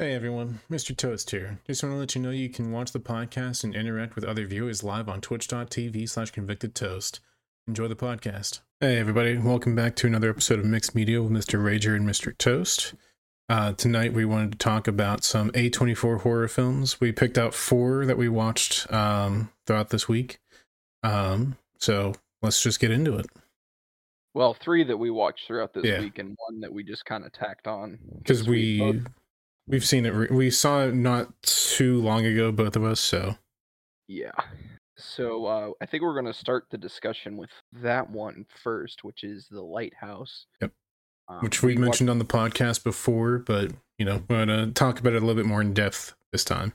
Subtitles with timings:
[0.00, 0.96] Hey everyone, Mr.
[0.96, 1.58] Toast here.
[1.66, 4.46] Just want to let you know you can watch the podcast and interact with other
[4.46, 7.20] viewers live on twitch.tv slash convicted toast.
[7.68, 8.60] Enjoy the podcast.
[8.80, 11.60] Hey everybody, welcome back to another episode of Mixed Media with Mr.
[11.62, 12.36] Rager and Mr.
[12.38, 12.94] Toast.
[13.50, 16.98] Uh, tonight we wanted to talk about some A24 horror films.
[16.98, 20.38] We picked out four that we watched um, throughout this week.
[21.02, 23.26] Um, so let's just get into it.
[24.32, 26.00] Well, three that we watched throughout this Yeah.
[26.00, 29.06] week, and one that we just kind of tacked on Because we both-
[29.70, 30.10] we've seen it.
[30.10, 33.00] Re- we saw it not too long ago, both of us.
[33.00, 33.36] So
[34.08, 34.32] yeah.
[34.96, 39.24] So uh, I think we're going to start the discussion with that one first, which
[39.24, 40.46] is the lighthouse.
[40.60, 40.72] Yep.
[41.28, 45.12] Um, which we mentioned on the podcast before, but you know, we're gonna talk about
[45.12, 46.72] it a little bit more in depth this time.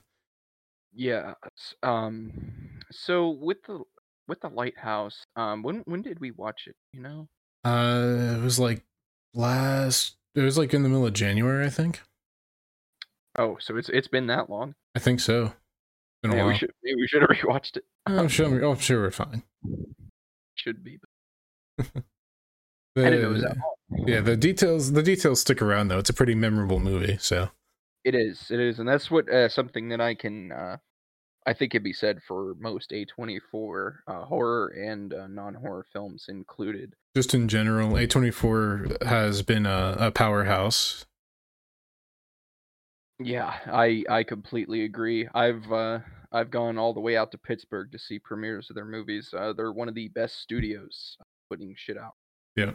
[0.93, 1.33] Yeah.
[1.83, 2.79] Um.
[2.89, 3.81] So with the
[4.29, 6.75] with the lighthouse, um, when when did we watch it?
[6.93, 7.27] You know.
[7.65, 8.85] Uh, it was like
[9.33, 10.15] last.
[10.35, 12.01] It was like in the middle of January, I think.
[13.37, 14.75] Oh, so it's it's been that long.
[14.95, 15.53] I think so.
[16.23, 17.83] Been a Maybe we should maybe we should have rewatched it.
[18.05, 18.63] I'm sure.
[18.63, 19.43] I'm sure we're fine.
[20.55, 20.99] Should be.
[21.79, 21.83] I
[22.95, 24.07] didn't know it was that long.
[24.07, 24.93] yeah, the details.
[24.93, 25.99] The details stick around though.
[25.99, 27.17] It's a pretty memorable movie.
[27.19, 27.49] So
[28.05, 28.49] It is.
[28.49, 30.51] It is, and that's what uh, something that I can.
[30.51, 30.77] Uh,
[31.47, 36.95] I think could be said for most A24 uh, horror and uh, non-horror films included.
[37.15, 41.05] just in general, A24 has been a, a powerhouse.
[43.19, 45.27] Yeah, I I completely agree.
[45.33, 45.99] I've uh,
[46.31, 49.33] I've gone all the way out to Pittsburgh to see premieres of their movies.
[49.33, 51.17] Uh, they're one of the best studios
[51.49, 52.15] putting shit out.
[52.55, 52.73] Yeah.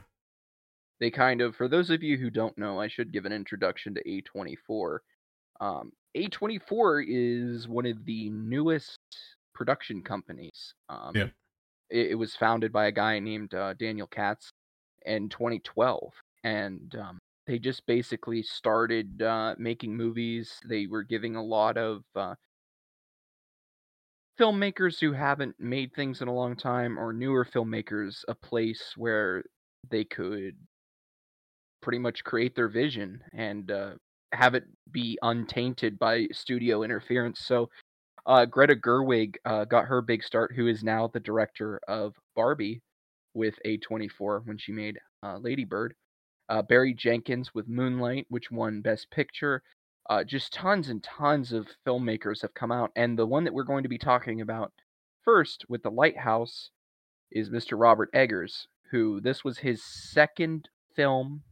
[0.98, 3.94] They kind of, for those of you who don't know, I should give an introduction
[3.94, 4.98] to A24.
[5.61, 8.98] Um, A24 is one of the newest
[9.55, 10.74] production companies.
[10.91, 11.28] Um, Yeah.
[11.91, 14.50] it, it was founded by a guy named uh, Daniel Katz
[15.06, 16.12] in 2012,
[16.44, 17.18] and um,
[17.50, 20.60] they just basically started uh, making movies.
[20.68, 22.36] They were giving a lot of uh,
[24.38, 29.42] filmmakers who haven't made things in a long time or newer filmmakers a place where
[29.90, 30.55] they could
[31.83, 33.94] pretty much create their vision and uh,
[34.30, 34.62] have it
[34.92, 37.40] be untainted by studio interference.
[37.40, 37.68] So
[38.27, 42.80] uh, Greta Gerwig uh, got her big start, who is now the director of Barbie
[43.34, 45.94] with A24 when she made uh, Lady Bird.
[46.50, 49.62] Uh, Barry Jenkins with Moonlight, which won Best Picture.
[50.11, 53.62] Uh, just tons and tons of filmmakers have come out, and the one that we're
[53.62, 54.72] going to be talking about
[55.24, 56.70] first with the Lighthouse
[57.30, 57.78] is Mr.
[57.78, 61.42] Robert Eggers, who this was his second film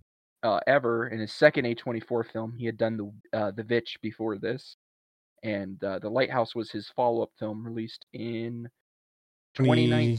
[0.43, 2.55] uh, ever, and his second A24 film.
[2.59, 4.77] He had done the uh, the Vitch before this,
[5.45, 8.69] and uh, the Lighthouse was his follow up film released in
[9.55, 10.17] 2019.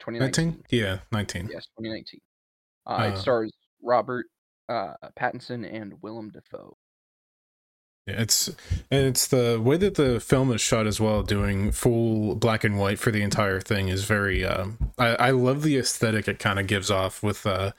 [0.00, 0.44] 2019.
[0.46, 0.64] 19?
[0.70, 1.48] Yeah, 19.
[1.52, 2.20] Yes, 2019.
[2.86, 3.52] Uh, Uh, it stars
[3.82, 4.26] Robert
[4.68, 6.76] uh, Pattinson and Willem Dafoe.
[8.06, 8.48] Yeah, it's
[8.90, 12.78] and it's the way that the film is shot as well, doing full black and
[12.78, 14.44] white for the entire thing is very.
[14.44, 17.72] Um, I I love the aesthetic it kind of gives off with uh,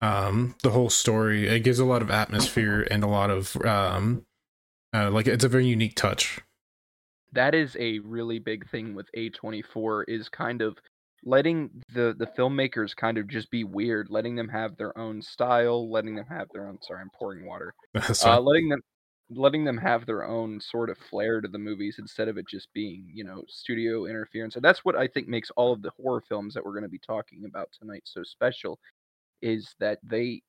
[0.00, 1.48] um, the whole story.
[1.48, 4.24] It gives a lot of atmosphere and a lot of um,
[4.94, 6.40] uh, like it's a very unique touch.
[7.32, 10.78] that is a really big thing with A24 is kind of
[11.26, 15.90] letting the the filmmakers kind of just be weird, letting them have their own style,
[15.90, 17.74] letting them have their own sorry, I'm pouring water.
[18.24, 18.80] Uh letting them
[19.28, 22.72] letting them have their own sort of flair to the movies instead of it just
[22.72, 24.54] being, you know, studio interference.
[24.54, 26.88] And that's what I think makes all of the horror films that we're going to
[26.88, 28.78] be talking about tonight so special
[29.42, 30.42] is that they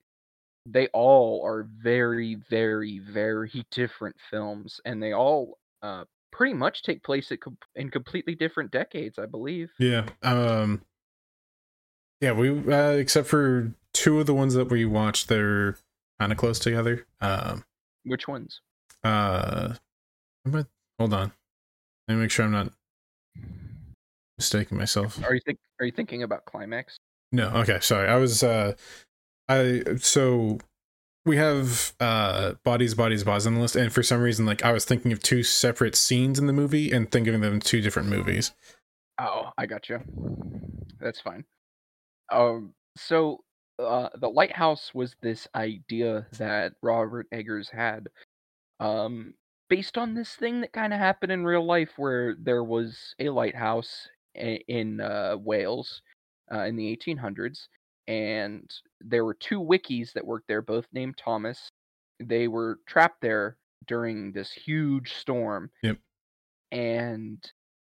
[0.67, 7.03] they all are very very very different films and they all uh pretty much take
[7.03, 9.71] place at com- in completely different decades, I believe.
[9.79, 10.05] yeah.
[10.23, 10.81] Um.
[12.21, 15.77] Yeah, we uh, except for two of the ones that we watched, they're
[16.19, 17.05] kind of close together.
[17.21, 17.63] Um.
[18.05, 18.61] Which ones?
[19.03, 19.75] Uh.
[20.45, 20.67] But
[20.97, 21.31] hold on.
[22.07, 22.71] Let me make sure I'm not
[24.37, 25.23] mistaking myself.
[25.23, 26.97] Are you think are you thinking about Climax?
[27.31, 28.07] No, okay, sorry.
[28.07, 28.73] I was uh
[29.49, 30.59] I so
[31.27, 34.71] we have uh bodies, bodies, bodies on the list, and for some reason, like I
[34.71, 37.81] was thinking of two separate scenes in the movie and thinking of them in two
[37.81, 38.53] different movies.
[39.19, 39.99] Oh, I got you.
[40.99, 41.43] That's fine.
[42.31, 43.43] Um, so
[43.79, 48.07] uh, the lighthouse was this idea that Robert Eggers had,
[48.79, 49.33] um,
[49.69, 53.29] based on this thing that kind of happened in real life, where there was a
[53.29, 56.01] lighthouse in uh, Wales
[56.53, 57.67] uh, in the 1800s,
[58.07, 61.69] and there were two wickies that worked there, both named Thomas.
[62.19, 65.69] They were trapped there during this huge storm.
[65.83, 65.97] Yep.
[66.71, 67.51] And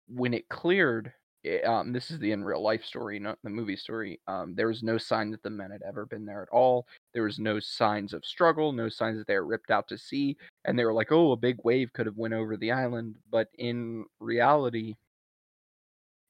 [0.07, 1.13] when it cleared,
[1.45, 4.19] eh, um, this is the in real life story, not the movie story.
[4.27, 6.87] Um, there was no sign that the men had ever been there at all.
[7.13, 10.37] There was no signs of struggle, no signs that they were ripped out to sea.
[10.65, 13.49] And they were like, "Oh, a big wave could have went over the island," but
[13.57, 14.95] in reality,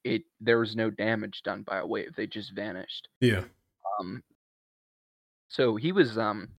[0.04, 2.14] it there was no damage done by a wave.
[2.16, 3.08] They just vanished.
[3.20, 3.44] Yeah.
[4.00, 4.22] Um,
[5.48, 6.56] so he was um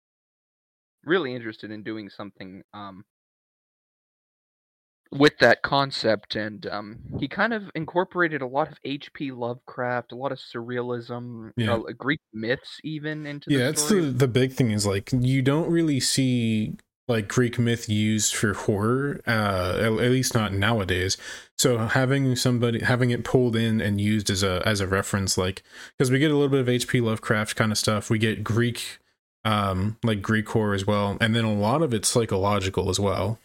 [1.05, 3.05] really interested in doing something um
[5.13, 10.17] with that concept and um he kind of incorporated a lot of HP Lovecraft, a
[10.17, 11.81] lot of surrealism, Yeah.
[11.89, 15.43] uh, Greek myths even into Yeah, the it's the the big thing is like you
[15.43, 16.77] don't really see
[17.11, 21.17] like Greek myth used for horror, uh, at, at least not nowadays.
[21.59, 25.63] So having somebody having it pulled in and used as a as a reference, like
[25.99, 27.01] because we get a little bit of H.P.
[27.01, 28.99] Lovecraft kind of stuff, we get Greek,
[29.45, 33.39] um, like Greek horror as well, and then a lot of it's psychological as well.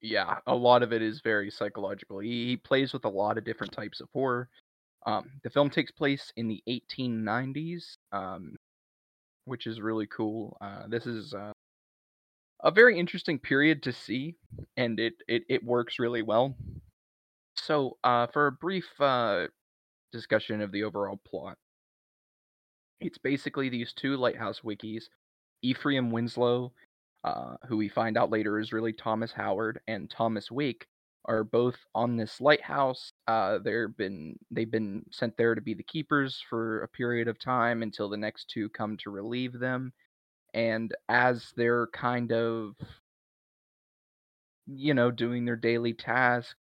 [0.00, 2.20] Yeah, a lot of it is very psychological.
[2.20, 4.48] He, he plays with a lot of different types of horror.
[5.06, 8.56] Um, the film takes place in the 1890s, um,
[9.44, 10.56] which is really cool.
[10.60, 11.52] Uh, this is uh,
[12.62, 14.36] a very interesting period to see,
[14.76, 16.56] and it it, it works really well.
[17.56, 19.46] So, uh, for a brief uh,
[20.12, 21.58] discussion of the overall plot,
[23.00, 25.04] it's basically these two lighthouse wickies,
[25.62, 26.72] Ephraim Winslow,
[27.24, 30.86] uh, who we find out later is really Thomas Howard, and Thomas Wake
[31.24, 33.12] are both on this lighthouse.
[33.26, 37.38] Uh, they've been they've been sent there to be the keepers for a period of
[37.38, 39.92] time until the next two come to relieve them.
[40.54, 42.76] And as they're kind of,
[44.66, 46.56] you know, doing their daily task,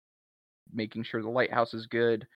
[0.74, 2.28] making sure the lighthouse is good,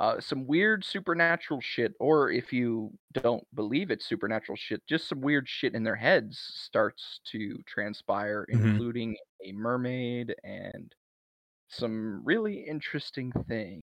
[0.00, 5.20] uh, some weird supernatural shit, or if you don't believe it's supernatural shit, just some
[5.22, 8.80] weird shit in their heads starts to transpire, Mhm.
[8.80, 10.94] including a mermaid and
[11.68, 13.82] some really interesting things.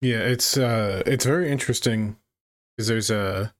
[0.00, 2.18] Yeah, it's uh, it's very interesting
[2.76, 3.54] because there's a.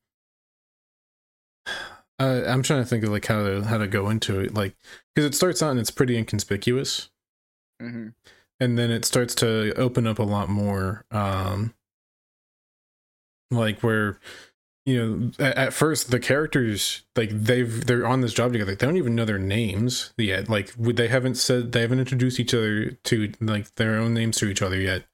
[2.19, 4.77] Uh, I'm trying to think of like how to how to go into it, like
[5.15, 7.11] because it starts out and it's pretty inconspicuous.
[7.81, 8.09] hmm
[8.61, 11.75] and then it starts to open up a lot more um
[13.51, 14.19] like where
[14.87, 18.75] you know at, at first the characters like they've they're on this job together.
[18.75, 20.49] They don't even know their names yet.
[20.49, 24.37] Like would- they haven't said they haven't introduced each other to like their own names
[24.39, 25.05] to each other yet.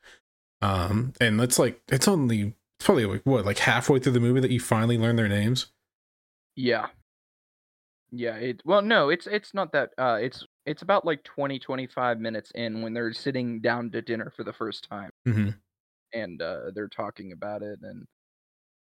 [0.63, 4.41] Um and that's like it's only it's probably like what like halfway through the movie
[4.41, 5.73] that you finally learn their names
[6.59, 6.89] Yeah.
[8.11, 12.19] Yeah, it well no, it's it's not that uh it's it's about like 20 25
[12.19, 15.51] minutes in when they're sitting down to dinner for the first time mm-hmm.
[16.15, 18.07] and uh they're talking about it and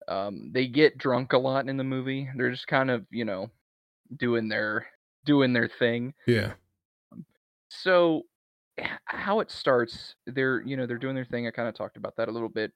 [0.07, 2.29] um they get drunk a lot in the movie.
[2.35, 3.49] They're just kind of, you know,
[4.17, 4.87] doing their
[5.25, 6.13] doing their thing.
[6.27, 6.53] yeah
[7.69, 8.23] So
[9.05, 11.47] how it starts, they're you know, they're doing their thing.
[11.47, 12.71] I kind of talked about that a little bit.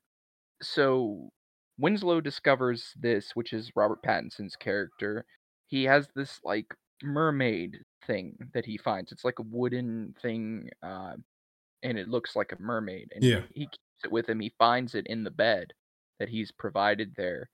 [0.62, 1.30] So
[1.78, 5.26] Winslow discovers this, which is Robert Pattinson's character.
[5.68, 9.12] He has this like mermaid thing that he finds.
[9.12, 11.18] It's like a wooden thing, uh,
[11.84, 13.12] and it looks like a mermaid.
[13.16, 13.44] And Yeah.
[13.50, 14.40] he, he keeps it with him.
[14.40, 15.74] He finds it in the bed
[16.20, 17.50] that he's provided there.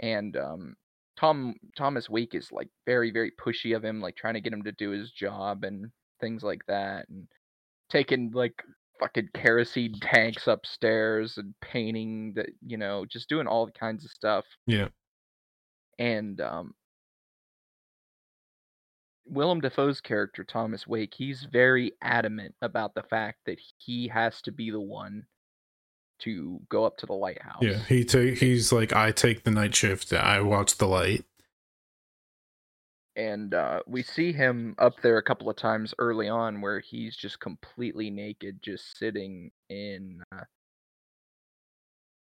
[0.00, 0.76] And um,
[1.18, 4.64] Tom Thomas Wake is like very very pushy of him, like trying to get him
[4.64, 7.28] to do his job and things like that, and
[7.90, 8.62] taking like
[8.98, 14.10] fucking kerosene tanks upstairs and painting that you know just doing all the kinds of
[14.10, 14.44] stuff.
[14.66, 14.88] Yeah.
[15.98, 16.74] And um
[19.28, 24.52] Willem Dafoe's character Thomas Wake he's very adamant about the fact that he has to
[24.52, 25.24] be the one
[26.20, 27.58] to go up to the lighthouse.
[27.60, 31.24] yeah he ta- he's like i take the night shift i watch the light
[33.16, 37.16] and uh, we see him up there a couple of times early on where he's
[37.16, 40.44] just completely naked just sitting in uh,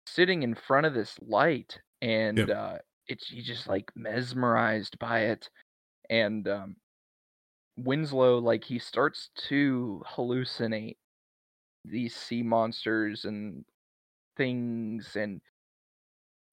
[0.07, 2.51] sitting in front of this light and Yep.
[2.51, 5.51] uh, it's he's just like mesmerized by it
[6.11, 6.77] and um,
[7.77, 10.99] winslow like he starts to hallucinate
[11.85, 13.65] these sea monsters and
[14.37, 15.41] things and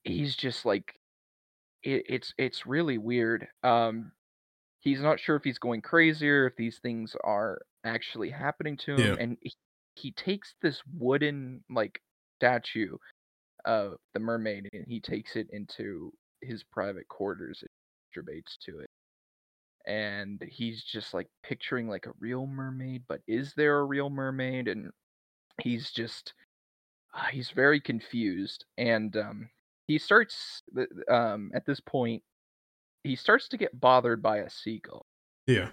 [0.03, 1.00] he's just like
[1.83, 4.12] it, it's it's really weird um
[4.81, 8.97] he's not sure if he's going crazy or if these things are actually happening to
[8.97, 9.15] him Yeah.
[9.19, 9.53] and he,
[9.95, 12.01] he takes this wooden like
[12.39, 12.97] statue
[13.65, 17.69] of the mermaid and he takes it into his private quarters and
[18.25, 18.89] masturbates to it
[19.85, 24.67] and he's just like picturing like a real mermaid but is there a real mermaid
[24.67, 24.91] and
[25.61, 26.33] he's just
[27.13, 29.50] uh, he's very confused and um
[29.88, 30.63] he starts
[31.09, 32.23] um at this point
[33.03, 35.05] he starts to get bothered by a seagull
[35.48, 35.70] yeah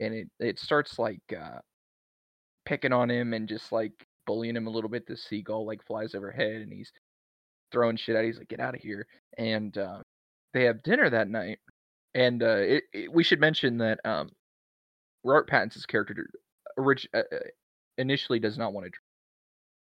[0.00, 1.58] and it it starts like uh
[2.64, 5.06] picking on him and just like bullying him a little bit.
[5.06, 6.92] The seagull like flies overhead, and he's
[7.72, 8.24] throwing shit at.
[8.24, 10.02] He's like, "Get out of here!" And uh,
[10.54, 11.58] they have dinner that night.
[12.14, 14.30] And uh, it, it, we should mention that um,
[15.24, 16.28] Robert Pattinson's character
[16.76, 17.38] orig- uh, uh,
[17.98, 19.02] initially does not want to drink.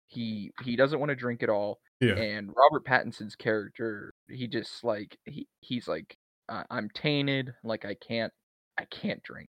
[0.08, 1.80] He he doesn't want to drink at all.
[2.00, 2.16] Yeah.
[2.16, 6.18] And Robert Pattinson's character, he just like he he's like
[6.52, 8.34] uh, I'm tainted, like I can't
[8.78, 9.50] I can't drink.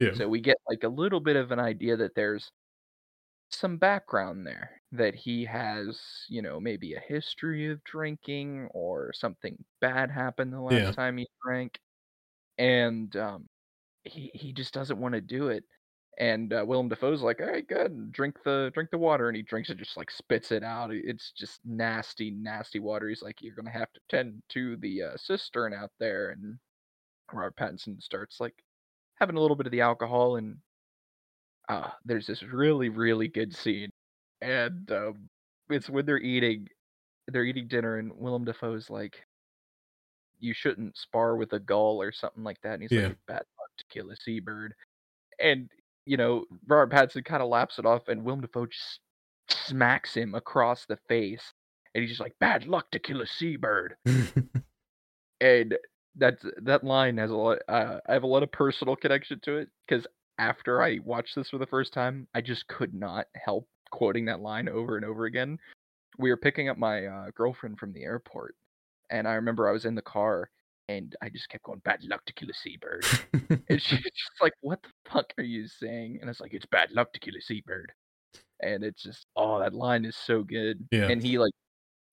[0.00, 0.14] Yeah.
[0.14, 2.52] So we get like a little bit of an idea that there's
[3.50, 9.64] some background there that he has, you know, maybe a history of drinking or something
[9.80, 10.94] bad happened the last Yeah.
[10.94, 11.78] time he drank,
[12.58, 13.48] and um,
[14.04, 15.64] he he just doesn't want to do it.
[16.18, 19.42] And uh, Willem Dafoe's like, "All right, good, drink the drink the water," and he
[19.42, 20.92] drinks it, just like spits it out.
[20.92, 23.08] It's just nasty, nasty water.
[23.08, 26.58] He's like, "You're gonna have to tend to the uh, cistern out there." And
[27.32, 28.64] Robert Pattinson starts like
[29.16, 30.60] having a little bit of the alcohol, and
[31.68, 33.90] uh, there's this really, really good scene,
[34.40, 35.28] and um,
[35.70, 36.68] it's when they're eating,
[37.28, 39.26] they're eating dinner, and Willem Dafoe's like,
[40.38, 42.96] "You shouldn't spar with a gull or something like that," and he's Yeah.
[42.96, 44.76] like, "It's "Bad luck to kill a seabird,"
[45.38, 45.70] and
[46.06, 49.00] you know, Robert Pattinson kind of laps it off, and Willem Dafoe just
[49.48, 51.52] smacks him across the face,
[51.94, 53.96] and he's just like, "Bad luck to kill a seabird,"
[55.40, 55.76] and
[56.16, 57.58] that's that line has a lot.
[57.68, 60.06] Uh, I have a lot of personal connection to it because
[60.38, 64.40] after I watched this for the first time, I just could not help quoting that
[64.40, 65.58] line over and over again.
[66.18, 68.54] We were picking up my uh, girlfriend from the airport,
[69.10, 70.50] and I remember I was in the car,
[70.88, 73.06] and I just kept going, "Bad luck to kill a seabird,"
[73.68, 76.92] and she's just like, "What the fuck are you saying?" And it's like, "It's bad
[76.92, 77.92] luck to kill a seabird,"
[78.60, 80.86] and it's just, oh, that line is so good.
[80.90, 81.08] Yeah.
[81.08, 81.52] And he like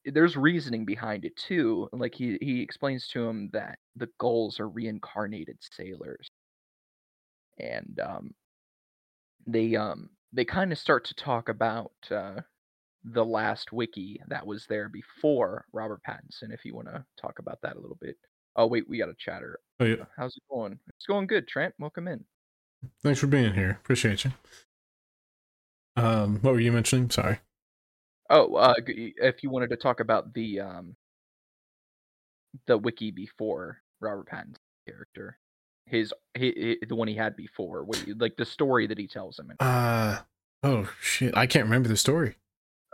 [0.05, 1.89] there's reasoning behind it too.
[1.93, 6.29] Like he he explains to him that the gulls are reincarnated sailors,
[7.59, 8.31] and um,
[9.45, 12.41] they um they kind of start to talk about uh,
[13.03, 16.53] the last wickie that was there before Robert Pattinson.
[16.53, 18.17] If you want to talk about that a little bit.
[18.55, 19.60] Oh wait, we got a chatter.
[19.79, 20.05] oh yeah.
[20.17, 20.77] How's it going?
[20.96, 21.74] It's going good, Trent.
[21.79, 22.24] Welcome in.
[23.03, 23.77] Thanks for being here.
[23.81, 24.31] Appreciate you.
[25.96, 27.10] Um, what were you mentioning?
[27.10, 27.39] Sorry.
[28.29, 30.96] Oh, uh, if you wanted to talk about the um
[32.67, 35.38] the wickie before Robert Pattinson's character,
[35.86, 36.53] his, hi
[36.88, 39.50] the one he had before, what like the story that he tells him.
[39.50, 40.22] And, Uh
[40.63, 41.36] oh shit.
[41.36, 42.36] I can't remember the story.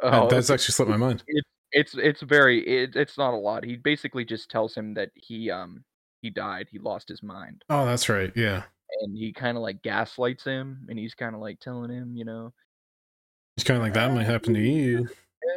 [0.04, 0.56] Uh, oh, That's okay.
[0.56, 1.24] actually slipped my mind.
[1.28, 3.64] it's it's it's very it, it's not a lot.
[3.64, 5.84] He basically just tells him that he um
[6.22, 8.32] he died, he lost his mind, Oh, that's right.
[8.36, 8.64] Yeah.
[9.02, 12.26] and he kind of like gaslights him, and he's kind of like telling him, you
[12.26, 12.54] know,
[13.56, 15.08] It's kind of like that might happen to you.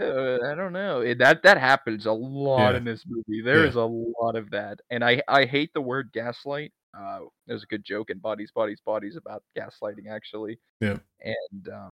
[0.01, 1.01] I don't know.
[1.01, 2.77] It, that that happens a lot Yeah.
[2.79, 3.41] in this movie.
[3.43, 3.69] There Yeah.
[3.71, 6.73] is a lot of that, and I I hate the word gaslight.
[6.97, 10.59] Uh, there's a good joke in Bodies, Bodies, Bodies about gaslighting actually.
[10.81, 10.99] Yeah.
[11.23, 11.91] And um,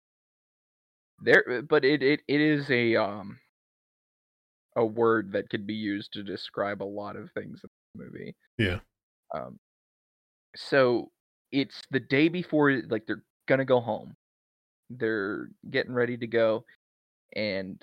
[1.21, 3.39] there, but it it it is a um
[4.75, 8.35] a word that could be used to describe a lot of things in the movie.
[8.57, 8.79] Yeah.
[9.35, 9.59] Um,
[10.55, 11.11] so
[11.51, 14.15] it's the day before, like they're gonna go home.
[14.89, 16.65] They're getting ready to go,
[17.35, 17.81] and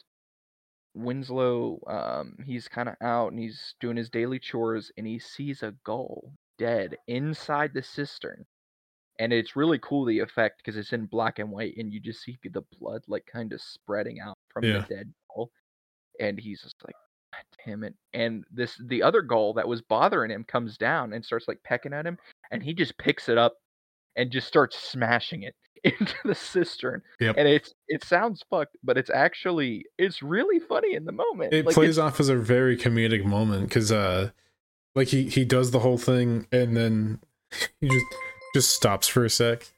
[0.94, 5.62] Winslow, um, he's kind of out and he's doing his daily chores, and he sees
[5.62, 8.46] a gull dead inside the cistern.
[9.18, 12.22] And it's really cool the effect because it's in black and white, and you just
[12.22, 14.72] see the blood like kind of spreading out from Yeah.
[14.72, 15.50] the dead gull.
[16.22, 16.94] And he's just like,
[17.66, 17.94] damn it!
[18.14, 21.92] And this the other gull that was bothering him comes down and starts like pecking
[21.92, 22.16] at him,
[22.50, 23.54] and he just picks it up
[24.16, 27.02] and just starts smashing it into the cistern.
[27.20, 27.34] Yep.
[27.38, 31.52] And it's it sounds fucked, but it's actually it's really funny in the moment.
[31.52, 34.30] It Like, plays off as a very comedic moment because uh
[34.94, 37.20] like he he does the whole thing and then
[37.80, 38.06] he just
[38.54, 39.72] just stops for a sec.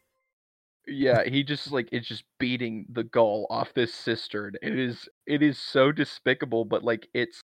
[0.86, 4.54] Yeah, he just like it's just beating the gull off this cistern.
[4.62, 7.40] It is it is so despicable, but like it's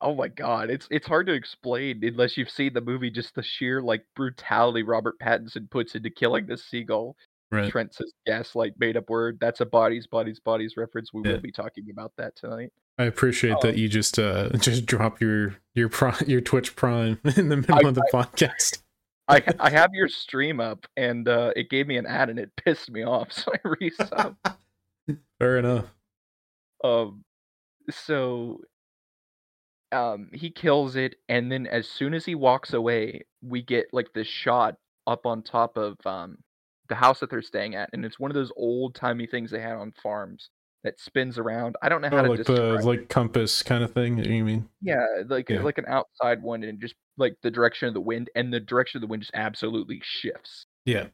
[0.00, 3.10] oh my god, it's it's hard to explain unless you've seen the movie.
[3.10, 7.16] Just the sheer like brutality Robert Pattinson puts into killing this seagull.
[7.52, 7.70] Right.
[7.70, 9.38] Trent says gaslight made up word.
[9.40, 11.12] That's a bodies, bodies, bodies reference.
[11.12, 11.32] We Yeah.
[11.34, 12.70] will be talking about that tonight.
[12.98, 13.62] I appreciate Oh.
[13.62, 15.90] that you just uh just drop your your
[16.26, 18.82] your Twitch Prime in the middle I- of the podcast.
[19.28, 22.54] I I have your stream up and uh, it gave me an ad and it
[22.56, 24.36] pissed me off, so I resubbed.
[25.38, 25.86] Fair enough.
[26.84, 27.24] um
[27.90, 28.60] so
[29.92, 34.12] um he kills it and then as soon as he walks away we get like
[34.14, 36.36] this shot up on top of um
[36.88, 39.60] the house that they're staying at and it's one of those old timey things they
[39.60, 40.50] had on farms
[40.86, 43.84] that spins around i don't know how Oh, to like describe the like compass kind
[43.84, 44.18] of thing.
[44.18, 44.68] You mean?
[44.80, 45.60] yeah like Yeah.
[45.62, 48.98] like an outside one and just like the direction of the wind and the direction
[48.98, 51.08] of the wind just absolutely shifts Yeah.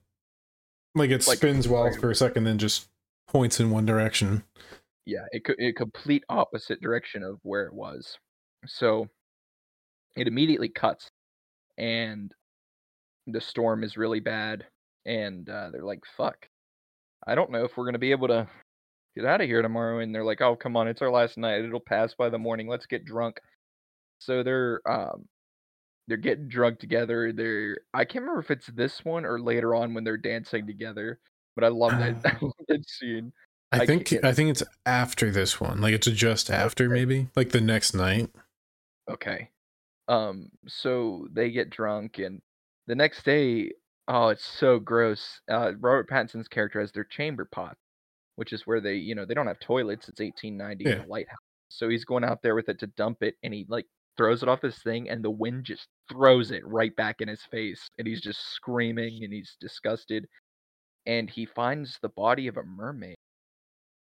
[0.95, 2.88] Like it Like- spins well for a second, then just
[3.29, 4.43] points in one direction.
[5.07, 8.19] Yeah, it a complete opposite direction of where it was.
[8.67, 9.09] So
[10.17, 11.11] it immediately cuts,
[11.79, 12.31] and
[13.26, 14.67] the storm is really bad,
[15.07, 16.47] and uh, they're like, "Fuck,
[17.26, 18.47] I don't know if we're gonna be able to
[19.16, 21.64] get out of here tomorrow." And they're like, "Oh, come on, it's our last night.
[21.64, 22.69] It'll pass by the morning.
[22.69, 23.40] Let's get drunk."
[24.19, 25.26] So they're um
[26.09, 27.33] they're getting drunk together.
[27.33, 31.19] They're I can't remember if it's this one or later on when they're dancing together,
[31.54, 33.33] but I love that, I love that scene.
[33.73, 35.81] I I think can't- I think it's after this one.
[35.81, 38.31] Like it's just after maybe, like the next night.
[39.11, 39.50] Okay.
[40.09, 42.42] Um, so they get drunk, and
[42.87, 43.71] the next day,
[44.09, 45.40] oh, it's so gross.
[45.50, 47.76] Uh, Robert Pattinson's character has their chamber pot,
[48.37, 50.09] which is where they, you know, they don't have toilets.
[50.09, 51.05] It's 1890 in Yeah.
[51.05, 51.39] a lighthouse.
[51.69, 53.87] So he's going out there with it to dump it, and he like
[54.17, 57.45] throws it off this thing, and the wind just throws it right back in his
[57.51, 60.29] face, and he's just screaming, and he's disgusted.
[61.07, 63.17] And he finds the body of a mermaid,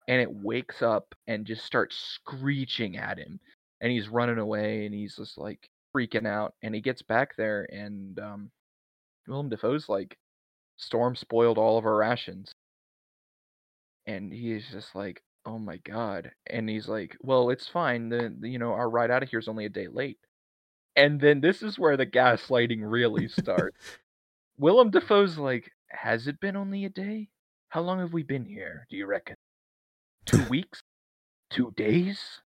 [0.08, 3.40] and it wakes up and just starts screeching at him
[3.80, 7.66] and he's running away and he's just like freaking out and he gets back there
[7.72, 8.50] and um
[9.28, 10.16] Willem Dafoe's like
[10.76, 12.52] Storm spoiled all of our rations.
[14.06, 18.08] And he's just like, "Oh my god." And he's like, "Well, it's fine.
[18.08, 20.18] The, the- you know, our ride out of here is only a day late."
[20.96, 23.76] And then this is where the gaslighting really starts.
[24.58, 27.30] Willem Dafoe's like, "Has it been only a day?
[27.68, 29.36] How long have we been here, do you reckon?
[30.26, 30.82] 2 weeks?
[31.50, 32.40] 2 days?"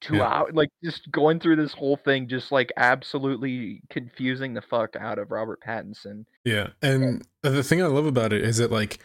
[0.00, 0.24] two Yeah.
[0.24, 5.18] hours like just going through this whole thing just like absolutely confusing the fuck out
[5.18, 8.98] of robert pattinson Yeah, and the thing I love about it is that like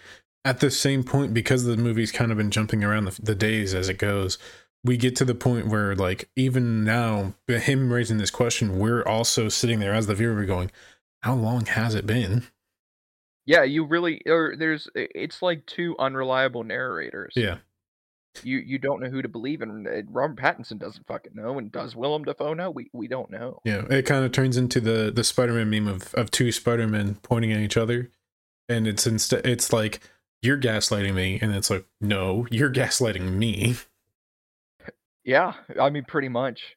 [0.46, 3.74] at the same point because the movie's kind of been jumping around the, the days
[3.74, 4.38] as it goes,
[4.84, 9.50] we get to the point where like even now him raising this question, we're also
[9.50, 10.72] sitting there as the viewer going,
[11.24, 12.48] "How long has it been?"
[13.50, 17.58] yeah you really or there's it's like two unreliable narrators Yeah,
[18.43, 21.72] you you don't know who to believe and uh, robert pattinson doesn't fucking know and
[21.72, 23.86] does willem dafoe know we we don't know yeah.
[23.89, 27.60] It kind of turns into the the Spider-Man meme of of two Spider-Men pointing at
[27.60, 28.12] each other,
[28.69, 30.00] and it's instead it's like
[30.41, 33.75] you're gaslighting me, and it's like no, you're gaslighting me.
[35.23, 36.75] yeah i mean pretty much.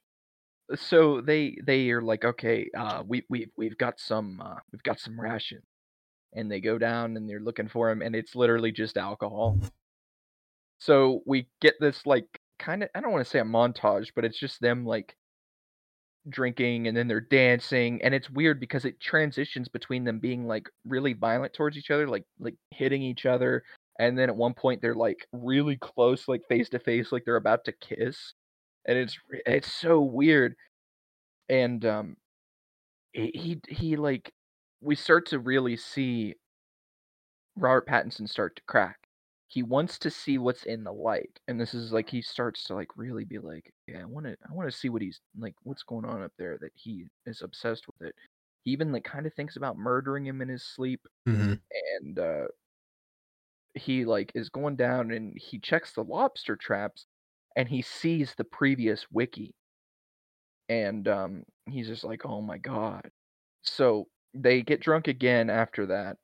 [0.75, 5.01] So they they are like okay uh we we we've got some uh we've got
[5.01, 5.65] some rations.
[6.35, 9.59] And they go down and they're looking for him and it's literally just alcohol.
[10.79, 14.25] So we get this like kind of i don't want to say a montage but
[14.25, 15.17] it's just them like
[16.29, 20.69] drinking and then they're dancing and it's weird because it transitions between them being like
[20.87, 23.65] really violent towards each other like like hitting each other
[23.99, 27.37] and then at one point they're like really close like face to face like they're
[27.37, 28.35] about to kiss
[28.87, 30.55] and it's it's so weird
[31.49, 32.17] and um
[33.13, 34.33] he he, like
[34.81, 36.35] we start to really see
[37.57, 39.02] Robert Pattinson start to crack.
[39.53, 42.75] He wants to see what's in the light, and this is like he starts to
[42.75, 45.55] like really be like, yeah, I want to, I want to see what he's like,
[45.63, 46.59] what's going on up there.
[46.59, 48.15] That he is obsessed with it.
[48.65, 52.47] He even like kind of thinks about murdering him in his sleep, hmm and uh,
[53.75, 57.07] he like is going down and he checks the lobster traps,
[57.57, 59.53] and he sees the previous wickie,
[60.69, 63.11] and um, he's just like, oh my god.
[63.63, 66.19] So they get drunk again after that,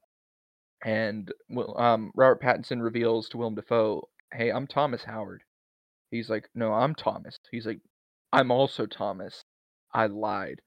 [0.84, 1.32] and
[1.76, 5.44] um, Robert Pattinson reveals to Willem Dafoe, "Hey, I'm Thomas Howard."
[6.10, 7.80] He's like, "No, I'm Thomas." He's like,
[8.32, 9.44] "I'm also Thomas.
[9.94, 10.62] I lied.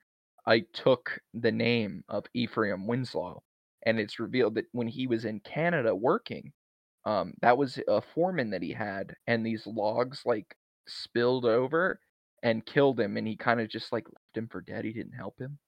[0.47, 3.43] I took the name of Ephraim Winslow."
[3.85, 6.53] And it's revealed that when he was in Canada working,
[7.05, 10.55] um, that was a foreman that he had, and these logs like
[10.87, 11.99] spilled over
[12.43, 14.85] and killed him, and he kind of just like left him for dead.
[14.85, 15.59] He didn't help him,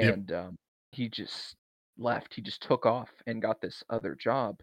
[0.00, 0.18] Yep.
[0.18, 0.56] and um,
[0.92, 1.56] he just
[1.98, 2.34] left.
[2.34, 4.60] He just took off and got this other job,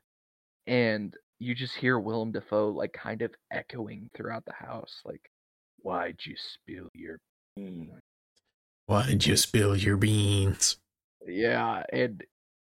[0.68, 5.30] and you just hear Willem Dafoe like kind of echoing throughout the house, like,
[5.78, 7.20] "Why'd you spill your?"
[7.56, 8.00] beans?" Mm.
[8.88, 10.78] Why'd you spill your beans?
[11.26, 12.24] Yeah, and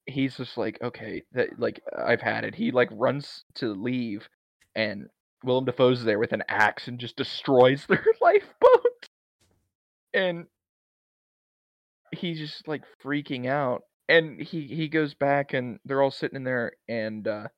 [0.07, 2.55] he's just like, okay, that like I've had it.
[2.55, 4.29] He like runs to leave,
[4.75, 5.09] and
[5.45, 9.09] Willem Dafoe's there with an axe and just destroys their lifeboat.
[10.13, 10.47] And
[12.13, 13.83] he's just like freaking out.
[14.11, 17.49] And he he goes back, and they're all sitting in there, and uh,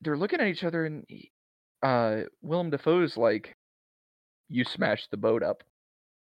[0.00, 1.30] they're looking at each other, and he,
[1.82, 3.56] uh, Willem Dafoe's like,
[4.48, 5.64] "You smashed the boat up."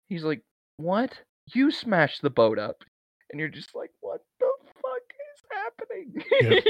[0.08, 0.42] He's like,
[0.78, 1.22] "What?
[1.54, 2.82] You smashed the boat up?"
[3.30, 4.50] And you're just like, "What the
[4.82, 5.02] fuck
[5.34, 6.24] is happening?"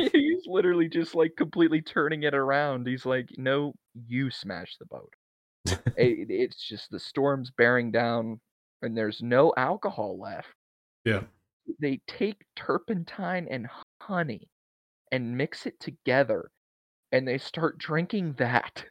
[0.04, 0.12] Yep.
[0.12, 2.86] He's literally just like completely turning it around.
[2.86, 3.74] He's like, "No,
[4.06, 5.12] you smashed the boat."
[5.96, 8.40] It- it's just the storm's bearing down,
[8.82, 10.48] and there's no alcohol left.
[11.04, 11.24] Yeah.
[11.80, 13.68] They take turpentine and
[14.00, 14.52] honey,
[15.12, 16.52] and mix it together
[17.12, 18.90] and they start drinking that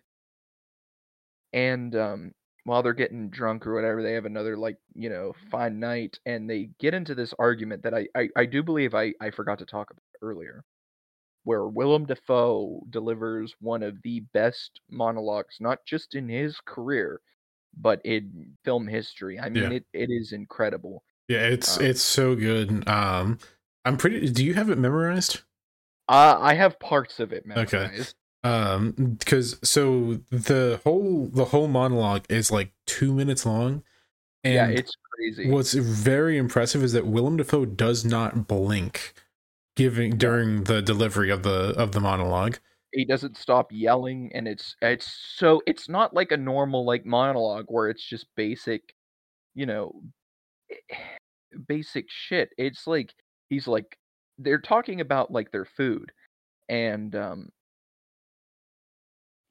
[1.54, 2.32] and um
[2.63, 6.50] while they're getting drunk or whatever they have another like you know fine night and
[6.50, 9.65] they get into this argument that i i, I do believe i i forgot to
[9.65, 10.63] talk about earlier
[11.43, 17.21] where willem dafoe delivers one of the best monologues not just in his career
[17.78, 19.74] but in film history i mean Yeah.
[19.74, 22.88] it, it is incredible Yeah, it's Um, it's so good.
[22.88, 23.39] Um,
[23.86, 24.30] I'm pretty.
[24.30, 25.41] Do you have it memorized?
[26.08, 27.91] uh, i have parts of it Okay.
[27.91, 33.84] memorized Um, because so the whole the whole monologue is like two minutes long,
[34.44, 39.13] and yeah it's crazy what's very impressive is that Willem Dafoe does not blink,
[39.76, 42.60] giving during the delivery of the of the monologue.
[42.91, 47.65] he doesn't stop yelling and it's it's so it's not like a normal like monologue
[47.67, 48.94] where it's just basic
[49.56, 50.02] you know
[51.67, 53.13] basic shit it's like
[53.49, 53.97] he's like
[54.37, 56.11] they're talking about like their food
[56.69, 57.49] and um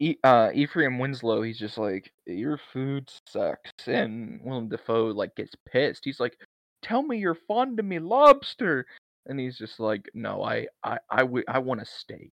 [0.00, 5.54] e- uh Ephraim Winslow he's just like your food sucks and Willem Dafoe like gets
[5.70, 6.36] pissed he's like
[6.82, 8.86] tell me you're fond of me lobster
[9.26, 12.32] and he's just like no I I I, w- I want a steak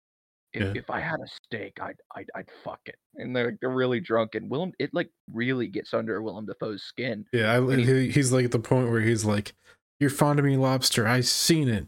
[0.54, 0.72] if, Yeah.
[0.74, 2.96] if I had a steak, I'd, I'd I'd fuck it.
[3.16, 6.82] And they're like they're really drunk, and Willem it like really gets under Willem Dafoe's
[6.82, 7.26] skin.
[7.32, 9.54] Yeah, I, And he- he, he's like at the point where he's like,
[10.00, 11.06] "You're fond of me, lobster.
[11.06, 11.86] I seen it.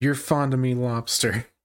[0.00, 1.46] You're fond of me, lobster."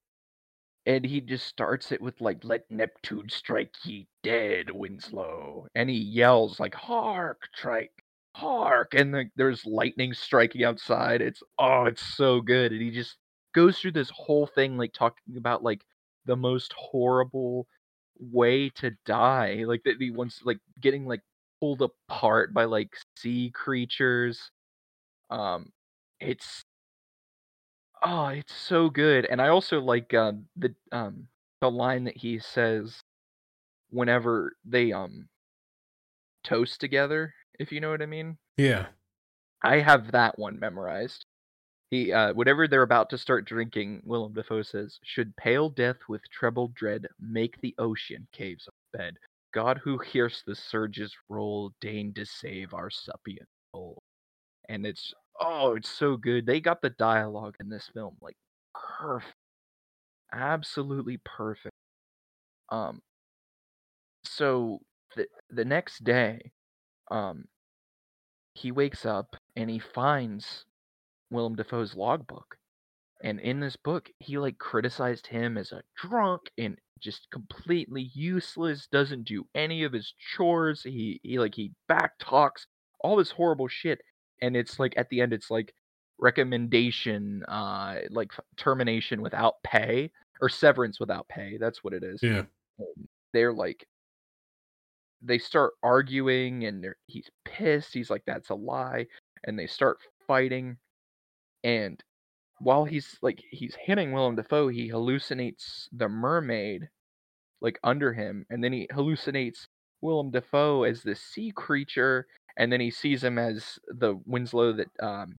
[0.88, 5.96] And he just starts it with like, "Let Neptune strike ye dead, Winslow," and he
[5.98, 7.90] yells like, "Hark, Triton!"
[8.36, 11.22] hark!" And the, there's lightning striking outside.
[11.22, 13.18] It's oh, it's so good, and he just
[13.54, 15.84] goes through this whole thing like talking about like
[16.26, 17.68] the most horrible
[18.20, 21.22] way to die, like that he wants like getting like
[21.60, 24.52] pulled apart by like sea creatures.
[25.30, 25.72] Um,
[26.20, 26.64] it's
[28.04, 31.28] oh, it's so good, and I also like uh, the um
[31.62, 33.02] the line that he says
[33.90, 35.28] whenever they um
[36.44, 38.38] toast together, if you know what I mean.
[38.58, 38.88] Yeah,
[39.64, 41.26] I have that one memorized.
[41.92, 46.28] He, uh, whatever they're about to start drinking, Willem Dafoe says, "Should pale death with
[46.32, 49.18] treble dread make the ocean caves of bed,
[49.54, 54.02] God who hears the surges roll, deign to save our suppliant soul."
[54.70, 56.46] And it's oh, it's so good.
[56.46, 58.38] They got the dialogue in this film like
[58.74, 59.36] perfect,
[60.34, 61.76] absolutely perfect.
[62.70, 63.02] Um,
[64.24, 64.80] so
[65.16, 66.52] the the next day,
[67.12, 67.46] um,
[68.54, 70.66] he wakes up and he finds
[71.32, 72.58] Willem Dafoe's logbook.
[73.24, 78.88] And in this book, he like criticized him as a drunk and just completely useless,
[78.92, 80.84] doesn't do any of his chores.
[80.84, 82.68] He he like he back talks
[83.00, 84.02] all this horrible shit.
[84.42, 85.74] And it's like at the end it's like
[86.20, 91.58] recommendation uh like termination without pay or severance without pay.
[91.60, 92.44] That's what it is yeah,
[93.34, 93.86] they're like
[95.22, 99.06] they start arguing and they're, he's pissed he's like that's a lie
[99.44, 100.78] and they start fighting
[101.64, 102.04] and
[102.60, 106.90] while he's like he's hitting Willem Dafoe he hallucinates the mermaid
[107.62, 109.68] like under him and then he hallucinates
[110.02, 114.90] Willem Dafoe as the sea creature and then he sees him as the Winslow that
[115.00, 115.38] um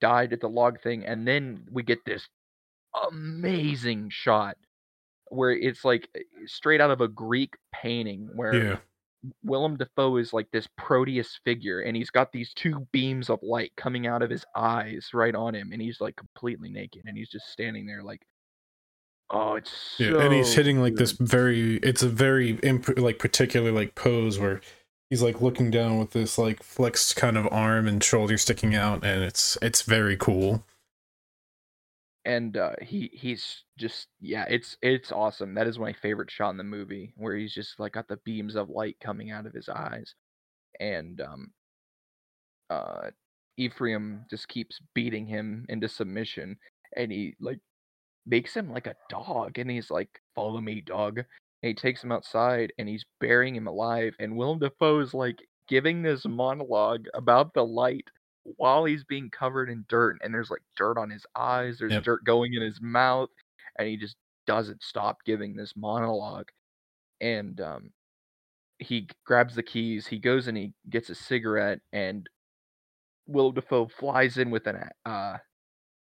[0.00, 2.28] died at the log thing and then we get this
[3.10, 4.56] amazing shot
[5.28, 6.08] where it's like
[6.46, 8.76] straight out of a Greek painting where yeah,
[9.42, 13.72] Willem Dafoe is like this Proteus figure, and he's got these two beams of light
[13.76, 17.28] coming out of his eyes right on him, and he's like completely naked, and he's
[17.28, 18.22] just standing there like,
[19.30, 20.18] oh, it's yeah.
[20.20, 21.76] and he's hitting like this very.
[21.78, 24.60] It's a very imp- like particular like pose where
[25.10, 29.04] he's like looking down with this like flexed kind of arm and shoulder sticking out,
[29.04, 30.64] and it's it's very cool.
[32.24, 35.54] And uh, he he's just yeah, it's it's awesome.
[35.54, 38.56] That is my favorite shot in the movie, where he's just like got the beams
[38.56, 40.14] of light coming out of his eyes,
[40.80, 41.52] and um,
[42.70, 43.10] uh,
[43.56, 46.56] Ephraim just keeps beating him into submission,
[46.96, 47.60] and he like
[48.26, 52.12] makes him like a dog, and he's like, "Follow me, dog." And he takes him
[52.12, 54.14] outside, and he's burying him alive.
[54.20, 58.08] And Willem Dafoe's like giving this monologue about the light
[58.44, 62.04] while he's being covered in dirt, and there's like dirt on his eyes, there's Yep.
[62.04, 63.30] dirt going in his mouth,
[63.78, 66.48] and he just doesn't stop giving this monologue.
[67.20, 67.92] And um,
[68.78, 72.28] he grabs the keys, he goes and he gets a cigarette, and
[73.26, 75.38] Willem Dafoe flies in with an uh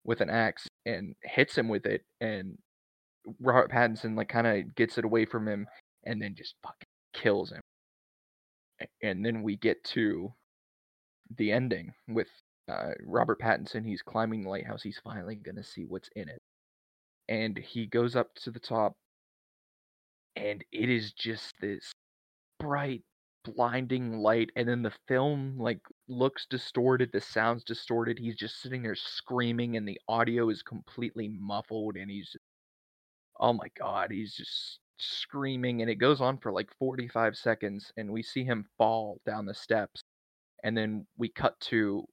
[0.06, 2.58] with an axe and hits him with it, and
[3.39, 5.67] Robert Pattinson like kind of gets it away from him,
[6.06, 7.62] and then just fucking kills him.
[9.04, 10.34] And then we get to
[11.38, 12.30] the ending with
[12.72, 13.86] uh, Robert Pattinson.
[13.86, 14.84] He's climbing the lighthouse.
[14.84, 16.42] He's finally gonna see what's in it,
[17.28, 18.94] and he goes up to the top
[20.36, 21.92] and it is just this
[22.60, 23.04] bright
[23.46, 28.84] blinding light and then the film like looks distorted the sounds distorted he's just sitting
[28.84, 32.36] there screaming and the audio is completely muffled and he's
[33.39, 38.12] oh my god he's just screaming and it goes on for like 45 seconds and
[38.12, 40.02] we see him fall down the steps
[40.63, 42.06] and then we cut to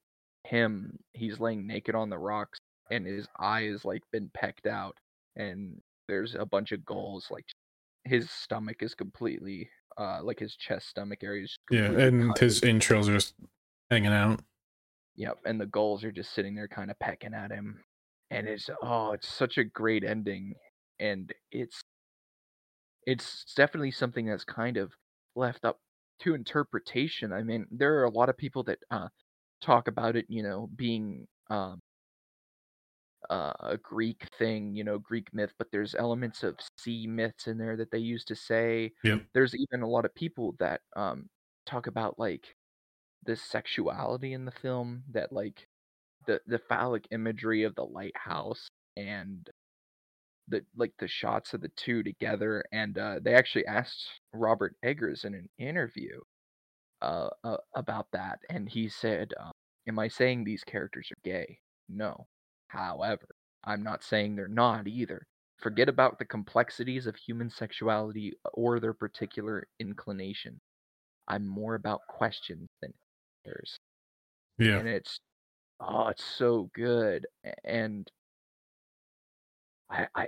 [0.45, 2.59] him he's laying naked on the rocks
[2.91, 4.97] and his eye is like been pecked out
[5.35, 7.45] and there's a bunch of gulls like
[8.05, 12.39] his stomach is completely uh like his chest stomach area is Yeah, and cut.
[12.39, 13.35] his entrails are just
[13.91, 14.41] hanging out.
[15.17, 17.83] Yep, and the gulls are just sitting there kind of pecking at him.
[18.31, 20.55] And it's oh, it's such a great ending.
[21.01, 21.81] And it's
[23.07, 24.93] it's definitely something that's kind of
[25.35, 25.79] left up
[26.21, 27.33] to interpretation.
[27.33, 29.09] I mean, there are a lot of people that uh
[29.63, 31.81] talk about it, you know, being um
[33.31, 37.59] uh, a Greek thing, you know, Greek myth, but there's elements of sea myths in
[37.59, 38.93] there that they used to say.
[39.03, 39.27] Yep.
[39.35, 41.29] There's even a lot of people that um
[41.67, 42.55] talk about like
[43.25, 45.69] the sexuality in the film that like
[46.27, 49.51] the the phallic imagery of the lighthouse and
[50.49, 55.25] the like the shots of the two together and uh they actually asked Robert Eggers
[55.25, 56.21] in an interview
[57.03, 59.53] uh, uh about that and he said um,
[59.89, 61.59] am I saying these characters are gay?
[61.89, 62.27] No.
[62.69, 63.29] However
[63.65, 65.27] I'm not saying they're not either.
[65.59, 70.61] Forget about the complexities of human sexuality or their particular inclination.
[71.29, 72.93] I'm more about questions than
[73.45, 73.79] answers.
[74.59, 74.79] Yeah.
[74.79, 75.19] and it's
[75.81, 77.27] oh it's so good.
[77.65, 78.11] And
[79.91, 80.27] I, I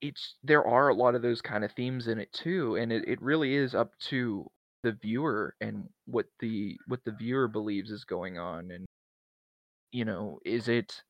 [0.00, 3.04] it's there are a lot of those kind of themes in it too and it,
[3.06, 4.46] it really is up to
[4.82, 8.86] the viewer and what the what the viewer believes is going on and
[9.92, 11.02] you know is it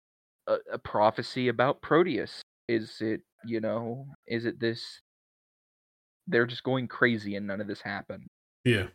[0.47, 2.43] a, a prophecy about proteus?
[2.69, 5.01] Is it you know is it this
[6.27, 8.27] they're just going crazy and none of this happened?
[8.65, 8.89] Yeah.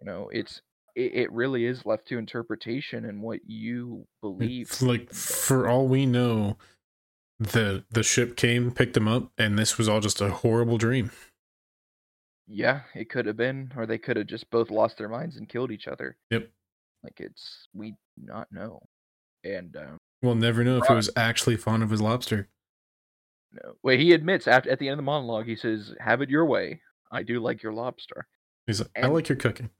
[0.00, 0.60] you know it's
[0.96, 4.68] it, it really is left to interpretation and what you believe.
[4.68, 6.56] It's like for all we know,
[7.52, 11.10] the the ship came, picked him up, and this was all just a horrible dream.
[12.46, 15.48] Yeah, it could have been, or they could have just both lost their minds and
[15.48, 16.16] killed each other.
[16.30, 16.50] Yep.
[17.02, 18.82] Like it's we do not know,
[19.42, 22.48] and um, We'll never know if he was actually fond of his lobster.
[23.52, 23.74] no.
[23.82, 26.46] Well, he admits after at the end of the monologue, he says, "Have it your
[26.46, 26.80] way.
[27.12, 28.26] I do like your lobster."
[28.66, 29.70] He's like, I like your cooking.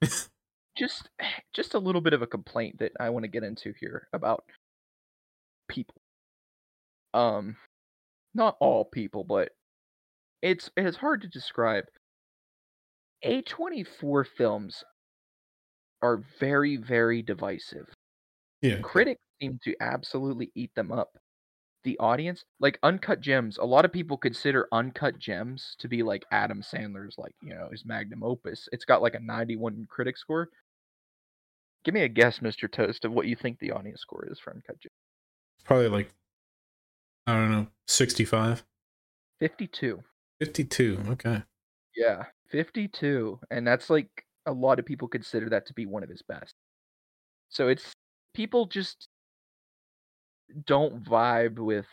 [0.76, 1.08] Just,
[1.54, 4.42] just a little bit of a complaint that I want to get into here about
[5.68, 5.94] people.
[7.14, 7.56] Um,
[8.34, 9.50] not all people, but
[10.42, 11.84] it's it's hard to describe.
[13.24, 14.84] A24 films
[16.02, 17.88] are very, very divisive.
[18.60, 18.80] yeah.
[18.80, 21.16] critics seem to absolutely eat them up.
[21.84, 26.24] The audience, like Uncut Gems, a lot of people consider Uncut Gems to be like
[26.30, 28.68] Adam Sandler's, like, you know, his magnum opus.
[28.72, 30.48] It's got like a 91 critic score.
[31.84, 32.70] Give me a guess, Mr.
[32.70, 34.92] Toast, of what you think the audience score is for Uncut Gems.
[35.64, 36.10] Probably like
[37.26, 38.64] I don't know, 65.
[39.40, 40.02] 52.
[40.40, 40.98] 52.
[41.10, 41.42] Okay.
[41.96, 43.40] Yeah, 52.
[43.50, 44.08] And that's like
[44.46, 46.54] a lot of people consider that to be one of his best.
[47.48, 47.92] So it's
[48.34, 49.08] people just
[50.66, 51.86] don't vibe with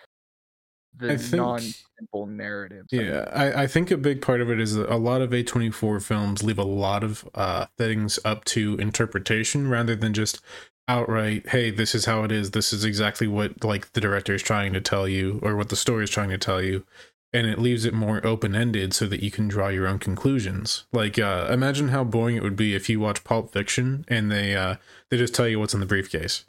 [0.98, 2.89] the non-simple narratives.
[2.91, 5.30] I mean, Yeah, I, I think a big part of it is a lot of
[5.30, 10.41] A24 films leave a lot of uh, things up to interpretation rather than just
[10.88, 12.52] outright, hey, this is how it is.
[12.52, 15.76] This is exactly what like the director is trying to tell you or what the
[15.76, 16.86] story is trying to tell you.
[17.34, 20.84] And it leaves it more open ended so that you can draw your own conclusions.
[20.91, 24.56] Like, uh, imagine how boring it would be if you watch Pulp Fiction and they
[24.56, 24.76] uh,
[25.10, 26.44] they just tell you what's in the briefcase.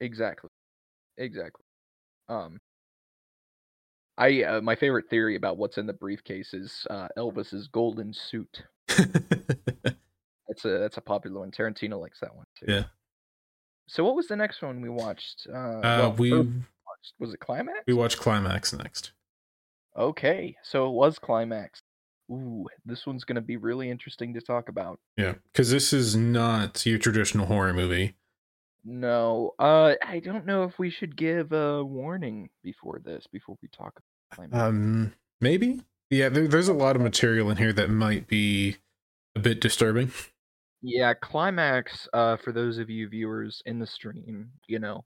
[0.00, 0.50] Exactly.
[1.18, 1.64] Exactly.
[2.28, 2.60] Um
[4.16, 8.62] I uh, my favorite theory about what's in the briefcase is uh, Elvis's golden suit.
[10.46, 11.50] That's a that's a popular one.
[11.50, 12.66] Tarantino likes that one too.
[12.68, 12.84] Yeah.
[13.86, 15.46] So what was the next one we watched?
[15.52, 17.80] Uh, uh, well, we watched- was it Climax?
[17.86, 19.12] we watched Climax next.
[19.96, 21.82] Okay, so it was Climax.
[22.30, 24.98] Ooh, this one's gonna be really interesting to talk about.
[25.16, 28.14] Yeah, because this is not your traditional horror movie.
[28.86, 33.68] No, uh, I don't know if we should give a warning before this, before we
[33.68, 34.62] talk about Climax.
[34.62, 35.82] Um, maybe.
[36.10, 38.76] Yeah, there, there's a lot of material in here that might be
[39.36, 40.12] a bit disturbing.
[40.86, 42.08] Yeah, climax.
[42.12, 45.04] Uh, for those of you viewers in the stream, you know,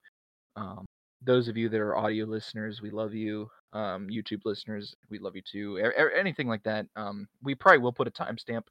[0.57, 0.87] um,
[1.23, 3.51] those of you that are audio listeners, we love you.
[3.75, 5.79] Um, YouTube listeners, we love you too.
[5.79, 6.87] A- a- anything like that.
[6.97, 8.65] Um, we probably will put a timestamp,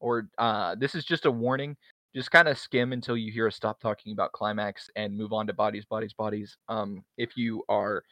[0.00, 1.76] or uh, this is just a warning.
[2.14, 5.46] Just kind of skim until you hear us stop talking about climax and move on
[5.48, 6.56] to bodies, bodies, bodies.
[6.68, 8.04] Um, if you are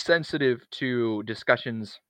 [0.00, 2.00] sensitive to discussions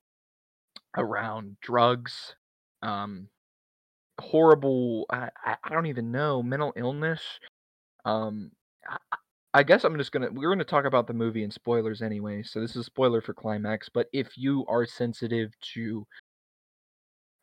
[0.97, 2.35] around drugs,
[2.83, 3.29] um,
[4.21, 5.07] horrible.
[5.11, 7.21] I, I don't even know mental illness.
[8.05, 8.51] Um,
[8.89, 8.97] I,
[9.55, 12.43] I guess I'm just gonna we're gonna talk about the movie and spoilers anyway.
[12.43, 13.89] So this is a spoiler for climax.
[13.89, 16.07] But if you are sensitive to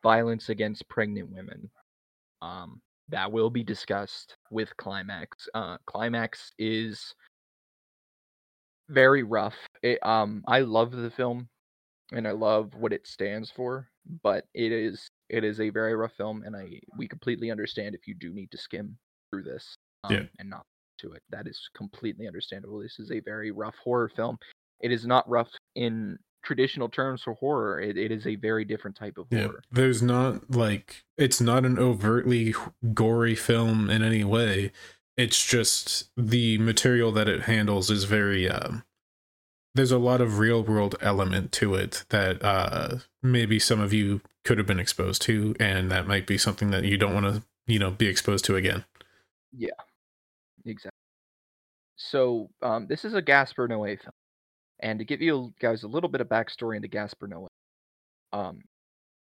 [0.04, 1.70] violence against pregnant women,
[2.42, 5.48] um, that will be discussed with climax.
[5.56, 7.16] Uh, climax is
[8.90, 9.56] very rough.
[9.82, 11.48] It, um, I love the film,
[12.12, 13.90] and I love what it stands for,
[14.22, 18.08] but it is it is a very rough film, and I we completely understand if
[18.08, 18.98] you do need to skim
[19.32, 20.24] through this um, Yeah.
[20.40, 20.64] and not
[21.00, 21.24] to it.
[21.32, 22.80] That is completely understandable.
[22.80, 24.38] This is a very rough horror film.
[24.80, 27.80] It is not rough in traditional terms for horror.
[27.82, 29.64] It, it is a very different type of Yeah, horror.
[29.72, 32.54] there's not like it's not an overtly
[32.94, 34.72] gory film in any way.
[35.18, 38.84] It's just the material that it handles is very um
[39.76, 44.22] there's a lot of real world element to it that uh maybe some of you
[44.44, 47.44] could have been exposed to and that might be something that you don't want to,
[47.66, 48.84] you know, be exposed to again.
[49.52, 49.72] Yeah.
[50.66, 50.92] Exactly.
[51.96, 54.14] So um, this is a Gaspar Noé film,
[54.80, 57.48] and to give you guys a little bit of backstory into Gaspar Noé,
[58.32, 58.60] um,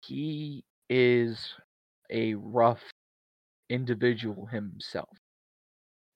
[0.04, 1.54] he is
[2.10, 2.82] a rough
[3.68, 5.08] individual himself.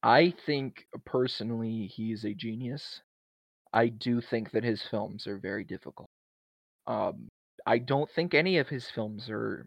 [0.02, 3.00] I think personally he's a genius.
[3.72, 6.08] I do think that his films are very difficult.
[6.86, 7.28] Um,
[7.66, 9.66] I don't think any of his films are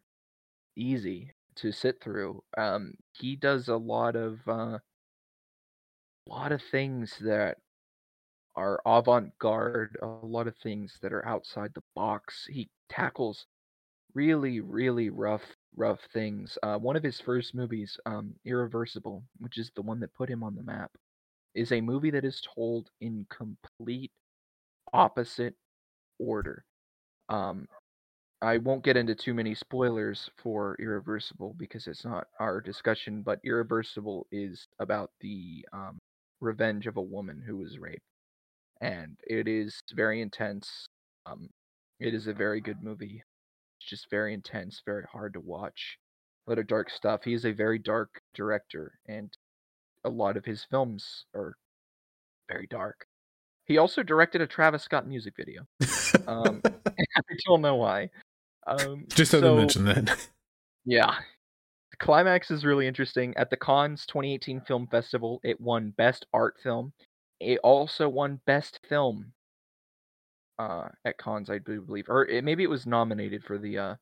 [0.75, 2.43] easy to sit through.
[2.57, 4.77] Um, he does a lot of uh,
[6.27, 7.57] lot of things that
[8.55, 12.47] are avant-garde, a lot of things that are outside the box.
[12.49, 13.45] He tackles
[14.13, 15.43] really, really rough,
[15.75, 16.57] rough things.
[16.63, 20.43] Uh, one of his first movies, um, Irreversible, which is the one that put him
[20.43, 20.91] on the map,
[21.53, 24.11] is a movie that is told in complete
[24.93, 25.55] opposite
[26.19, 26.65] order.
[27.29, 27.67] Um,
[28.41, 33.39] I won't get into too many spoilers for Irreversible because it's not our discussion, but
[33.43, 35.97] Irreversible is about the um,
[36.39, 38.01] revenge of a woman who was raped.
[38.79, 40.85] And it is very intense.
[41.25, 41.49] Um,
[41.99, 43.23] it is a very good movie.
[43.79, 45.97] It's just very intense, very hard to watch.
[46.45, 47.23] A lot of dark stuff.
[47.23, 49.35] He is a very dark director, and
[50.03, 51.55] a lot of his films are
[52.47, 53.07] very dark.
[53.65, 55.67] He also directed a Travis Scott music video.
[56.25, 58.09] Um, I don't know why.
[58.67, 60.27] Um, just had so- to mention that.
[60.85, 61.15] yeah.
[61.91, 63.33] The climax is really interesting.
[63.37, 66.93] At the Cannes 2018 Film Festival, it won Best Art Film.
[67.39, 69.31] It also won Best Film
[70.59, 73.95] uh, at Cannes, I do believe, or it, maybe it was nominated for the uh,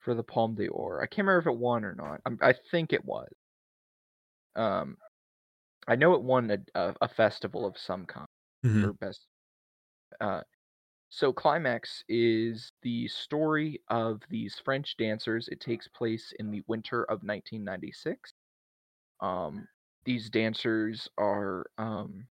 [0.00, 1.00] for the Palme d'Or.
[1.02, 2.20] I can't remember if it won or not.
[2.26, 3.28] i I think it was.
[4.56, 4.96] Um,
[5.86, 8.26] I know it won a, a, a festival of some kind
[8.66, 8.82] Mhm.
[8.82, 9.24] for best.
[10.20, 10.40] Uh,
[11.10, 15.48] so climax is the story of these French dancers.
[15.48, 18.32] It takes place in the winter of 1996.
[19.20, 19.68] Um,
[20.04, 22.28] these dancers are, um,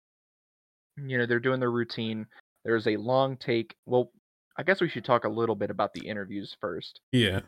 [0.98, 2.28] you know, they're doing their routine.
[2.64, 3.76] There's a long take.
[3.86, 4.12] Well,
[4.58, 7.42] I guess we should talk a little bit about the interviews first Yeah.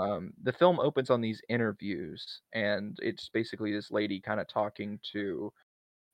[0.00, 5.00] um, the film opens on these interviews, and it's basically this lady kind of talking
[5.12, 5.52] to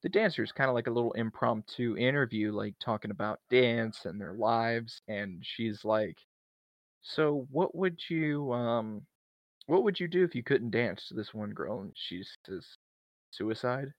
[0.02, 4.34] the dancers, kind of like a little impromptu interview, like talking about dance and their
[4.34, 5.02] lives.
[5.08, 6.18] And she's like,
[7.02, 9.06] "So, what would you, um,
[9.66, 12.66] what would you do if you couldn't dance?" To this one girl, and she says,
[13.30, 13.92] "Suicide."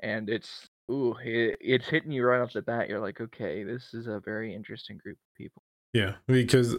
[0.00, 2.88] And it's ooh, it, it's hitting you right off the bat.
[2.88, 5.62] You're like, okay, this is a very interesting group of people.
[5.92, 6.76] Yeah, because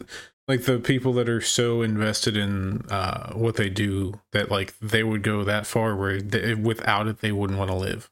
[0.48, 5.02] like the people that are so invested in uh, what they do that like they
[5.04, 8.10] would go that far where they, without it they wouldn't want to live.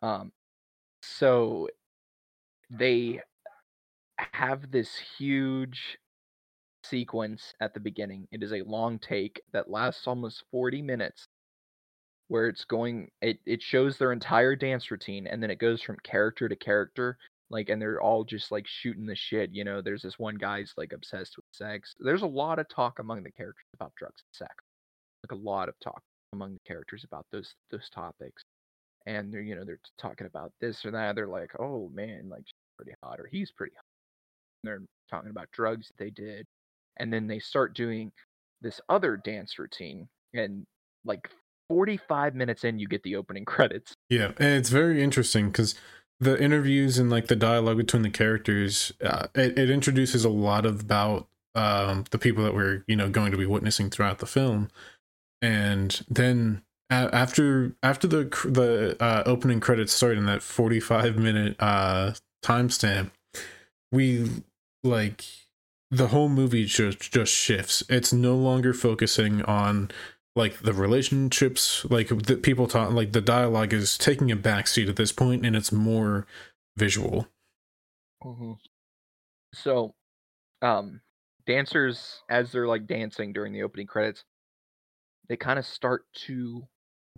[0.00, 0.32] Um,
[1.02, 1.68] so
[2.70, 3.20] they
[4.32, 5.98] have this huge
[6.84, 8.26] sequence at the beginning.
[8.32, 11.26] It is a long take that lasts almost 40 minutes
[12.28, 15.96] where it's going it, it shows their entire dance routine and then it goes from
[16.04, 17.16] character to character
[17.50, 19.80] like and they're all just like shooting the shit you know?
[19.80, 21.94] There's this one guy's like obsessed with sex.
[21.98, 24.54] There's a lot of talk among the characters about drugs and sex
[25.24, 28.42] like a lot of talk among the characters about those those topics.
[29.06, 32.42] And they're you know they're talking about this or that they're like oh man like
[32.44, 33.72] she's pretty hot or he's pretty
[34.64, 36.46] they're talking about drugs that they did
[36.98, 38.12] and then they start doing
[38.60, 40.66] this other dance routine and
[41.04, 41.30] like
[41.68, 43.94] 45 minutes in you get the opening credits.
[44.10, 45.74] Yeah, and it's very interesting because
[46.20, 50.66] the interviews and like the dialogue between the characters, uh, it, it introduces a lot
[50.66, 54.68] about um, the people that we're you know going to be witnessing throughout the film,
[55.40, 62.12] and then after after the the uh, opening credits start in that 45 minute uh
[62.42, 63.10] timestamp
[63.92, 64.26] we
[64.84, 65.24] like
[65.90, 67.82] the whole movie just just shifts.
[67.88, 69.90] It's no longer focusing on
[70.36, 74.96] like the relationships like the people talk like the dialogue is taking a backseat at
[74.96, 76.26] this point and it's more
[76.76, 77.26] visual.
[79.54, 79.94] So,
[80.62, 81.00] um,
[81.46, 84.22] dancers as they're like dancing during the opening credits,
[85.28, 86.62] they kind of start to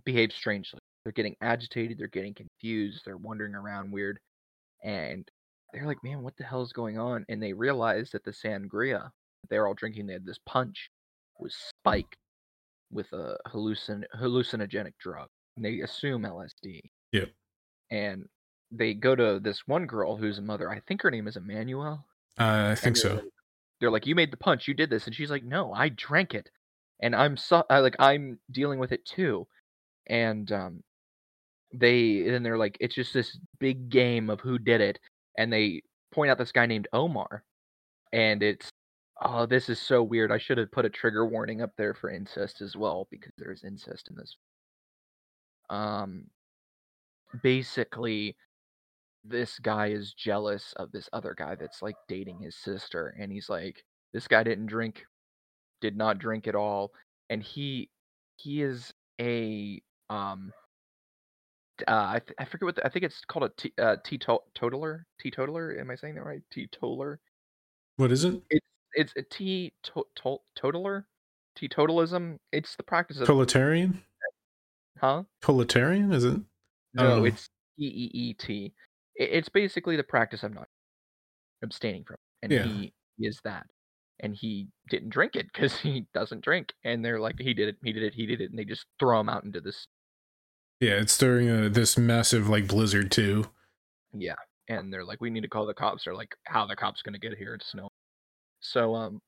[0.05, 0.79] behave strangely.
[1.03, 4.19] They're getting agitated, they're getting confused, they're wandering around weird,
[4.83, 5.29] and
[5.73, 9.03] they're like, "Man, what the hell is going on?" And they realize that the sangria
[9.03, 10.89] that they're all drinking, they had this punch,
[11.39, 12.17] was spiked
[12.91, 15.27] with a hallucin hallucinogenic drug.
[15.55, 16.81] And they assume LSD.
[17.11, 17.29] Yep.
[17.89, 18.25] And
[18.71, 20.69] they go to this one girl who's a mother.
[20.69, 22.03] I think her name is Emmanuelle.
[22.39, 23.23] uh, i think so like-
[23.79, 24.67] They're like, "You made the punch.
[24.67, 26.49] You did this," and she's like, "No, I drank it,
[27.01, 29.47] and I'm so I, like I'm dealing with it too."
[30.07, 30.83] And um,
[31.73, 34.99] they then they're like, "It's just this big game of who did it,"
[35.37, 37.43] and they point out this guy named Omar,
[38.13, 38.69] and it's
[39.21, 40.31] oh, this is so weird.
[40.31, 43.63] I should have put a trigger warning up there for incest as well because there's
[43.63, 44.35] incest in this.
[45.69, 46.25] Um,
[47.43, 48.35] basically
[49.23, 53.49] this guy is jealous of this other guy that's like dating his sister and he's
[53.49, 55.05] like this guy didn't drink
[55.79, 56.91] did not drink at all
[57.29, 57.89] and he
[58.37, 60.51] he is a um
[61.87, 65.05] uh, I, th- I forget what the, I think it's called a t- uh, teetotaler
[65.19, 67.19] teetotaler am I saying that right teetotaler
[67.97, 71.07] what is it it's it's a teetotaler
[71.57, 74.01] teetotalism it's the practice of proletarian
[74.99, 76.39] huh proletarian is it
[76.93, 77.25] No, know.
[77.25, 78.73] it's E E E T.
[79.15, 80.67] It's basically the practice of not
[81.63, 82.63] abstaining from, and Yeah.
[82.63, 83.65] he is that.
[84.19, 86.73] And he didn't drink it because he doesn't drink.
[86.83, 88.85] And they're like, he did it, he did it, he did it, and they just
[88.99, 89.87] throw him out into this.
[90.81, 93.45] Yeah it's during a, this massive like blizzard too
[94.13, 94.35] Yeah.
[94.67, 96.05] And they're like, we need to call the cops.
[96.05, 97.55] They're like, how the cops gonna get here?
[97.55, 97.89] It's snow.
[98.61, 99.19] So um,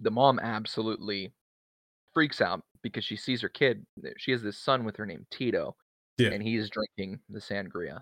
[0.00, 1.32] the mom absolutely
[2.14, 3.84] freaks out because she sees her kid.
[4.16, 5.76] She has this son with her named Tito,
[6.16, 6.30] Yeah.
[6.30, 8.00] and he's drinking the sangria,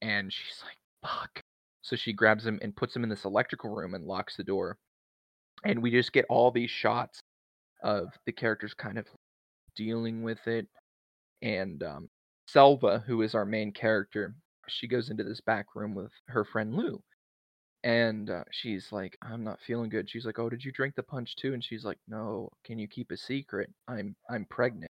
[0.00, 0.76] and she's like,
[1.10, 1.42] "Fuck!"
[1.82, 4.78] So she grabs him and puts him in this electrical room and locks the door,
[5.64, 7.18] and we just get all these shots
[7.82, 9.06] of the characters kind of
[9.74, 10.68] dealing with it,
[11.42, 12.10] and um,
[12.48, 14.34] Selva, who is our main character,
[14.68, 17.02] she goes into this back room with her friend Lou,
[17.84, 21.02] and uh, she's like, "I'm not feeling good." She's like, "Oh, did you drink the
[21.04, 22.50] punch too?" And she's like, "No.
[22.64, 23.72] Can you keep a secret?
[23.88, 24.90] I'm I'm pregnant."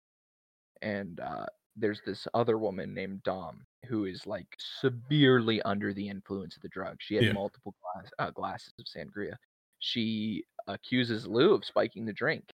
[0.82, 1.46] And uh,
[1.76, 6.68] there's this other woman named Dom who is like severely under the influence of the
[6.68, 6.98] drug.
[7.00, 7.32] She had Yeah.
[7.32, 9.36] multiple glass, uh, glasses of sangria.
[9.80, 12.50] She accuses Lou of spiking the drink.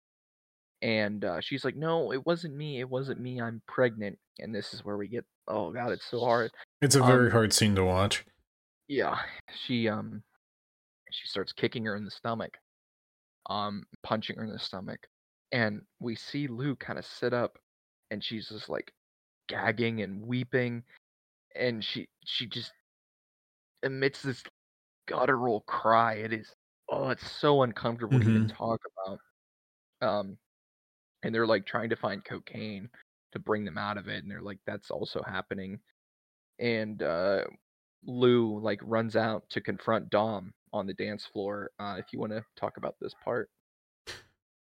[0.84, 2.80] And uh, she's like, "No, it wasn't me.
[2.80, 3.42] It wasn't me.
[3.42, 6.52] I'm pregnant." And this is where we get, oh god, it's so hard.
[6.82, 8.26] it's a very Um, hard scene to watch
[8.88, 9.20] Yeah,
[9.66, 10.24] she um
[11.12, 12.58] she starts kicking her in the stomach,
[13.50, 15.08] um, punching her in the stomach,
[15.52, 17.58] and we see Lou kind of sit up,
[18.12, 18.92] and she's just like
[19.48, 20.84] gagging and weeping,
[21.56, 22.74] and she she just
[23.84, 24.44] emits this
[25.08, 26.16] guttural cry.
[26.16, 26.54] It is
[26.90, 29.20] oh, it's so uncomfortable to even talk about.
[30.02, 30.38] Um,
[31.24, 32.90] and they're like trying to find cocaine
[33.32, 35.80] to bring them out of it, and they're like that's also happening,
[36.60, 37.42] and uh
[38.06, 41.72] Lou like runs out to confront Dom on the dance floor.
[41.80, 43.50] Uh, if you want to talk about this part,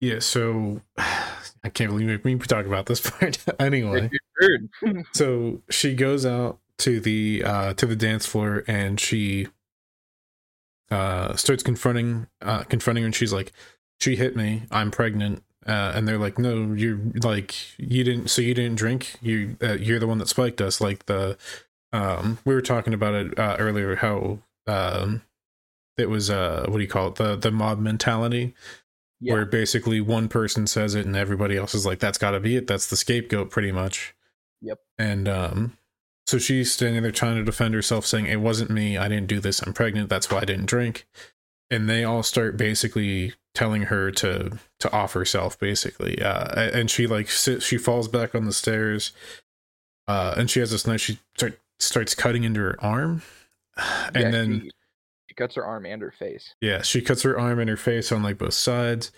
[0.01, 4.11] Yeah, so I can't believe we talk about this part anyway.
[5.13, 9.49] So she goes out to the uh to the dance floor and she
[10.93, 13.53] uh starts confronting uh confronting her and she's like
[13.99, 18.43] she hit me i'm pregnant uh and they're like no you're like you didn't so
[18.43, 19.17] you didn't drink?
[19.21, 20.81] You uh, you're the one that spiked us.
[20.81, 21.37] Like the
[21.93, 25.23] um we were talking about it uh, earlier how um
[25.97, 27.17] it was uh what do you call it?
[27.17, 28.55] The the mob mentality
[29.21, 32.41] yeah, where basically one person says it and everybody else is like that's got to
[32.41, 32.67] be it.
[32.67, 34.15] That's the scapegoat pretty much.
[34.61, 34.79] Yep.
[34.99, 35.77] and um
[36.27, 38.99] so she's standing there trying to defend herself saying it wasn't me.
[38.99, 39.63] I didn't do this.
[39.63, 40.11] I'm pregnant.
[40.11, 41.07] That's why i didn't drink
[41.71, 47.07] and they all start basically telling her to to off herself basically uh and she
[47.07, 49.13] like sits, she falls back on the stairs
[50.07, 53.23] uh and she has this knife she start, starts cutting into her arm
[53.77, 54.71] and Yeah, then she,
[55.29, 56.55] she cuts her arm and her face.
[56.61, 59.11] yeah, she cuts her arm and her face on like both sides.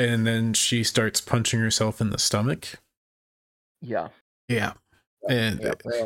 [0.00, 2.74] And then she starts punching herself in the stomach.
[3.82, 4.08] Yeah,
[4.48, 4.74] Yeah.
[5.28, 6.04] And yeah,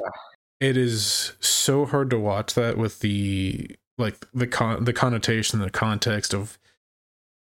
[0.60, 5.70] it is so hard to watch that with the like the con the connotation, the
[5.70, 6.58] context of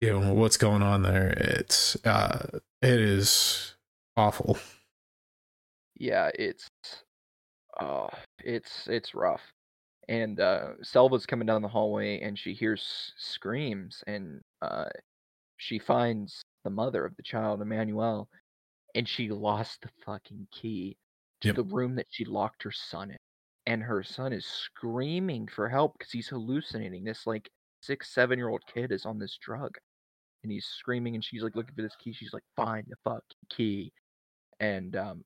[0.01, 1.29] you know what's going on there.
[1.37, 3.75] It's uh it is
[4.17, 4.57] awful.
[5.95, 6.67] Yeah, it's
[7.79, 8.09] oh,
[8.43, 9.41] it's it's rough.
[10.07, 14.85] And uh, Selva's coming down the hallway, and she hears screams, and uh,
[15.57, 18.25] she finds the mother of the child, Emmanuelle,
[18.95, 20.97] and she lost the fucking key
[21.41, 21.55] to Yep.
[21.57, 23.17] the room that she locked her son in.
[23.65, 27.03] And her son is screaming for help because he's hallucinating.
[27.03, 27.49] This like
[27.81, 29.77] six, seven year old kid is on this drug.
[30.43, 32.13] And he's screaming and she's like looking for this key.
[32.13, 33.91] She's like, find the fucking key.
[34.59, 35.23] And um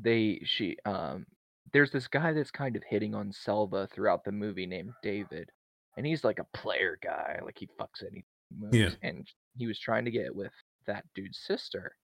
[0.00, 1.26] they she um
[1.72, 5.50] there's this guy that's kind of hitting on Selva throughout the movie named David.
[5.96, 8.24] And he's like a player guy, like he fucks anything.
[8.56, 8.76] moves.
[8.76, 8.90] Yeah.
[9.02, 10.52] And he was trying to get with
[10.86, 11.94] that dude's sister,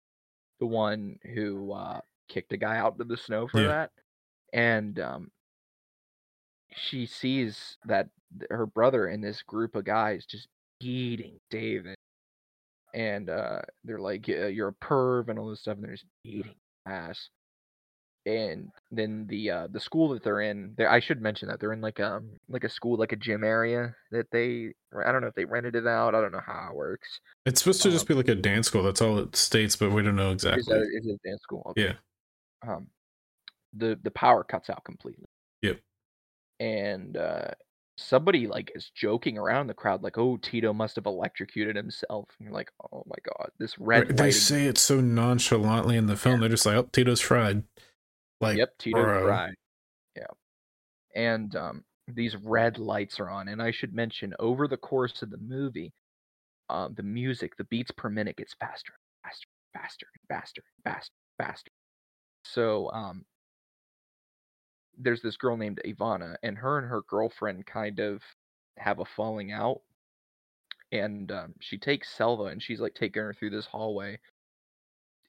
[0.61, 3.69] the one who uh kicked a guy out into the snow for Yeah.
[3.69, 3.91] that.
[4.53, 5.31] And um
[6.77, 8.09] she sees that
[8.51, 10.49] her brother and this group of guys just
[10.81, 11.97] beating David.
[12.95, 16.05] And uh, they're like, "Yeah, "You're a perv" and all this stuff, and they're just
[16.25, 16.55] beating
[16.87, 17.31] ass.
[18.25, 21.73] And then the uh, the school that they're in, they I should mention that they're
[21.73, 25.27] in like um like a school like a gym area that they I don't know
[25.29, 26.15] if they rented it out.
[26.15, 27.21] I don't know how it works.
[27.47, 28.83] It's supposed to just Um, be like a dance school.
[28.85, 30.63] That's all it states, but we don't know Is exactly.
[30.69, 31.63] that is it a dance school?
[31.71, 31.97] Okay.
[32.65, 32.73] Yeah.
[32.77, 32.89] Um,
[33.73, 35.27] the the power cuts out completely.
[35.63, 35.81] Yep.
[36.61, 37.51] And uh,
[37.97, 42.47] somebody like is joking around the crowd, like, "Oh, Tito must have electrocuted himself." And
[42.47, 46.07] you're like, "Oh my god, this red Right, they lighting." say it so nonchalantly in
[46.07, 46.41] the film.
[46.41, 47.65] They're just like, "Oh, Tito's fried."
[48.41, 49.23] Like, yep, Tito bro.
[49.23, 49.55] fried.
[50.17, 50.27] Yeah.
[51.15, 55.31] And um, these red lights are on, and I should mention over the course of
[55.31, 55.93] the movie,
[56.69, 61.71] um, the music, the beats per minute gets faster, faster, faster, faster, faster, faster.
[62.45, 63.25] So um,
[64.99, 68.23] there's this girl named Ivana, and her and her girlfriend kind of
[68.79, 69.81] have a falling out.
[70.93, 74.19] And um, she takes Selva, and she's like taking her through this hallway,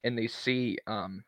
[0.03, 1.24] and they see um,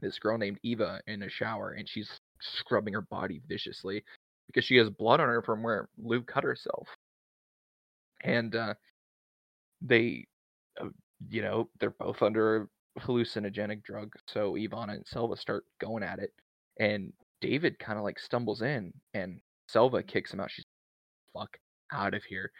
[0.00, 4.04] this girl named Eva in a shower, and she's scrubbing her body viciously
[4.46, 6.86] because she has blood on her from where Lou cut herself.
[8.22, 8.74] And uh,
[9.82, 10.26] they,
[10.80, 10.88] uh,
[11.28, 12.68] you know, they're both under
[13.00, 14.12] hallucinogenic drug.
[14.26, 16.32] So Ivana and Selva start going at it,
[16.78, 20.50] and David kind of like stumbles in, and Selva kicks him out.
[20.50, 20.64] She's
[21.32, 21.56] fuck
[21.92, 22.50] out of here.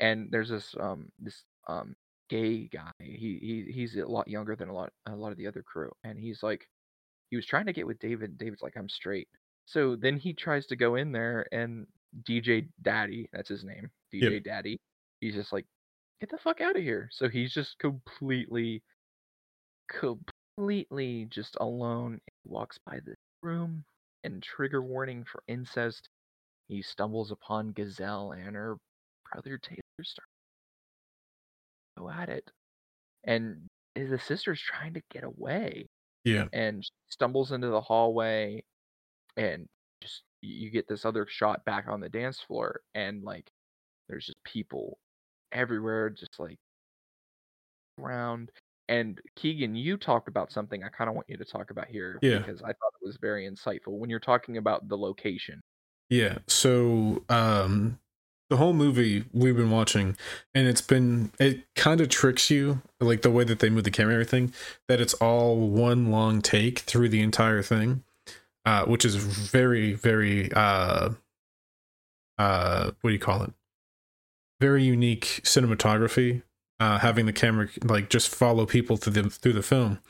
[0.00, 1.94] And there's this um this um
[2.28, 2.90] gay guy.
[3.00, 5.90] He he he's a lot younger than a lot a lot of the other crew,
[6.04, 6.68] and he's like
[7.30, 8.38] he was trying to get with David.
[8.38, 9.28] David's like I'm straight.
[9.66, 11.86] So then he tries to go in there, and
[12.22, 14.44] DJ Daddy, that's his name, DJ Yep.
[14.44, 14.80] Daddy.
[15.20, 15.66] He's just like,
[16.20, 17.08] get the fuck out of here.
[17.12, 18.82] So he's just completely,
[19.88, 22.20] completely just alone.
[22.26, 23.14] He walks by the
[23.44, 23.84] room,
[24.24, 26.08] and trigger warning for incest.
[26.68, 28.76] He stumbles upon Gazelle and her
[29.30, 30.26] brother Taylor start
[31.98, 32.50] go at it,
[33.24, 35.86] and is the sister's trying to get away
[36.24, 38.64] yeah, and stumbles into the hallway
[39.36, 39.66] and
[40.02, 43.50] just you get this other shot back on the dance floor and like
[44.08, 44.98] there's just people
[45.52, 46.58] everywhere just like
[48.00, 48.50] around
[48.88, 52.18] and keegan you talked about something i kind of want you to talk about here
[52.22, 52.38] Yeah.
[52.38, 55.62] because i thought it was very insightful when you're talking about the location
[56.10, 56.38] yeah.
[56.46, 57.98] So, um,
[58.50, 60.16] the whole movie we've been watching,
[60.54, 63.90] and it's been it kind of tricks you, like the way that they move the
[63.90, 64.52] camera, and everything,
[64.86, 68.04] that it's all one long take through the entire thing,
[68.66, 71.10] uh, which is very, very, uh,
[72.38, 73.52] uh, what do you call it?
[74.60, 76.42] Very unique cinematography.
[76.80, 80.00] Uh, having the camera like just follow people through the through the film,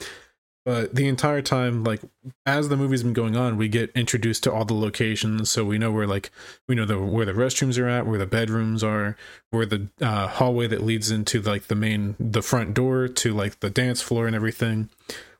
[0.65, 2.01] but the entire time, like
[2.47, 5.77] as the movie's been going on, we get introduced to all the locations, so we
[5.77, 6.31] know where like
[6.67, 9.15] we know the where the restrooms are at, where the bedrooms are,
[9.51, 13.61] where the uh, hallway that leads into like the main the front door to like
[13.61, 14.89] the dance floor and everything.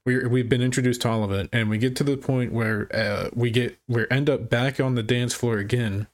[0.05, 2.95] We we've been introduced to all of it, and we get to the point where
[2.95, 6.07] uh, we get we end up back on the dance floor again.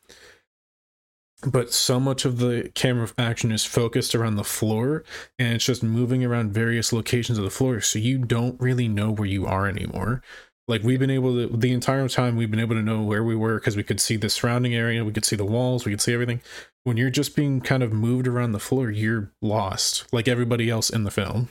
[1.46, 5.04] But so much of the camera action is focused around the floor,
[5.38, 9.10] and it's just moving around various locations of the floor, so you don't really know
[9.10, 10.22] where you are anymore.
[10.70, 13.34] Like we've been able to the entire time we've been able to know where we
[13.34, 16.00] were because we could see the surrounding area we could see the walls we could
[16.00, 16.40] see everything.
[16.84, 20.88] When you're just being kind of moved around the floor you're lost like everybody else
[20.88, 21.50] in the film.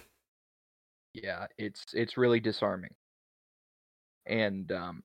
[1.14, 2.96] Yeah it's it's really disarming.
[4.26, 5.04] And um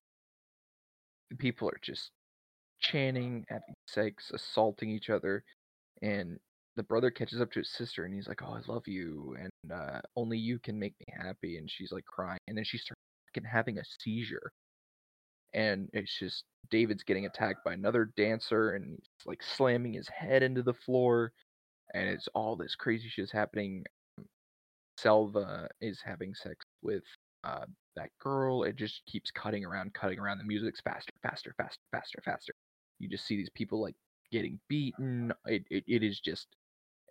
[1.37, 2.11] people are just
[2.79, 5.43] chanting having sex assaulting each other
[6.01, 6.37] and
[6.75, 9.71] the brother catches up to his sister and he's like oh i love you and
[9.71, 13.01] uh only you can make me happy and she's like crying and then she starts
[13.27, 14.51] fucking having a seizure
[15.53, 20.43] and it's just david's getting attacked by another dancer and he's like slamming his head
[20.43, 21.31] into the floor
[21.93, 23.83] and it's all this crazy shit's happening
[24.97, 27.03] Selva is having sex with
[27.43, 27.65] uh,
[27.95, 28.63] that girl.
[28.63, 30.37] It just keeps cutting around, cutting around.
[30.39, 32.53] The music's faster, faster, faster, faster, faster.
[32.99, 33.95] You just see these people like
[34.31, 35.33] getting beaten.
[35.45, 36.55] It it, it is just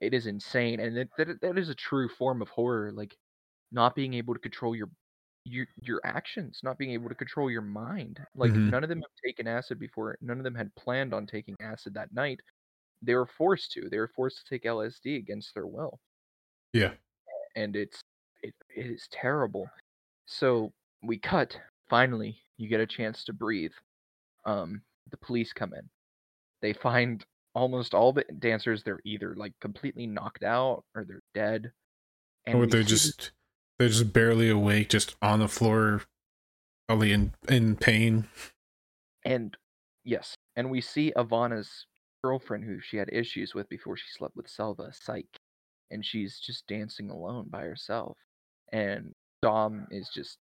[0.00, 2.92] it is insane, and it, that that is a true form of horror.
[2.92, 3.16] Like
[3.72, 4.90] not being able to control your
[5.44, 8.26] your your actions, not being able to control your mind.
[8.34, 8.72] Like Mhm.
[8.72, 10.18] none of them have taken acid before.
[10.22, 12.40] None of them had planned on taking acid that night.
[13.02, 13.88] They were forced to.
[13.90, 16.00] They were forced to take LSD against their will
[16.72, 16.94] Yeah.
[17.56, 18.00] and it's
[18.42, 19.68] it, it is terrible.
[20.26, 20.72] So
[21.02, 21.58] we cut.
[21.88, 23.72] Finally, you get a chance to breathe.
[24.46, 25.88] Um, the police come in.
[26.62, 27.24] They find
[27.54, 28.82] almost all the dancers.
[28.82, 31.72] They're either like completely knocked out or they're dead.
[32.46, 33.32] or they're see just
[33.78, 36.02] they're just barely awake, just on the floor,
[36.88, 38.28] probably in in pain.
[39.24, 39.56] and
[40.04, 41.86] yes, and we see Ivana's
[42.22, 45.28] girlfriend who she had issues with before she slept with Selva, Psyche,
[45.90, 48.16] and she's just dancing alone by herself.
[48.72, 50.38] And Dom is just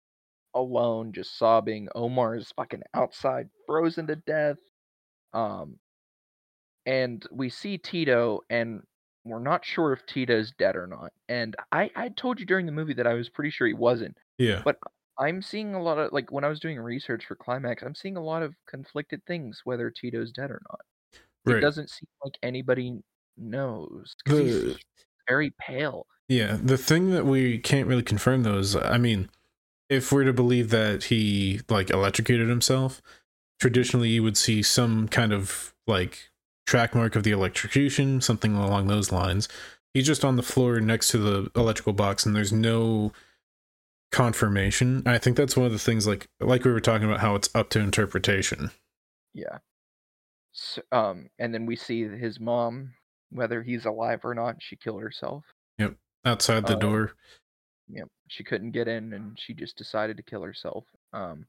[0.53, 1.87] alone, just sobbing.
[1.95, 4.57] Omar is fucking outside, frozen to death.
[5.33, 5.77] Um,
[6.85, 8.81] and we see Tito, and
[9.25, 11.11] we're not sure if Tito's dead or not.
[11.27, 14.17] And I, I told you during the movie that I was pretty sure he wasn't.
[14.37, 14.61] Yeah.
[14.63, 14.77] But
[15.19, 18.17] I'm seeing a lot of like when I was doing research for Climax, I'm seeing
[18.17, 21.55] a lot of conflicted things whether Tito's dead or not.
[21.55, 22.99] It doesn't seem like anybody
[23.37, 24.77] knows he's
[25.29, 26.05] very pale.
[26.27, 29.29] Yeah, the thing that we can't really confirm though is, I mean,
[29.89, 33.01] if we're to believe that he like electrocuted himself,
[33.59, 36.29] traditionally you would see some kind of like
[36.65, 39.47] track mark of the electrocution, something along those lines.
[39.93, 43.13] He's just on the floor next to the electrical box, and there's no
[44.11, 45.03] confirmation.
[45.05, 47.49] I think that's one of the things, like like we were talking about, how it's
[47.55, 48.71] up to interpretation.
[49.33, 49.59] Yeah.
[50.51, 52.93] So, um, and then we see his mom,
[53.31, 55.43] whether he's alive or not, she killed herself.
[55.77, 57.11] Yep, outside the Uh, door,
[57.89, 58.09] Yep.
[58.27, 60.85] She couldn't get in and she just decided to kill herself.
[61.13, 61.45] Um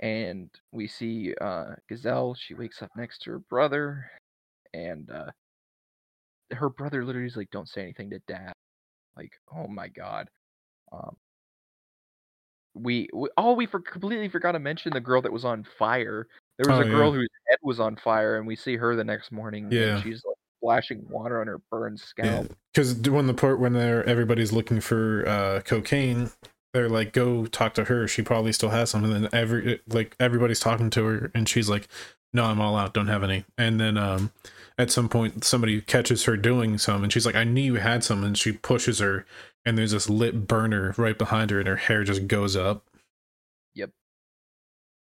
[0.00, 4.10] and we see uh Gazelle, she wakes up next to her brother
[4.74, 5.30] and uh
[6.52, 8.52] her brother literally is like, Don't say anything to dad.
[9.16, 10.28] Like, oh my god.
[10.92, 11.16] Um
[12.74, 16.26] we, we oh we for, completely forgot to mention the girl that was on fire.
[16.58, 17.16] There was Oh, a girl yeah.
[17.20, 19.96] whose head was on fire and we see her the next morning Yeah.
[19.96, 20.31] and she's like
[20.62, 22.56] splashing water on her burned yeah, scalp.
[22.72, 26.30] because when the part when they're everybody's looking for uh cocaine,
[26.72, 28.08] they're like, "Go talk to her.
[28.08, 31.68] She probably still has some." And then every like everybody's talking to her, and she's
[31.68, 31.88] like,
[32.32, 32.94] "No, I'm all out.
[32.94, 34.32] Don't have any." And then um,
[34.78, 38.04] at some point, somebody catches her doing some, and she's like, "I knew you had
[38.04, 39.26] some." And she pushes her,
[39.66, 42.86] and there's this lit burner right behind her, and her hair just goes up.
[43.74, 43.90] Yep.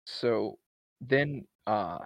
[0.05, 0.59] So
[1.01, 1.99] then uh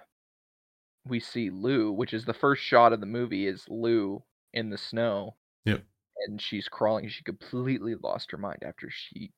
[1.04, 4.78] we see Lou, which is the first shot of the movie is Lou in the
[4.78, 5.36] snow.
[5.64, 5.84] Yep.
[6.26, 7.08] And she's crawling.
[7.08, 9.32] She completely lost her mind after she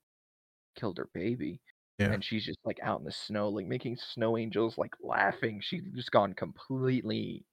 [0.76, 1.62] killed her baby.
[1.98, 2.14] Yeah.
[2.14, 5.60] And she's just like out in the snow, like making snow angels, like laughing.
[5.62, 7.46] She's just gone completely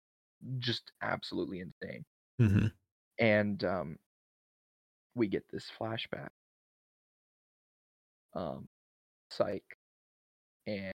[0.60, 2.06] just absolutely insane.
[2.40, 2.72] hmm
[3.20, 4.00] And um
[5.16, 6.30] we get this flashback.
[8.34, 8.68] Um
[9.32, 9.78] psych.
[10.68, 10.94] And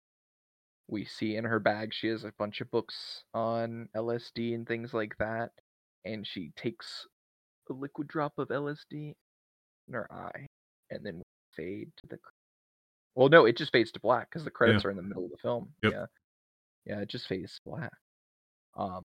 [0.92, 4.92] we see in her bag she has a bunch of books on LSD and things
[4.92, 5.50] like that.
[6.04, 7.06] And she takes
[7.70, 9.14] a liquid drop of LSD
[9.88, 10.46] in her eye
[10.90, 11.22] and then
[11.56, 12.18] fade to the.
[13.14, 15.30] Well, no, it just fades to black because the credits are in the middle of
[15.30, 15.70] the film.
[15.82, 15.92] Yep.
[15.92, 16.06] Yeah,
[16.84, 17.92] yeah, it just fades to black.
[18.76, 19.02] Um,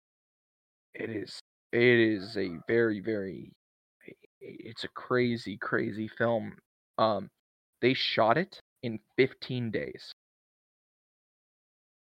[0.93, 1.39] it is
[1.71, 3.51] it is a very very
[4.39, 6.57] it's a crazy crazy film.
[6.99, 7.29] Um,
[7.81, 10.11] they shot it in 15 days.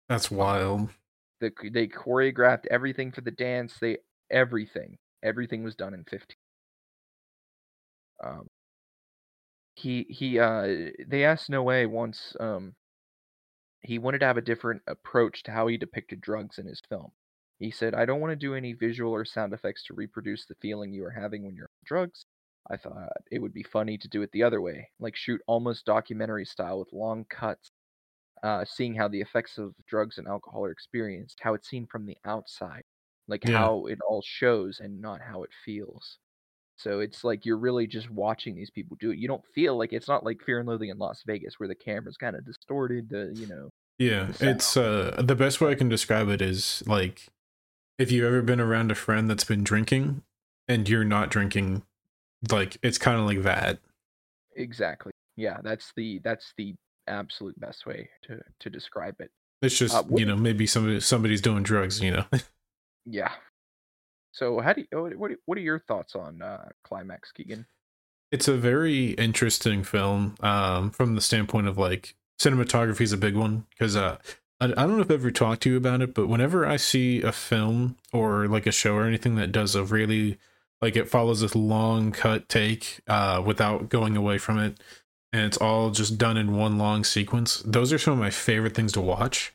[0.08, 0.90] That's wild.
[1.40, 3.98] the they choreographed everything for the dance they
[4.30, 6.36] everything everything was done in 15
[8.24, 8.46] um
[9.74, 12.74] he he uh they asked Noé once um
[13.82, 17.10] he wanted to have a different approach to how he depicted drugs in his film
[17.58, 20.54] he said i don't want to do any visual or sound effects to reproduce the
[20.60, 22.26] feeling you are having when you're on drugs
[22.70, 25.84] i thought it would be funny to do it the other way like shoot almost
[25.86, 27.70] documentary style with long cuts
[28.42, 32.06] uh, seeing how the effects of drugs and alcohol are experienced, how it's seen from
[32.06, 32.84] the outside,
[33.28, 33.70] like Yeah.
[33.70, 36.18] how it all shows and not how it feels.
[36.76, 39.18] So it's like you're really just watching these people do it.
[39.18, 41.74] You don't feel like it's not like Fear and Loathing in Las Vegas where the
[41.76, 43.08] camera's kind of distorted.
[43.10, 47.28] The you know, Yeah, it's uh the best way I can describe it is like
[47.98, 50.24] if you've ever been around a friend that's been drinking
[50.68, 51.84] and you're not drinking,
[52.50, 53.80] like it's kind of like that.
[54.56, 55.12] exactly.
[55.36, 56.74] Yeah, that's the that's the
[57.06, 59.30] absolute best way to to describe it.
[59.60, 62.24] It's just Uh, what- you know maybe somebody somebody's doing drugs, you know.
[63.04, 63.32] Yeah.
[64.32, 67.66] So how do you what what are- what are your thoughts on uh, Climax, Keegan?
[68.30, 73.36] it's a very interesting film um, from the standpoint of like cinematography is a big
[73.36, 74.16] one because uh,
[74.58, 76.76] I, I don't know if I've ever talked to you about it, but whenever I
[76.78, 80.38] see a film or like a show or anything that does a really
[80.80, 84.80] like it follows this long cut take uh, without going away from it,
[85.32, 87.62] and it's all just done in one long sequence.
[87.64, 89.52] Those are some of my favorite things to watch.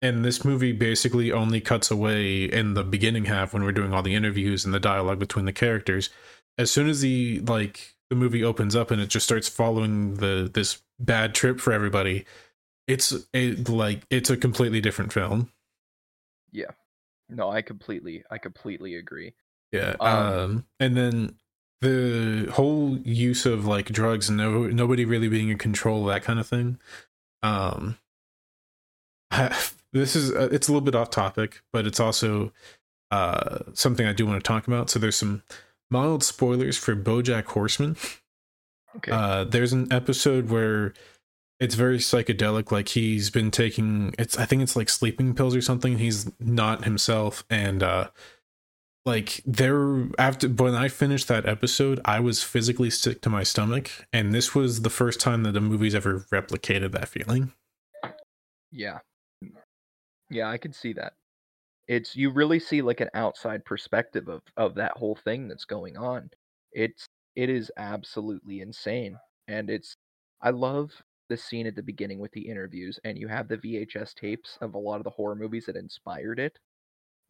[0.00, 4.02] And this movie basically only cuts away in the beginning half when we're doing all
[4.02, 6.10] the interviews and the dialogue between the characters.
[6.58, 10.50] As soon as the like the movie opens up and it just starts following the
[10.52, 12.24] this bad trip for everybody,
[12.88, 15.52] it's a like it's a completely different film.
[16.50, 16.72] Yeah.
[17.28, 19.34] No, I completely I completely agree.
[19.70, 19.94] Yeah.
[20.00, 21.36] Um, um and then
[21.82, 26.38] the whole use of like drugs and no nobody really being in control that kind
[26.38, 26.78] of thing.
[27.42, 27.98] Um
[29.92, 32.52] this is uh, it's a little bit off topic but it's also
[33.10, 34.90] uh something i do want to talk about.
[34.90, 35.42] So there's some
[35.90, 37.96] mild spoilers for bojack horseman.
[38.96, 39.10] Okay.
[39.10, 40.94] Uh there's an episode where
[41.58, 45.60] it's very psychedelic like he's been taking it's i think it's like sleeping pills or
[45.62, 45.98] something.
[45.98, 48.10] He's not himself and uh
[49.04, 53.90] like there after when I finished that episode, I was physically sick to my stomach,
[54.12, 57.52] and this was the first time that a movie's ever replicated that feeling.
[58.70, 58.98] Yeah.
[60.30, 61.14] Yeah, I can see that.
[61.88, 65.96] It's you really see like an outside perspective of of that whole thing that's going
[65.96, 66.30] on.
[66.72, 69.18] It's it is absolutely insane.
[69.48, 69.96] And it's
[70.40, 70.92] I love
[71.28, 74.74] the scene at the beginning with the interviews and you have the VHS tapes of
[74.74, 76.58] a lot of the horror movies that inspired it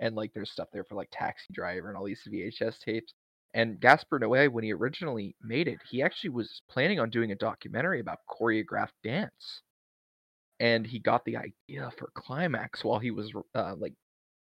[0.03, 3.15] and like there's stuff there for like Taxi Driver and all these VHS tapes.
[3.55, 7.37] And Gaspar Noé, when he originally made it, he actually was planning on doing a
[7.37, 9.63] documentary about choreographed dance.
[10.59, 13.95] And he got the idea for Climax while he was uh, like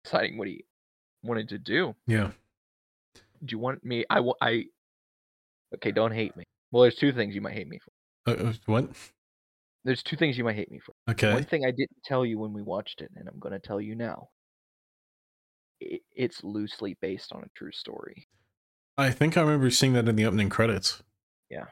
[0.04, 0.64] deciding what he
[1.24, 1.94] wanted to do.
[2.08, 2.32] Yeah.
[3.16, 4.06] Do you want me?
[4.10, 4.66] I I.
[5.76, 6.44] Okay, don't hate me.
[6.72, 8.32] Well, there's two things you might hate me for.
[8.32, 8.90] Uh, uh, what?
[9.84, 10.94] There's two things you might hate me for.
[11.12, 11.34] Okay.
[11.34, 13.82] One thing I didn't tell you when we watched it, and I'm going to tell
[13.82, 14.30] you now
[16.16, 18.28] it's loosely based on a true story.
[18.98, 21.02] I think I remember seeing that in the opening credits.
[21.50, 21.66] Yeah.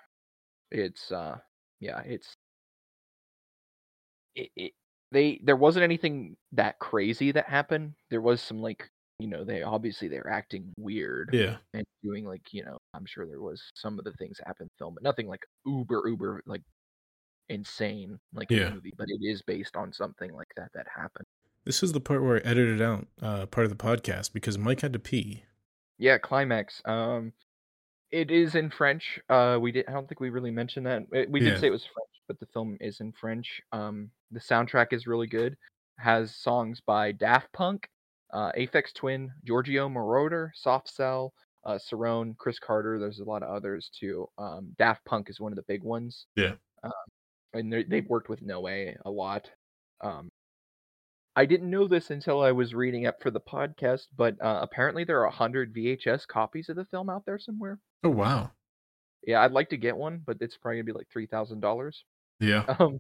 [0.71, 1.37] It's uh
[1.79, 2.35] yeah, it's
[4.35, 4.71] it, it
[5.11, 7.93] they there wasn't anything that crazy that happened.
[8.09, 8.89] There was some like
[9.19, 11.29] you know, they obviously they're acting weird.
[11.31, 11.57] Yeah.
[11.75, 14.71] And doing like, you know, I'm sure there was some of the things that happened
[14.73, 16.63] in film, but nothing like uber uber like
[17.49, 18.69] insane like yeah.
[18.69, 18.93] the movie.
[18.97, 21.27] But it is based on something like that that happened.
[21.65, 24.81] This is the part where I edited out uh, part of the podcast because Mike
[24.81, 25.43] had to pee.
[25.97, 26.81] Yeah, climax.
[26.85, 27.33] Um,
[28.11, 29.19] it is in French.
[29.29, 29.87] Uh, we did.
[29.87, 31.03] I don't think we really mentioned that.
[31.29, 31.59] We did yeah.
[31.59, 33.61] say it was French, but the film is in French.
[33.71, 35.55] Um, the soundtrack is really good.
[35.99, 37.87] Has songs by Daft Punk,
[38.33, 41.31] uh, Aphex Twin, Giorgio Moroder, Soft Cell,
[41.63, 42.97] uh, Cerrone, Chris Carter.
[42.99, 44.27] There's a lot of others too.
[44.39, 46.25] Um, Daft Punk is one of the big ones.
[46.35, 46.53] Yeah.
[46.83, 46.91] Um,
[47.53, 49.49] and they've worked with Noé a lot.
[50.01, 50.30] Um,
[51.35, 55.03] I didn't know this until I was reading up for the podcast, but uh, apparently
[55.03, 57.79] there are 100 VHS copies of the film out there somewhere.
[58.03, 58.51] Oh, wow.
[59.25, 61.93] Yeah, I'd like to get one, but it's probably going to be like $3,000.
[62.39, 62.65] Yeah.
[62.79, 62.97] Um,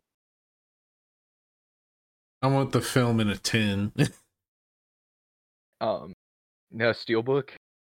[2.41, 3.91] I want the film in a tin.
[5.81, 6.13] um,
[6.71, 7.49] no, steelbook?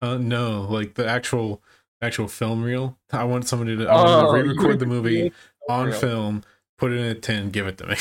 [0.01, 1.61] Uh, no, like the actual
[2.01, 2.97] actual film reel.
[3.11, 5.31] I want somebody to, I want oh, to re-record the movie
[5.69, 6.43] on film,
[6.77, 7.95] put it in a tin, give it to me.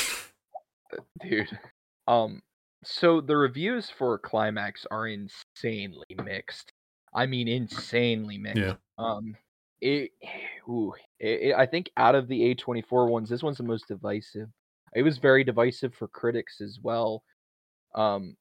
[1.29, 1.59] Dude.
[2.07, 2.43] Um,
[2.85, 6.73] so the reviews for Climax are insanely mixed.
[7.15, 8.59] I mean, insanely mixed.
[8.59, 8.75] Yeah.
[8.99, 9.37] Um,
[9.81, 10.11] it,
[10.69, 14.49] ooh, it, it, I think out of the A24 ones, this one's the most divisive.
[14.95, 17.23] It was very divisive for critics as well.
[17.95, 18.37] Um,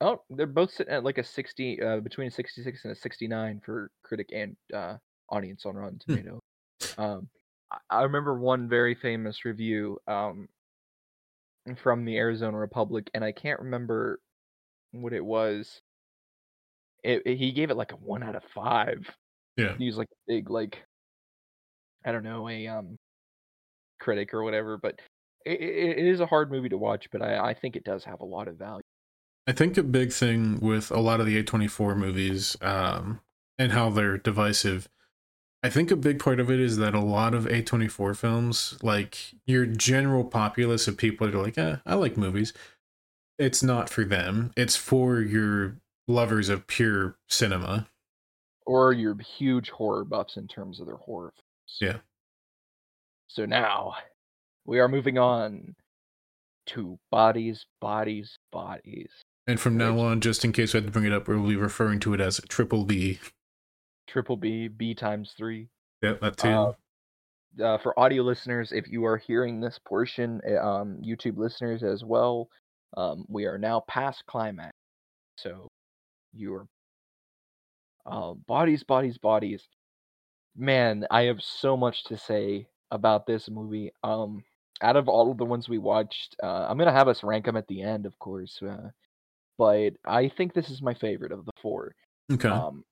[0.00, 3.60] oh, they're both sitting at like a 60, uh, between a 66 and a 69
[3.64, 4.96] for critic and uh,
[5.28, 6.14] audience on Rotten hmm.
[6.14, 6.40] Tomato.
[6.96, 7.28] Um,
[7.88, 9.98] I remember one very famous review.
[10.08, 10.48] Um,
[11.82, 14.20] from the Arizona Republic, and I can't remember
[14.92, 15.80] what it was.
[17.02, 19.08] It, it, he gave it like a one out of five.
[19.56, 20.82] Yeah, he's like a big like
[22.04, 22.98] I don't know a um
[24.00, 25.00] critic or whatever, but
[25.44, 27.08] it, it is a hard movie to watch.
[27.10, 28.82] But I, I think it does have a lot of value.
[29.46, 33.20] I think a big thing with a lot of the A24 movies um,
[33.58, 34.88] and how they're divisive
[35.62, 39.34] I think a big part of it is that a lot of A24 films, like
[39.46, 42.54] your general populace of people that are like, eh, I like movies.
[43.38, 44.52] It's not for them.
[44.56, 45.76] It's for your
[46.08, 47.88] lovers of pure cinema.
[48.64, 51.78] Or your huge horror buffs in terms of their horror films.
[51.80, 52.00] Yeah.
[53.28, 53.94] So now
[54.64, 55.74] we are moving on
[56.66, 59.10] to bodies, bodies, bodies.
[59.46, 61.56] And from now on, just in case we had to bring it up, we'll be
[61.56, 63.18] referring to it as triple B
[64.10, 65.68] triple B, B times three.
[66.02, 66.48] Yeah, that too.
[66.48, 66.72] Uh,
[67.62, 72.04] uh, for audio listeners, if you are hearing this portion, eh, um, YouTube listeners as
[72.04, 72.48] well,
[72.96, 74.72] um, we are now past climax.
[75.36, 75.68] So
[76.32, 76.66] your
[78.06, 79.66] uh, bodies, bodies, bodies.
[80.56, 83.92] Man, I have so much to say about this movie.
[84.02, 84.42] Um,
[84.82, 87.56] out of all of the ones we watched, uh, I'm gonna have us rank them
[87.56, 88.60] at the end, of course.
[88.62, 88.90] Uh,
[89.58, 91.94] but I think this is my favorite of the four.
[92.32, 92.48] okay.
[92.48, 92.84] Um,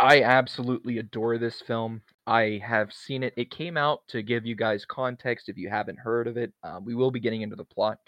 [0.00, 2.02] I absolutely adore this film.
[2.26, 3.34] I have seen it.
[3.36, 6.52] It came out to give you guys context if you haven't heard of it.
[6.64, 7.98] Uh, we will be getting into the plot.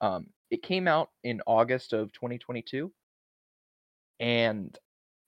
[0.00, 2.92] Um, it came out in August of 2022,
[4.20, 4.78] and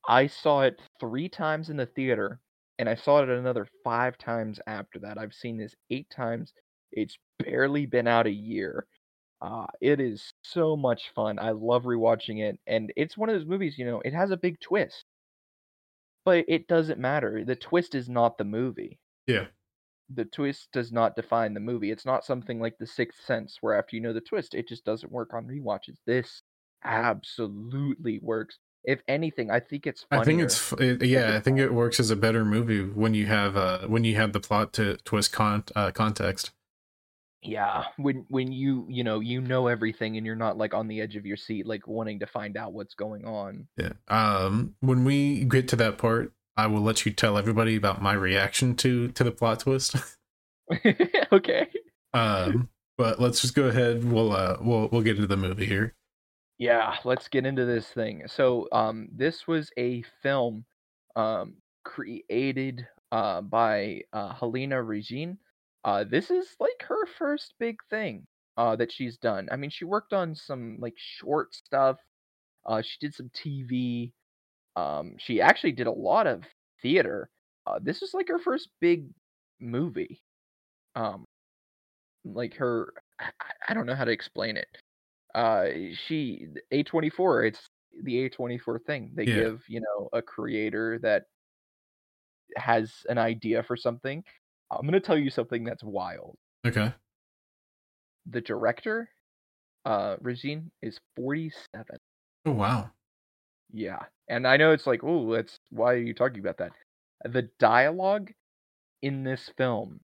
[0.08, 2.40] I saw it three times in the theater,
[2.78, 5.18] and I saw it another five times after that.
[5.18, 6.52] I've seen this eight times.
[6.92, 8.86] It's barely been out a year.
[9.42, 11.38] Uh, it is so much fun.
[11.38, 13.78] I love rewatching it, and it's one of those movies.
[13.78, 15.04] You know, it has a big twist,
[16.24, 17.44] but it doesn't matter.
[17.44, 18.98] The twist is not the movie.
[19.26, 19.46] yeah.
[20.14, 21.90] The twist does not define the movie.
[21.90, 24.84] It's not something like The Sixth Sense, where after you know the twist, it just
[24.84, 25.96] doesn't work on rewatches.
[26.06, 26.42] This
[26.84, 28.58] absolutely works.
[28.84, 30.20] If anything, I think it's funnier.
[30.20, 31.34] I think it's it, yeah.
[31.36, 34.34] I think it works as a better movie when you have uh when you have
[34.34, 36.50] the plot to twist con uh, context.
[37.44, 41.02] Yeah, when when you you know you know everything and you're not like on the
[41.02, 43.68] edge of your seat, like wanting to find out what's going on.
[43.76, 43.92] Yeah.
[44.08, 44.74] Um.
[44.80, 48.74] When we get to that part, I will let you tell everybody about my reaction
[48.76, 49.96] to to the plot twist.
[51.32, 51.68] okay.
[52.14, 52.70] um.
[52.96, 54.04] But let's just go ahead.
[54.10, 55.94] We'll uh we'll we'll get into the movie here.
[56.58, 58.22] Yeah, let's get into this thing.
[58.26, 60.64] So, um, this was a film,
[61.16, 65.38] um, created uh by uh Helena Regine.
[65.84, 68.26] Uh, this is like her first big thing
[68.56, 69.48] uh that she's done.
[69.52, 71.98] I mean, she worked on some like short stuff.
[72.66, 74.14] Uh, she did some TV.
[74.76, 76.44] Um, she actually did a lot of
[76.82, 77.30] theater.
[77.66, 79.08] Uh, this is like her first big
[79.60, 80.22] movie.
[80.96, 81.24] Um,
[82.24, 83.30] like her, I,
[83.68, 84.68] I don't know how to explain it
[85.34, 87.68] uh she a24 it's
[88.04, 89.48] the a24 thing they Yeah.
[89.48, 91.24] give you know a creator that
[92.56, 94.22] has an idea for something
[94.70, 96.36] i'm going to tell you something that's wild.
[96.66, 96.92] Okay.
[98.26, 99.08] the director
[99.84, 101.84] uh regine is 47
[102.46, 102.90] Oh wow.
[103.72, 106.72] yeah and i know it's like oh that's why are you talking about that?
[107.24, 108.30] The dialogue
[109.02, 110.00] in this film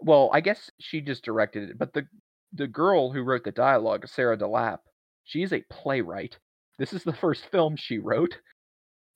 [0.00, 2.06] well i guess she just directed it but the
[2.54, 4.78] the girl who wrote the dialogue sarah DeLappe
[5.24, 6.38] she's a playwright.
[6.78, 8.38] This is the first film she wrote.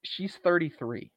[0.04, 1.10] She's 33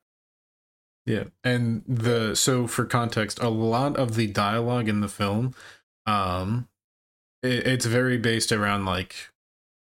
[1.07, 5.55] Yeah, and the so for context, a lot of the dialogue in the film,
[6.05, 6.67] um,
[7.41, 9.29] it, it's very based around like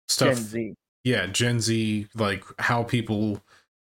[0.07, 0.35] stuff.
[0.35, 3.43] gen z Yeah, Gen Z, like how people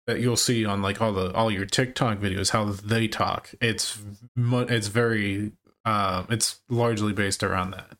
[0.05, 3.49] that you'll see on like all the all your TikTok videos, how they talk.
[3.59, 3.97] It's
[4.37, 5.53] it's very,
[5.83, 7.97] uh, it's largely based around that.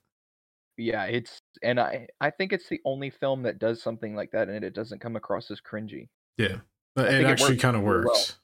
[0.77, 4.49] yeah it's and i i think it's the only film that does something like that
[4.49, 6.57] and it doesn't come across as cringy Yeah,
[6.95, 8.37] but it actually kind of works.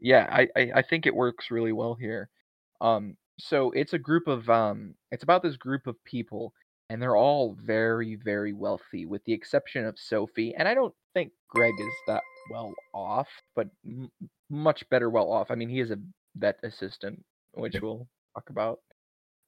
[0.00, 2.30] Yeah I, I i think it works really well here.
[2.80, 6.52] Um so it's a group of um it's about this group of people
[6.90, 11.32] and they're all very very wealthy with the exception of sophie and i don't think
[11.48, 14.10] greg is that well off but m-
[14.50, 15.50] much better well off.
[15.50, 15.98] I mean he is a
[16.36, 18.80] vet assistant which we'll talk about.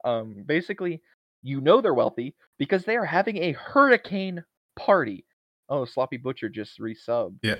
[0.05, 1.01] Um basically
[1.43, 4.43] you know they're wealthy because they are having a hurricane
[4.75, 5.25] party.
[5.69, 7.39] Oh sloppy butcher just resubbed.
[7.41, 7.55] Yeah,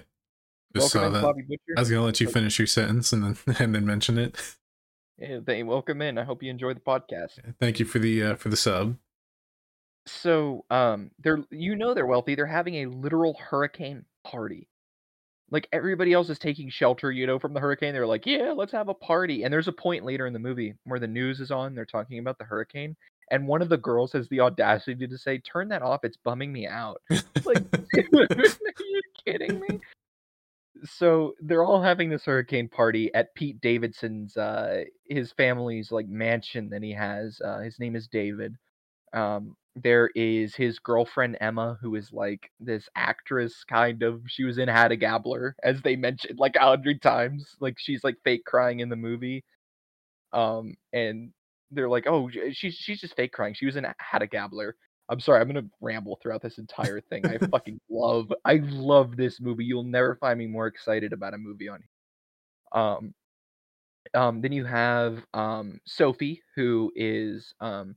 [0.75, 3.55] just welcome in sloppy butcher I was gonna let you finish your sentence and then
[3.59, 4.37] and then mention it.
[5.17, 6.17] Yeah, they welcome in.
[6.17, 7.39] I hope you enjoy the podcast.
[7.59, 8.97] Thank you for the uh, for the sub.
[10.07, 12.35] So, um, they're you know they're wealthy.
[12.35, 14.67] They're having a literal hurricane party.
[15.51, 17.93] Like everybody else is taking shelter, you know, from the hurricane.
[17.93, 20.73] They're like, "Yeah, let's have a party." And there's a point later in the movie
[20.85, 21.75] where the news is on.
[21.75, 22.95] They're talking about the hurricane,
[23.29, 26.03] and one of the girls has the audacity to say, "Turn that off.
[26.03, 27.01] It's bumming me out."
[27.45, 28.45] Like, dude, are
[28.79, 29.81] you kidding me?
[30.83, 36.69] So they're all having this hurricane party at Pete Davidson's uh his family's like mansion
[36.69, 37.39] that he has.
[37.43, 38.55] Uh his name is David.
[39.13, 44.23] Um there is his girlfriend Emma who is like this actress kind of.
[44.27, 47.55] She was in Hedda Gabler as they mentioned like a hundred times.
[47.61, 49.43] Like she's like fake crying in the movie.
[50.33, 51.33] Um and
[51.71, 53.53] they're like, "Oh, she's she's just fake crying.
[53.55, 54.75] She was in Hedda Gabler."
[55.11, 57.25] I'm sorry, I'm gonna ramble throughout this entire thing.
[57.25, 59.65] I fucking love, I love this movie.
[59.65, 62.81] You'll never find me more excited about a movie on here.
[62.81, 63.13] Um,
[64.13, 67.95] um, then you have um Sophie, who is um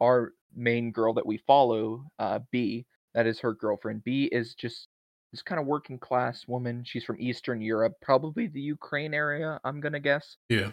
[0.00, 2.06] our main girl that we follow.
[2.18, 4.02] Uh, B, that is her girlfriend.
[4.02, 4.88] B is just
[5.32, 6.82] this kind of working class woman.
[6.84, 10.38] She's from Eastern Europe, probably the Ukraine area, I'm gonna guess.
[10.48, 10.70] Yeah.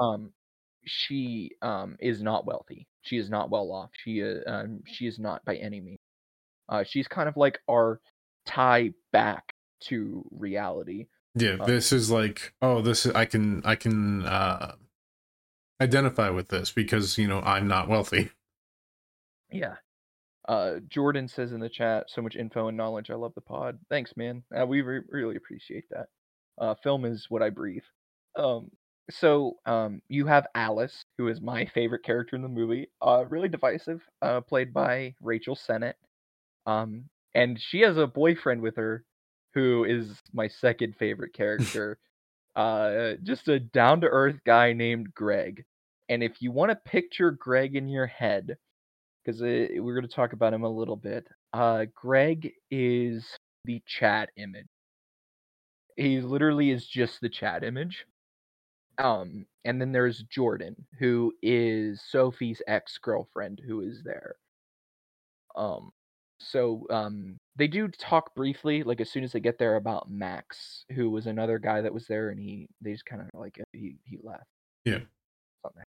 [0.00, 0.32] Um,
[0.86, 2.86] she um is not wealthy.
[3.02, 3.90] She is not well off.
[4.02, 5.98] She uh, um she is not by any means.
[6.68, 8.00] Uh, she's kind of like our
[8.46, 11.06] tie back to reality.
[11.34, 14.76] Yeah, Uh, this is like, oh, this is I can I can uh
[15.80, 18.30] identify with this because, you know, I'm not wealthy.
[19.50, 19.74] Yeah.
[20.48, 23.10] Uh, Jordan says in the chat, so much info and knowledge.
[23.10, 23.78] I love the pod.
[23.88, 24.42] Thanks, man.
[24.56, 26.06] Uh, we re- really appreciate that.
[26.58, 27.82] Uh, film is what I breathe.
[28.36, 28.70] Um,
[29.10, 32.88] so um, you have Alice, who is my favorite character in the movie.
[33.02, 34.02] Uh, really divisive.
[34.22, 35.94] Uh, played by Rachel Sennott.
[36.66, 39.04] Um, and she has a boyfriend with her,
[39.54, 41.98] who is my second favorite character.
[42.56, 45.64] uh, just a down to earth guy named Greg.
[46.08, 48.56] And if you want to picture Greg in your head,
[49.24, 51.26] because we're going to talk about him a little bit.
[51.52, 53.26] Uh, Greg is
[53.64, 54.66] the chat image.
[55.96, 58.04] He literally is just the chat image.
[58.98, 64.36] Um, and then there's Jordan, who is Sophie's ex girlfriend, who is there.
[65.56, 65.90] Um,
[66.38, 70.84] so um, they do talk briefly, like as soon as they get there, about Max,
[70.94, 73.96] who was another guy that was there, and he they just kind of like he
[74.04, 74.44] he left.
[74.84, 75.00] Yeah.
[75.62, 75.84] Something.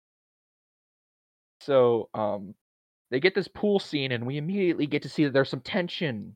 [1.61, 2.55] So um,
[3.11, 6.35] they get this pool scene and we immediately get to see that there's some tension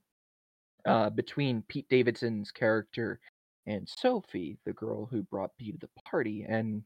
[0.85, 3.19] uh, between Pete Davidson's character
[3.67, 6.83] and Sophie, the girl who brought Pete to the party, and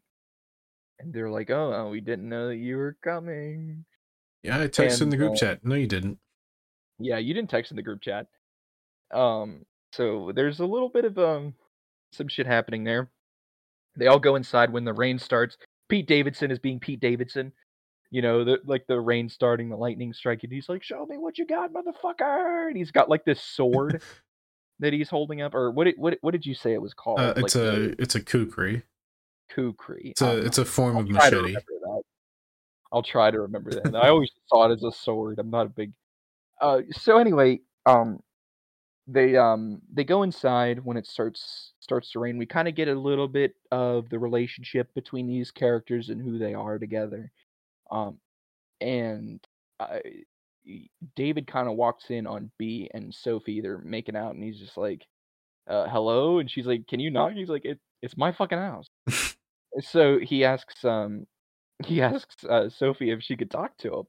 [0.99, 3.86] and they're like, "Oh, we didn't know that you were coming."
[4.43, 5.65] Yeah, I texted in the group uh, chat.
[5.65, 6.17] No, you didn't.
[6.99, 8.27] Yeah, you didn't text in the group chat.
[9.13, 11.53] Um, so there's a little bit of um
[12.11, 13.09] some shit happening there.
[13.97, 15.57] They all go inside when the rain starts.
[15.89, 17.51] Pete Davidson is being Pete Davidson.
[18.11, 20.49] You know, the like the rain starting, the lightning striking.
[20.49, 24.01] He's like, "Show me what you got, motherfucker!" And he's got like this sword
[24.80, 25.53] that he's holding up.
[25.53, 25.86] Or what?
[25.86, 26.17] Did, what?
[26.21, 27.19] What did you say it was called?
[27.19, 28.84] Uh, it's like a it's a kukri.
[29.49, 30.11] kukri.
[30.11, 31.55] It's a it's a form I'll of machete.
[32.91, 33.95] I'll try to remember that.
[33.95, 35.38] I always saw it as a sword.
[35.39, 35.91] I'm not a big.
[36.59, 38.21] Uh, so anyway, um,
[39.07, 42.38] they um they go inside when it starts starts to rain.
[42.38, 46.38] We kind of get a little bit of the relationship between these characters and who
[46.38, 47.32] they are together.
[47.91, 48.19] Um,
[48.82, 49.39] and
[49.80, 50.01] I,
[51.15, 53.61] David kind of walks in on B and Sophie.
[53.61, 55.05] They're making out, and he's just like,
[55.70, 58.88] uh, "Hello," and she's like, "Can you knock?" He's like, "It it's my fucking house."
[59.82, 61.28] so he asks um
[61.86, 64.03] he asks uh, Sophie if she could talk to him,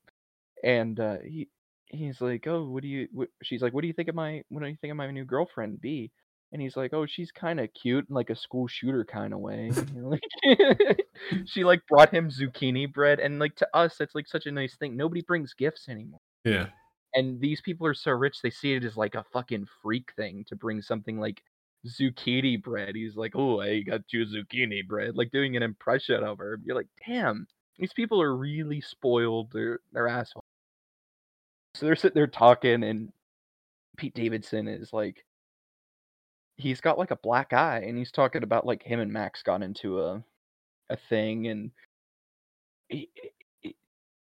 [0.64, 1.48] and uh, he
[1.86, 4.42] he's like, "Oh, what do you?" What, she's like, "What do you think of my?
[4.48, 6.10] What do you think of my new girlfriend, B?"
[6.52, 9.40] And he's like, "Oh, she's kind of cute in like a school shooter kind of
[9.40, 11.00] way." You know, like-
[11.46, 14.76] she like brought him zucchini bread, and like to us, that's like such a nice
[14.76, 14.96] thing.
[14.96, 16.70] Nobody brings gifts anymore, Yeah.
[17.14, 20.44] and these people are so rich they see it as like a fucking freak thing
[20.48, 21.42] to bring something like
[21.86, 22.94] zucchini bread.
[22.94, 26.58] He's like, "Oh, I got you zucchini bread," like doing an impression of her.
[26.64, 27.46] You're like, "Damn,
[27.78, 29.50] these people are really spoiled.
[29.52, 30.44] They're they're assholes."
[31.74, 33.12] So they're sitting there talking, and
[33.98, 35.26] Pete Davidson is like,
[36.56, 39.62] he's got like a black eye, and he's talking about like him and Max got
[39.62, 40.24] into a
[40.90, 41.72] a thing, and
[42.88, 43.10] he,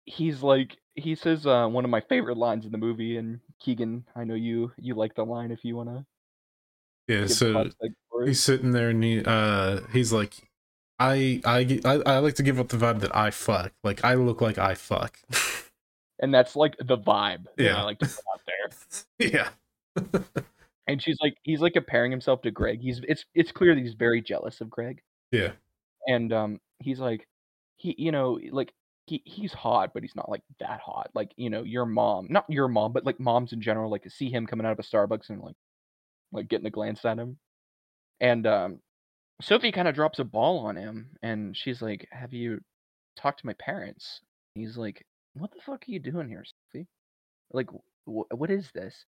[0.05, 4.05] he's like, he says uh, one of my favorite lines in the movie, and Keegan,
[4.17, 6.05] I know you you like the line if you wanna
[7.09, 7.27] Yeah.
[7.27, 8.29] So context for it.
[8.29, 10.35] he's sitting there and he uh he's like,
[10.99, 13.73] I I I, I like to give up the vibe that I fuck.
[13.85, 15.19] Like I look like I fuck.
[16.21, 17.77] and that's like the vibe that Yeah.
[17.81, 18.41] I like to put out
[19.19, 19.29] there.
[19.31, 19.49] yeah.
[20.89, 22.81] And she's like, he's like comparing himself to Greg.
[22.81, 25.01] He's it's it's clear that he's very jealous of Greg.
[25.31, 25.53] Yeah.
[26.09, 27.27] and um he's like
[27.77, 28.73] he you know like
[29.07, 32.45] he he's hot but he's not like that hot like you know your mom not
[32.49, 35.29] your mom but like moms in general like see him coming out of a starbucks
[35.31, 35.57] and like
[36.33, 37.39] like getting a glance at him.
[38.21, 38.81] And um
[39.41, 42.61] sophie kind of drops a ball on him and she's like have you
[43.17, 44.21] talked to my parents?
[44.55, 46.87] He's like what the fuck are you doing here sophie?
[47.53, 47.71] Like
[48.07, 49.05] wh- what is this?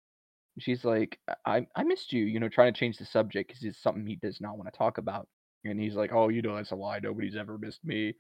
[0.59, 3.81] She's like i i missed you you know trying to change the subject because it's
[3.81, 5.27] something he does not want to talk about.
[5.65, 6.99] And he's like, "Oh, you know that's a lie.
[6.99, 8.15] Nobody's ever missed me."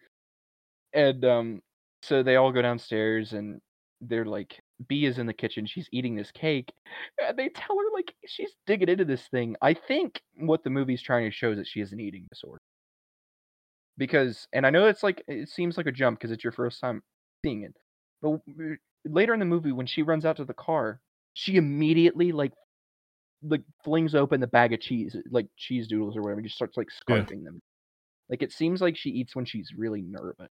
[0.93, 1.61] And um,
[2.01, 3.61] so they all go downstairs, and
[4.01, 5.65] they're like, B is in the kitchen.
[5.65, 6.73] She's eating this cake,
[7.21, 9.55] and they tell her like she's digging into this thing.
[9.61, 12.61] I think what the movie's trying to show is that she has an eating disorder.
[13.97, 16.81] Because, and I know it's like it seems like a jump because it's your first
[16.81, 17.03] time
[17.45, 17.75] seeing it,
[18.21, 18.41] but
[19.05, 20.99] later in the movie when she runs out to the car,
[21.33, 22.53] she immediately like
[23.43, 26.77] like flings open the bag of cheese, like cheese doodles or whatever, and just starts
[26.77, 27.25] like Yeah.
[27.27, 27.61] scarfing them.
[28.29, 30.49] Like it seems like she eats when she's really nervous.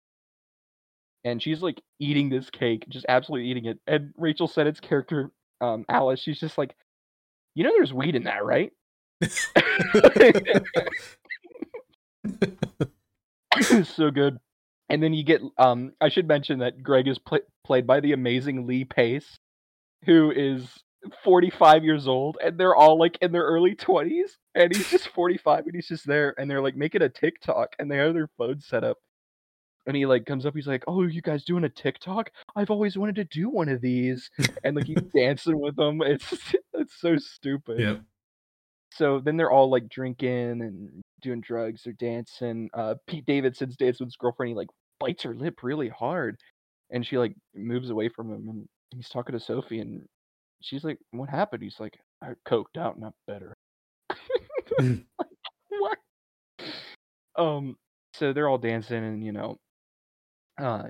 [1.24, 3.78] And she's like eating this cake, just absolutely eating it.
[3.86, 6.74] And Rachel Sennott's character, um, Alice, she's just like,
[7.54, 8.72] You know, there's weed in that, right?
[13.84, 14.38] so good.
[14.88, 18.12] And then you get um I should mention that Greg is pl- played by the
[18.12, 19.38] amazing Lee Pace,
[20.04, 20.68] who is
[21.22, 25.66] 45 years old and they're all like in their early 20s and he's just 45
[25.66, 28.60] and he's just there and they're like making a TikTok and they have their phone
[28.60, 28.98] set up.
[29.86, 32.30] And he like comes up, he's like, "Oh, you guys doing a TikTok?
[32.56, 34.30] I've always wanted to do one of these."
[34.64, 36.00] And like he's dancing with them.
[36.02, 37.78] It's it's so stupid.
[37.80, 37.96] yeah.
[38.92, 41.82] So then they're all like drinking and doing drugs.
[41.84, 42.70] They're dancing.
[42.72, 44.50] Uh, Pete Davidson's dancing with his girlfriend.
[44.50, 44.68] He like
[45.00, 46.36] bites her lip really hard,
[46.90, 48.48] and she like moves away from him.
[48.48, 50.06] And he's talking to Sophie, and
[50.62, 53.54] she's like, "What happened?" He's like, "I coked out, not better."
[54.80, 55.04] Mm.
[55.18, 55.28] Like,
[55.80, 55.98] what?
[57.36, 57.76] Um.
[58.14, 59.58] So they're all dancing, and you know,
[60.58, 60.84] uh,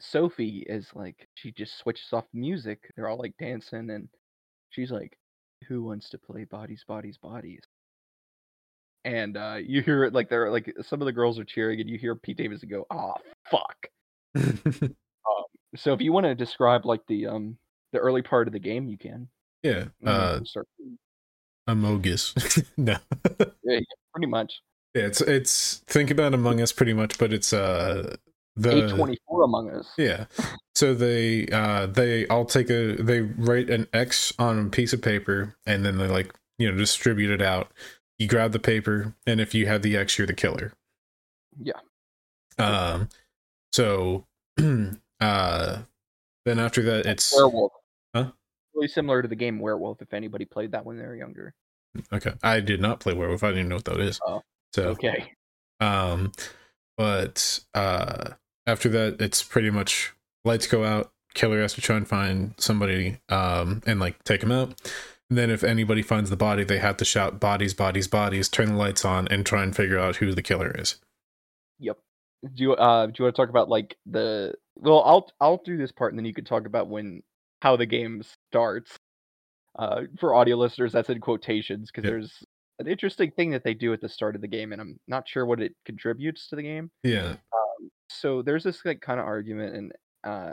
[0.00, 2.90] Sophie is like, she just switches off the music.
[2.96, 4.08] They're all like dancing, and
[4.70, 5.16] she's like,
[5.68, 7.62] "Who wants to play bodies, bodies, bodies?"
[9.04, 11.88] And uh, you hear it like they're like some of the girls are cheering, and
[11.88, 13.14] you hear Pete Davidson go, "Ah,
[13.50, 13.86] fuck."
[15.76, 17.56] So if you want to describe like the um
[17.92, 19.28] the early part of the game, you can.
[19.62, 19.86] yeah.
[20.04, 20.68] Uh, start
[21.68, 22.64] Amogus.
[22.76, 22.96] no.
[23.64, 24.60] pretty much
[24.94, 28.16] Yeah, it's it's think about Among Us pretty much, but it's uh
[28.56, 29.92] the A twenty four Among Us.
[29.98, 30.26] yeah.
[30.74, 35.02] So they uh they all take a they write an X on a piece of
[35.02, 37.72] paper and then they like you know distribute it out.
[38.18, 40.72] You grab the paper and if you have the X, you're the killer.
[41.60, 41.80] Yeah.
[42.58, 43.08] Um.
[43.72, 44.26] So,
[45.20, 45.78] uh,
[46.44, 47.72] then after that, it's Werewolf.
[48.14, 48.30] Huh?
[48.74, 50.00] Really similar to the game Werewolf.
[50.00, 51.54] If anybody played that when they were younger.
[52.12, 52.34] okay.
[52.42, 53.42] I did not play werewolf.
[53.42, 54.20] I didn't even know what that is.
[54.26, 54.42] Oh,
[54.72, 55.32] So Okay.
[55.80, 56.32] Um,
[56.96, 58.30] but uh,
[58.66, 60.12] after that, it's pretty much
[60.44, 61.10] lights go out.
[61.34, 64.80] Killer has to try and find somebody, um, and like take him out.
[65.30, 68.72] And then if anybody finds the body, they have to shout "bodies, bodies, bodies!" Turn
[68.72, 70.96] the lights on and try and figure out who the killer is.
[71.78, 71.98] Yep.
[72.54, 75.76] Do you uh do you want to talk about like the well I'll I'll do
[75.76, 77.22] this part and then you could talk about when
[77.62, 78.98] how the game starts.
[79.78, 82.10] Uh for audio listeners that's in quotations because Yep.
[82.10, 82.44] there's
[82.78, 85.28] an interesting thing that they do at the start of the game and I'm not
[85.28, 86.90] sure what it contributes to the game.
[87.02, 87.36] Yeah,
[88.08, 89.92] So there's this like kind of argument and
[90.24, 90.52] uh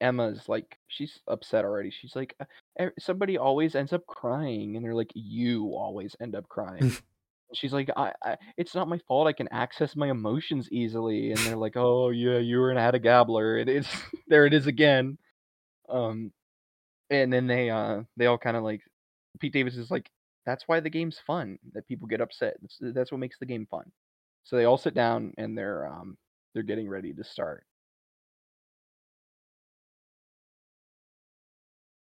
[0.00, 1.90] Emma's like she's upset already.
[1.90, 2.34] She's like
[2.78, 6.92] "Uh, somebody always ends up crying and they're like you always end up crying.
[7.52, 11.38] she's like I, I it's not my fault i can access my emotions easily and
[11.40, 13.88] they're like oh yeah you were an Hedda Gabler and it's
[14.28, 15.18] there it is again
[15.88, 16.32] um
[17.10, 18.82] and then they uh they all kind of like
[19.40, 20.08] pete davis is like
[20.46, 23.66] that's why the game's fun that people get upset that's, that's what makes the game
[23.70, 23.84] fun
[24.42, 26.16] so they all sit down and they're um
[26.54, 27.64] they're getting ready to start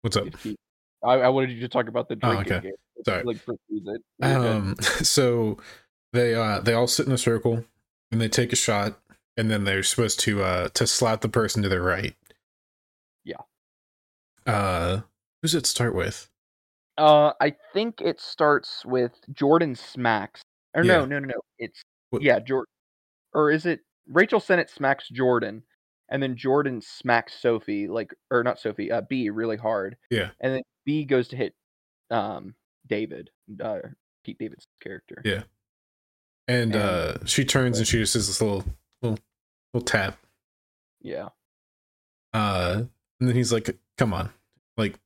[0.01, 0.27] what's up?
[1.03, 2.61] I, I wanted you to talk about the Oh, drinking okay.
[2.61, 2.73] game
[3.05, 3.23] Sorry.
[3.23, 4.45] like it You're good.
[4.45, 5.57] Um, so
[6.13, 7.65] they uh they all sit in a circle
[8.11, 8.99] and they take a shot,
[9.37, 12.15] and then they're supposed to uh to slap the person to their right.
[13.23, 13.37] Yeah.
[14.45, 15.01] Uh,
[15.41, 16.29] who's it start with?
[16.97, 20.41] Uh, I think it starts with Jordan smacks.
[20.75, 20.97] Or Yeah.
[20.99, 21.41] no, no, no, no.
[21.57, 22.67] It's What- yeah, Jordan.
[23.33, 25.63] Or is it Rachel Sennott smacks Jordan,
[26.09, 29.97] and then Jordan smacks Sophie, like or not Sophie, uh, B really hard.
[30.09, 30.31] Yeah.
[30.41, 31.55] And then B goes to hit,
[32.09, 32.55] um,
[32.87, 33.29] David,
[33.61, 33.79] uh,
[34.25, 35.21] Pete David's character.
[35.23, 35.43] Yeah.
[36.47, 38.65] And And- uh she turns and she just does this little
[39.01, 39.17] little
[39.73, 40.17] little tap.
[40.99, 41.29] Yeah.
[42.33, 42.83] Uh
[43.19, 44.31] and then he's like, "Come on,
[44.81, 44.99] like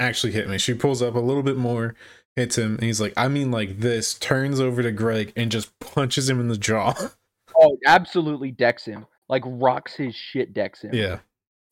[0.00, 1.94] actually hit me." She pulls up a little bit more,
[2.36, 5.76] hits him, and he's like, "I mean, like this." Turns over to Greg and just
[5.80, 6.94] punches him in the jaw.
[7.58, 9.06] Oh, absolutely decks him.
[9.30, 10.92] Like rocks his shit decks him.
[10.92, 11.20] yeah,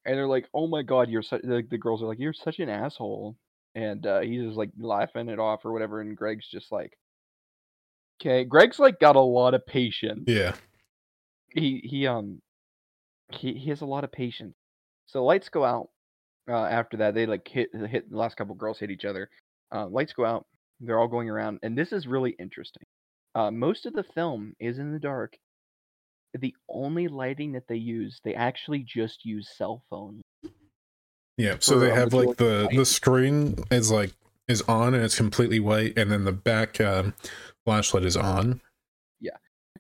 [0.07, 2.59] and they're like, "Oh my god, you're such." The, the girls are like, "You're such
[2.59, 3.37] an asshole,"
[3.75, 6.01] and uh, he's just like laughing it off or whatever.
[6.01, 6.97] And Greg's just like,
[8.23, 10.25] "Okay." Greg's like got a lot of patience.
[10.27, 10.55] yeah,
[11.53, 12.41] He he um
[13.31, 14.55] he he has a lot of patience.
[15.07, 15.91] So lights go out.
[16.49, 19.31] Uh, after that, they like hit hit the last couple girls hit each other.
[19.75, 20.47] Uh, lights go out.
[20.81, 22.83] They're all going around, and this is really interesting.
[23.35, 25.37] Uh, most of the film is in the dark.
[26.39, 30.21] The only lighting that they use, they actually just use cell phone
[31.37, 31.57] yeah.
[31.61, 34.13] So they have like the majority- the screen is like
[34.47, 37.15] is on and it's completely white, and then the back um,
[37.65, 38.61] flashlight is on.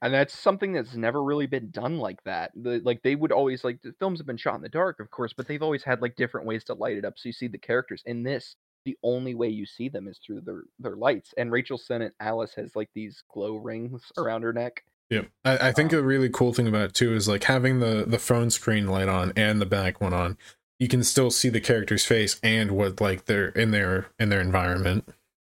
[0.04, 2.52] And that's something that's never really been done like that.
[2.54, 5.10] The, like they would always like the films have been shot in the dark, of
[5.10, 7.14] course, but they've always had like different ways to light it up.
[7.18, 8.56] So you see the characters in this.
[8.84, 11.34] The only way you see them is through their their lights.
[11.38, 14.84] And Rachel Sennott Alice has like these glow rings around her neck.
[15.10, 17.80] yeah I, I think Um, a really cool thing about it too is like having
[17.80, 20.36] the the phone screen light on and the back one on.
[20.78, 24.40] you can still see the character's face and what like they're in their in their
[24.40, 25.08] environment.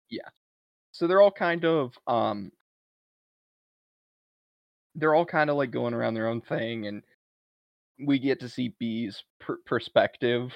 [0.09, 0.29] Yeah
[0.91, 2.51] so they're all kind of um
[4.99, 7.03] they're all kind of like going around their own thing and
[8.05, 10.53] we get to see B's per- perspective.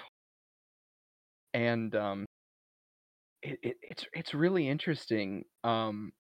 [1.53, 2.25] And um
[3.41, 6.11] it, it, it's it's really interesting um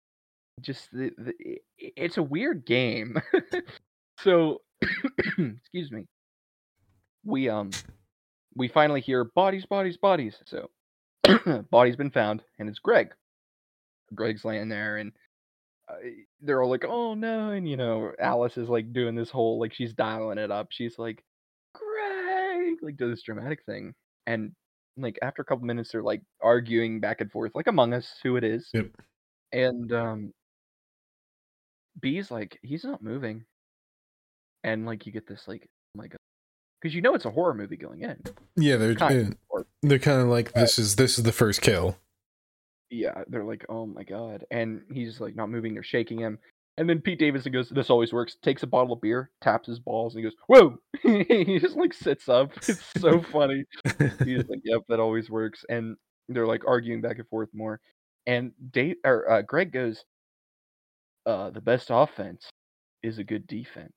[0.61, 3.17] just the, the i- i- it's a weird game.
[4.19, 4.61] So
[5.37, 6.05] excuse me.
[7.25, 7.71] We um
[8.55, 10.69] we finally hear bodies bodies bodies so
[11.71, 13.13] body's been found and it's greg.
[14.13, 15.11] Greg's laying there and
[16.41, 19.73] they're all like oh no and you know alice is like doing this whole like
[19.73, 21.23] she's dialing it up she's like
[21.73, 23.93] greg like does this dramatic thing
[24.27, 24.51] and
[24.97, 28.35] like after a couple minutes they're like arguing back and forth like among us who
[28.35, 28.87] it is Yep.
[29.51, 30.33] and um
[31.99, 33.45] b's like he's not moving
[34.63, 35.63] and like you get this like
[35.95, 36.17] oh my god
[36.81, 38.17] because you know it's a horror movie going in
[38.57, 41.97] Yeah, they're Kind or- they're kind of like this is this is the first kill.
[42.93, 45.73] Yeah, they're like, oh my god, and he's like not moving.
[45.73, 46.39] They're shaking him,
[46.77, 49.79] and then Pete Davidson goes, "This always works." Takes a bottle of beer, taps his
[49.79, 52.51] balls, and he goes, "Whoa!" he just like sits up.
[52.67, 53.65] It's so funny.
[54.23, 55.97] He's like, "Yep, that always works." And
[56.29, 57.79] they're like arguing back and forth more,
[58.25, 60.03] and Dave or uh, Greg goes,
[61.25, 62.49] "Uh, the best offense
[63.01, 63.93] is a good defense."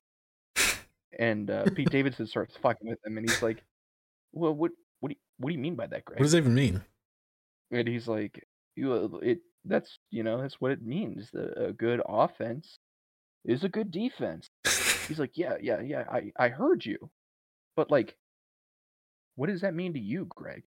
[1.19, 3.63] And uh, Pete Davidson starts fucking with him, and he's like,
[4.33, 6.39] "Well, what, what do you, what do you mean by that, Greg?" What does that
[6.39, 6.83] even mean?
[7.71, 11.73] and he's like you uh, it that's you know that's what it means the, a
[11.73, 12.79] good offense
[13.45, 14.49] is a good defense.
[15.09, 17.11] He's like yeah yeah yeah i i heard you.
[17.77, 18.17] But like
[19.37, 20.63] what does that mean to you greg?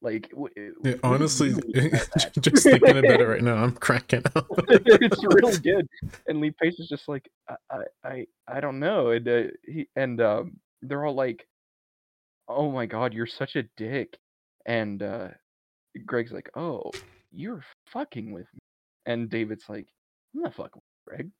[0.00, 2.32] Like uh, Yeah, what do you honestly, mean by that?
[2.40, 4.46] just thinking about it right now, I'm cracking up.
[4.68, 5.88] it's really good.
[6.26, 9.10] And lee pace is just like i i i, I don't know.
[9.10, 11.46] And uh, he and um they're all like
[12.48, 14.18] oh my god you're such a dick.
[14.66, 15.28] And uh
[16.04, 16.90] greg's like oh
[17.32, 18.60] you're fucking with me.
[19.06, 19.86] And david's like
[20.34, 21.30] i'm not fucking with greg.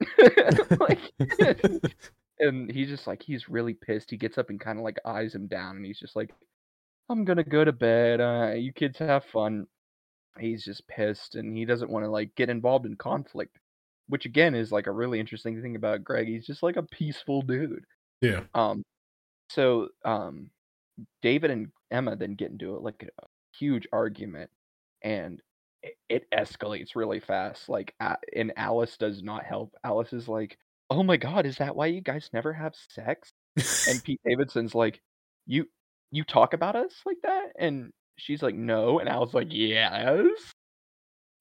[0.80, 1.12] Like
[2.38, 4.10] and he's just like he's really pissed.
[4.10, 6.30] He gets up and kind of like eyes him down and he's just like
[7.08, 9.66] i'm gonna go to bed uh you kids have fun.
[10.38, 13.58] He's just pissed and he doesn't want to like get involved in conflict
[14.08, 16.26] which again is like a really interesting thing about greg.
[16.28, 17.84] He's just like a peaceful dude.
[18.20, 18.82] Yeah, um
[19.50, 20.50] so um
[21.22, 23.26] david and emma then get into it like a
[23.58, 24.50] huge argument
[25.04, 25.40] and
[25.82, 27.94] it, it escalates really fast like
[28.34, 29.72] and alice does not help.
[29.84, 30.58] Alice is like
[30.90, 33.30] oh my god is that why you guys never have sex?
[33.88, 35.00] And pete davidson's like
[35.46, 35.66] you
[36.10, 37.48] you talk about us like that?
[37.58, 38.98] And she's like no.
[38.98, 40.26] And alice like yes.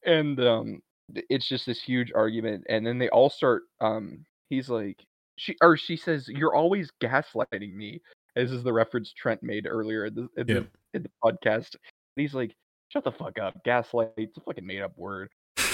[0.06, 0.82] And um
[1.30, 5.04] it's just this huge argument and then they all start um he's like
[5.38, 8.02] she or she says you're always gaslighting me
[8.36, 10.60] this is the reference trent made earlier in the, in, Yeah.
[10.62, 11.76] the, in the podcast.
[11.76, 12.56] And he's like
[12.94, 15.30] shut the fuck up gaslight it's a fucking made up word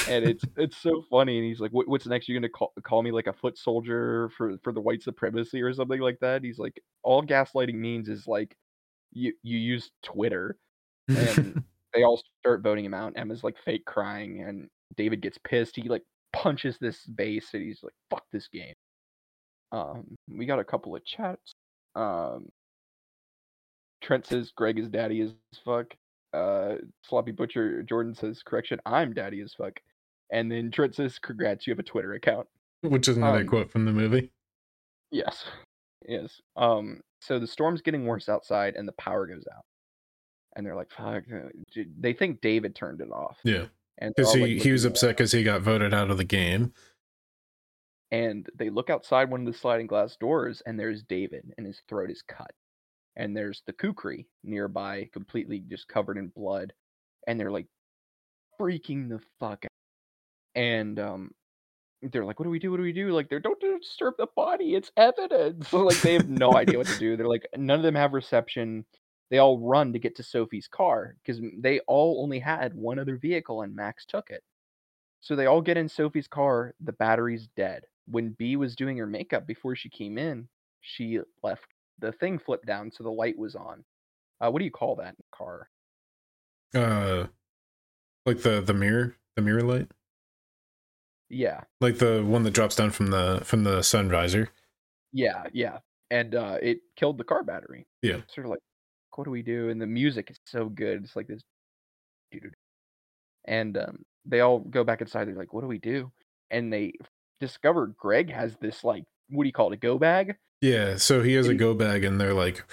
[0.08, 3.04] and it's it's so funny and he's like what, what's next you're gonna call, call
[3.04, 6.58] me like a foot soldier for for the white supremacy or something like that he's
[6.58, 8.56] like all gaslighting means is like
[9.12, 10.58] you you use twitter
[11.10, 11.64] and
[11.94, 13.14] they all start voting him out.
[13.16, 15.76] Emma's like fake crying, and David gets pissed.
[15.76, 18.74] He like punches this base, and he's like, "Fuck this game."
[19.72, 21.54] Um, we got a couple of chats.
[21.96, 22.50] Um,
[24.02, 25.34] Trent says Greg is daddy as
[25.66, 25.96] fuck.
[26.34, 29.80] Uh, Sloppy Butcher Jordan says correction, I'm daddy as fuck.
[30.32, 32.48] And then Trent says, "Congrats, you have a Twitter account."
[32.82, 34.32] which is another um, quote from the movie.
[35.12, 35.44] Yes,
[36.08, 36.40] yes.
[36.56, 39.66] Um, so the storm's getting worse outside, and the power goes out.
[40.56, 41.50] And they're like, "Fuck!" uh,
[42.00, 43.38] They think David turned it off.
[43.44, 43.66] Yeah,
[43.98, 46.74] and because he like, he was upset because he got voted out of the game.
[48.12, 51.82] and they look outside one of the sliding glass doors and there's david and his
[51.88, 52.52] throat is cut
[53.16, 56.74] and there's the kukri nearby completely just covered in blood
[57.28, 57.68] and they're like
[58.60, 59.70] freaking the fuck out.
[60.56, 61.32] And um
[62.02, 62.72] they're like what do we do?
[62.72, 63.10] What do we do?
[63.12, 64.76] Like they're don't disturb the body.
[64.76, 65.72] It's evidence.
[65.74, 67.18] Like they have no idea what to do.
[67.18, 68.86] They're like none of them have reception.
[69.30, 73.18] They all run to get to sophie's car because they all only had one other
[73.18, 74.44] vehicle and max took it.
[75.22, 76.74] So they all get in Sophie's car.
[76.80, 77.84] The battery's dead.
[78.08, 80.48] When B was doing her makeup before she came in,
[80.82, 81.68] she left
[82.00, 83.84] the thing flipped down so the light was on.
[84.42, 85.70] Uh, what do you call that in the car?
[86.74, 87.28] Uh,
[88.26, 89.92] like the the mirror, the mirror light,
[91.30, 94.50] Yeah, like the one that drops down from the from the sun visor.
[95.12, 95.80] yeah, yeah.
[96.12, 97.88] And uh, it killed the car battery.
[98.02, 98.22] Yeah.
[98.28, 98.60] Sort of like,
[99.16, 99.70] what do we do?
[99.70, 101.04] And the music is so good.
[101.04, 101.42] It's like this.
[103.46, 105.26] And um, they all go back inside.
[105.28, 106.12] They're like, what do we do?
[106.52, 106.94] And they
[107.40, 110.36] discover Greg has this like, what do you call it, a go bag?
[110.62, 112.64] Yeah, so he has a go bag, and they're like,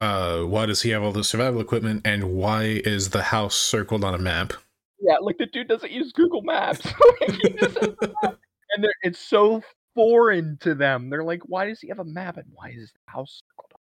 [0.00, 4.04] uh, why does he have all the survival equipment, and why is the house circled
[4.04, 4.54] on a map?
[5.00, 6.86] Yeah, like the dude doesn't use Google Maps.
[7.20, 9.62] and it's so
[9.94, 11.10] foreign to them.
[11.10, 13.80] They're like, why does he have a map and why is the house circled?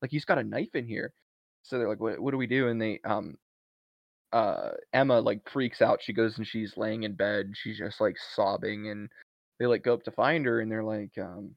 [0.00, 1.12] Like he's got a knife in here.
[1.62, 2.68] So they're like, what, what do we do?
[2.68, 3.36] And they um
[4.32, 6.02] uh Emma like freaks out.
[6.02, 7.52] She goes and she's laying in bed.
[7.54, 9.08] She's just like sobbing and
[9.58, 11.54] they like go up to find her and they're like, um,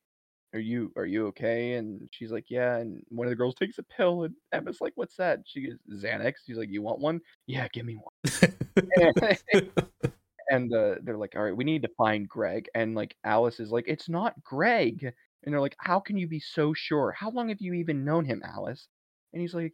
[0.55, 1.73] are you are you okay?
[1.73, 2.77] And she's like, yeah.
[2.77, 5.41] And one of the girls takes a pill and Emma's like, what's that?
[5.45, 6.35] She goes, Xanax.
[6.45, 7.19] She's like, you want one?
[7.45, 8.53] Yeah, give me one.
[10.49, 12.69] and uh, they're like, all right, we need to find Greg.
[12.73, 15.03] And like Alice is like, it's not Greg.
[15.43, 17.11] And they're like, how can you be so sure?
[17.11, 18.87] How long have you even known him, Alice?
[19.33, 19.73] And he's like,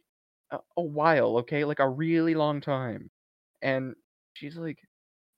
[0.50, 3.10] a, a while, okay, like a really long time.
[3.62, 3.94] And
[4.34, 4.78] she's like,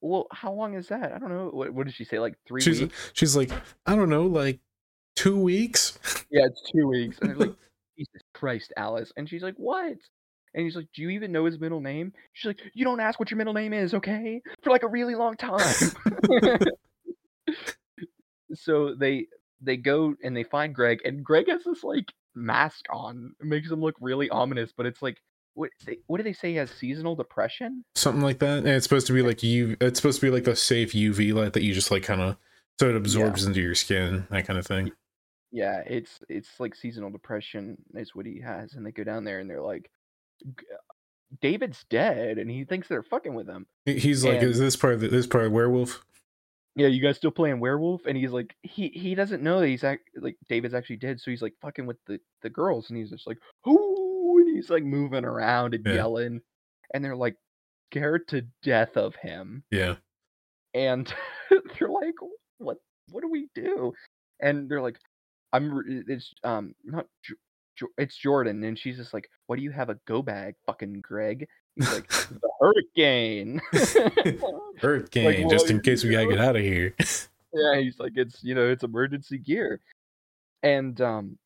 [0.01, 1.13] well, how long is that?
[1.13, 1.51] I don't know.
[1.53, 2.19] What, what did she say?
[2.19, 3.11] Like three she's, weeks?
[3.13, 3.51] She's like,
[3.87, 4.61] I don't know, like
[5.17, 5.99] two weeks.
[6.31, 7.19] Yeah, it's two weeks.
[7.21, 7.55] And they're like,
[7.99, 9.13] Jesus Christ, Alice.
[9.17, 9.97] And she's like, what?
[10.55, 12.13] And he's like, Do you even know his middle name?
[12.33, 14.41] She's like, You don't ask what your middle name is, okay?
[14.63, 15.75] For like a really long time.
[18.55, 19.27] so they
[19.61, 23.35] they go and they find Greg, and Greg has this like mask on.
[23.41, 25.19] It makes him look really ominous, but it's like
[25.55, 27.85] what they, what do they say he has seasonal depression?
[27.97, 28.59] Something like that.
[28.59, 31.35] And it's supposed to be like you it's supposed to be like the safe UV
[31.35, 32.37] light that you just like kind of
[32.79, 33.49] so it absorbs yeah.
[33.49, 34.93] into your skin, that kind of thing.
[35.55, 39.39] Yeah, it's it's like seasonal depression is what he has, and they go down there
[39.39, 39.89] and they're like,
[41.41, 43.65] David's dead, and he thinks they're fucking with him.
[43.87, 46.05] He's like, and, "Is this part of the, this part of werewolf?"
[46.75, 48.05] Yeah, you guys still playing werewolf?
[48.05, 51.31] And he's like, he he doesn't know that he's act, like David's actually dead, so
[51.31, 54.83] he's like fucking with the the girls, and he's just like, "Ooh," and he's like
[54.83, 55.95] moving around and yeah.
[55.95, 56.41] yelling,
[56.93, 57.37] and they're like
[57.93, 59.63] scared to death of him.
[59.71, 59.95] Yeah,
[60.75, 61.15] and
[61.79, 62.17] they're like,
[62.59, 62.79] "What?
[63.11, 63.93] What do we do?"
[64.41, 64.99] And they're like,
[65.55, 67.07] "I'm it's um not
[67.97, 71.47] it's Jordan, and she's just like, "What do you have a go bag, fucking Greg?"
[71.77, 73.61] He's like, "The hurricane."
[74.81, 76.95] hurricane, like, well, just in case we gotta get out of here.
[77.53, 79.81] yeah, he's like, "It's you know, it's emergency gear,"
[80.65, 81.39] and um,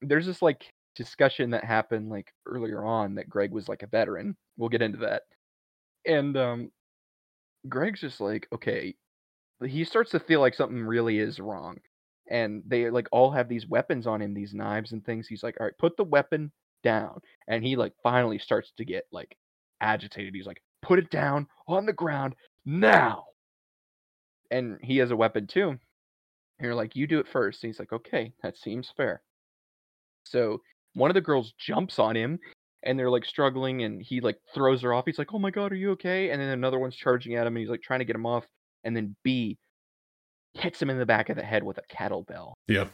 [0.00, 4.34] there's this like discussion that happened like earlier on that Greg was like a veteran.
[4.56, 5.24] We'll get into that,
[6.06, 6.70] and um,
[7.68, 8.94] Greg's just like, okay,
[9.62, 11.78] he starts to feel like something really is wrong
[12.30, 15.26] and they like all have these weapons on him, these knives and things.
[15.26, 17.20] He's like, all right, put the weapon down.
[17.48, 19.36] And he like finally starts to get like
[19.80, 20.34] agitated.
[20.34, 22.34] He's like, put it down on the ground
[22.64, 23.24] now.
[24.50, 25.70] And he has a weapon too.
[25.70, 25.78] And
[26.60, 27.62] you're like, you do it first.
[27.62, 29.22] And he's like, okay, that seems fair.
[30.24, 30.60] So
[30.94, 32.38] one of the girls jumps on him
[32.84, 35.04] and they're like struggling and he like throws her off.
[35.06, 36.30] He's like, oh my God, are you okay?
[36.30, 38.44] And then another one's charging at him and he's like trying to get him off.
[38.84, 39.58] And then B
[40.54, 42.54] hits him in the back of the head with a kettlebell.
[42.68, 42.90] Yep.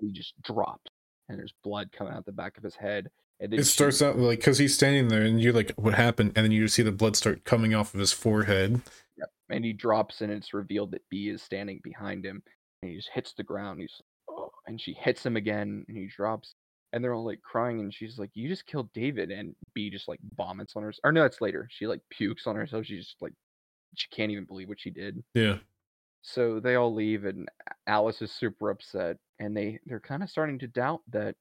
[0.00, 0.90] he just drops,
[1.28, 3.10] and there's blood coming out the back of his head.
[3.40, 6.44] And it starts out like because he's standing there, and you're like, "What happened?" And
[6.44, 8.82] then you see the blood start coming off of his forehead.
[9.16, 9.30] Yep.
[9.48, 12.42] And he drops, and it's revealed that B is standing behind him,
[12.82, 13.80] and he just hits the ground.
[13.80, 16.54] He's oh, and she hits him again, and he drops.
[16.92, 20.08] And they're all like crying, and she's like, "You just killed David," and B just
[20.08, 20.92] like vomits on her.
[21.02, 21.66] Or no, that's later.
[21.70, 22.84] She like pukes on herself.
[22.84, 23.32] She's just like,
[23.96, 25.22] she can't even believe what she did.
[25.34, 25.58] Yeah.
[26.22, 27.48] So they all leave, and
[27.86, 31.34] Alice is super upset, and they they're kind of starting to doubt that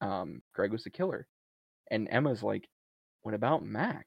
[0.00, 1.26] um, Greg was the killer.
[1.90, 2.68] And Emma's like,
[3.22, 4.06] "What about Mac?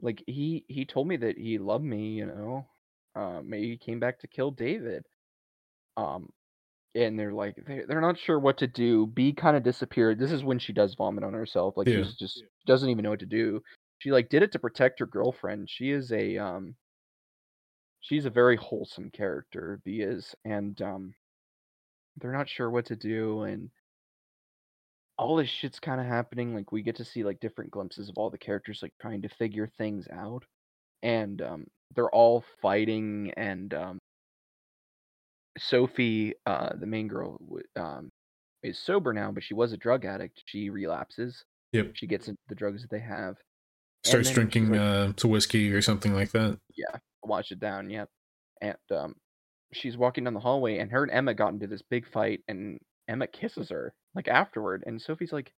[0.00, 2.66] Like he he told me that he loved me, you know.
[3.14, 5.04] Uh, maybe he came back to kill David."
[5.96, 6.30] Um,
[6.94, 9.06] and they're like they they're not sure what to do.
[9.06, 10.18] B kind of disappeared.
[10.18, 11.76] This is when she does vomit on herself.
[11.76, 12.02] Like yeah.
[12.02, 13.60] she's just doesn't even know what to do.
[13.98, 15.68] She like did it to protect her girlfriend.
[15.70, 16.76] She is a um
[18.04, 21.14] she's a very wholesome character, B is, and um,
[22.18, 23.70] they're not sure what to do, and
[25.16, 26.54] all this shit's kind of happening.
[26.54, 29.28] Like we get to see like different glimpses of all the characters like trying to
[29.28, 30.44] figure things out,
[31.02, 31.66] and um,
[31.96, 33.98] they're all fighting, and um,
[35.58, 37.38] Sophie, uh, the main girl,
[37.74, 38.10] um,
[38.62, 40.42] is sober now, but she was a drug addict.
[40.44, 41.42] She relapses.
[41.72, 41.92] Yep.
[41.94, 43.36] She gets into the drugs that they have.
[44.04, 46.58] Starts drinking like, uh, some whiskey or something like that.
[46.76, 47.88] Yeah, watch it down.
[47.88, 48.08] Yep.
[48.60, 49.14] And um,
[49.72, 52.78] she's walking down the hallway, and her and Emma got into this big fight, and
[53.08, 55.52] Emma kisses her like afterward, and Sophie's like,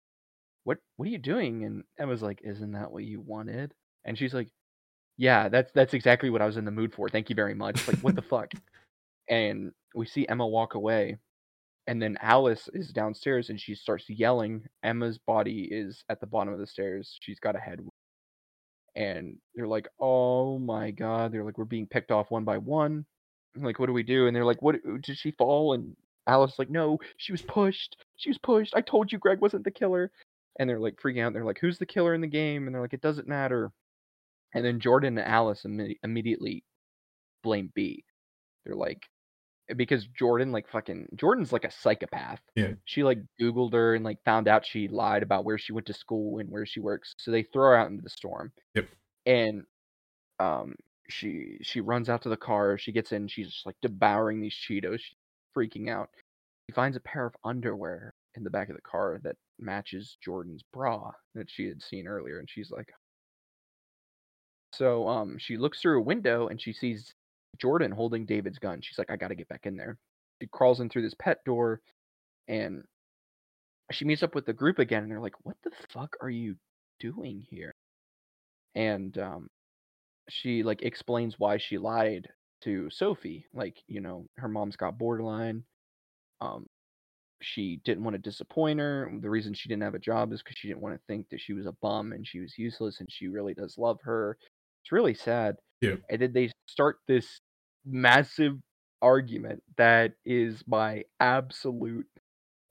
[0.64, 0.78] "What?
[0.96, 3.74] What are you doing?" And Emma's like, "Isn't that what you wanted?"
[4.04, 4.48] And she's like,
[5.16, 7.08] "Yeah, that's that's exactly what I was in the mood for.
[7.08, 8.52] Thank you very much." Like, what the fuck?
[9.28, 11.18] And we see Emma walk away,
[11.86, 14.64] and then Alice is downstairs, and she starts yelling.
[14.82, 17.16] Emma's body is at the bottom of the stairs.
[17.20, 17.80] She's got a head
[18.96, 23.06] and they're like, "Oh my god!" They're like, "We're being picked off one by one."
[23.56, 24.26] I'm like, what do we do?
[24.26, 24.76] And they're like, "What?
[24.76, 25.96] Uh, did she fall?" And
[26.26, 27.96] Alice like, no, she was pushed.
[28.16, 28.74] She was pushed.
[28.74, 30.10] I told you Greg wasn't the killer.
[30.58, 31.32] And they're like freaking out.
[31.32, 32.66] They're like, who's the killer in the game?
[32.66, 33.70] And they're like, it doesn't matter.
[34.54, 36.64] And then Jordan and Alice imme- immediately
[37.42, 38.04] blame B.
[38.64, 39.02] They're like,
[39.74, 42.40] because Jordan like fucking Jordan's like a psychopath.
[42.54, 42.72] Yeah.
[42.84, 45.94] She like Googled her and like found out she lied about where she went to
[45.94, 47.14] school and where she works.
[47.18, 48.52] So they throw her out into the storm.
[48.74, 48.88] Yep.
[49.26, 49.64] And
[50.38, 50.76] um
[51.08, 54.54] she she runs out to the car, she gets in, she's just like devouring these
[54.54, 55.16] Cheetos, she's
[55.56, 56.10] freaking out.
[56.68, 60.62] She finds a pair of underwear in the back of the car that matches Jordan's
[60.72, 62.92] bra that she had seen earlier, and she's like
[64.72, 67.14] so um she looks through a window and she sees
[67.58, 68.80] Jordan holding David's gun.
[68.82, 69.98] She's like, I gotta get back in there.
[70.40, 71.80] She crawls in through this pet door
[72.48, 72.84] and
[73.92, 76.56] she meets up with the group again and they're like, What the fuck are you
[77.00, 77.74] doing here?
[78.74, 79.48] And um
[80.28, 82.28] she like explains why she lied
[82.62, 83.46] to Sophie.
[83.52, 85.64] Like, you know, her mom's got borderline.
[86.40, 86.66] Um
[87.42, 89.10] she didn't want to disappoint her.
[89.20, 91.40] The reason she didn't have a job is because she didn't want to think that
[91.40, 94.38] she was a bum and she was useless and she really does love her.
[94.82, 95.56] It's really sad.
[95.80, 95.96] Yeah.
[96.10, 97.40] And then they start this
[97.86, 98.58] massive
[99.02, 102.06] argument that is my absolute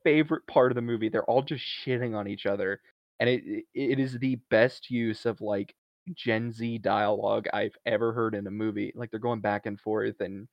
[0.03, 1.09] favorite part of the movie.
[1.09, 2.81] They're all just shitting on each other.
[3.19, 5.75] And it it- is the best use of like
[6.15, 8.91] Gen Z dialogue I've ever heard in a movie.
[8.95, 10.47] Like they're going back and forth and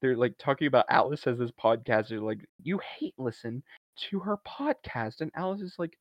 [0.00, 2.08] they're like talking about Alice has this podcast.
[2.08, 3.62] They're like, you hate listen
[4.10, 5.96] to her podcast, and Alice is like,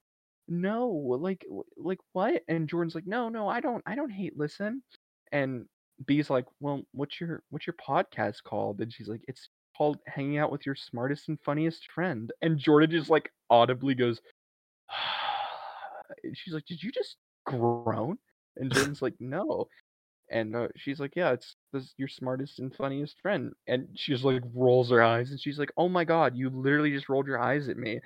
[0.48, 1.46] no, like,
[1.78, 2.44] like what?
[2.48, 4.84] And Jordan's like, no, no, I don't, I don't hate listen.
[5.32, 5.66] And
[6.06, 8.82] B's like, well, what's your what's your podcast called?
[8.82, 12.32] And she's like, it's called Hanging Out with Your Smartest and Funniest Friend.
[12.42, 14.22] And Jordan just like audibly goes,
[16.24, 18.18] and she's like, did you just groan?
[18.58, 19.68] And Jordan's like, no.
[20.32, 24.24] And uh, she's like, "Yeah, it's this your smartest and funniest friend." And she just
[24.24, 27.40] like rolls her eyes, and she's like, "Oh my god, you literally just rolled your
[27.40, 28.00] eyes at me."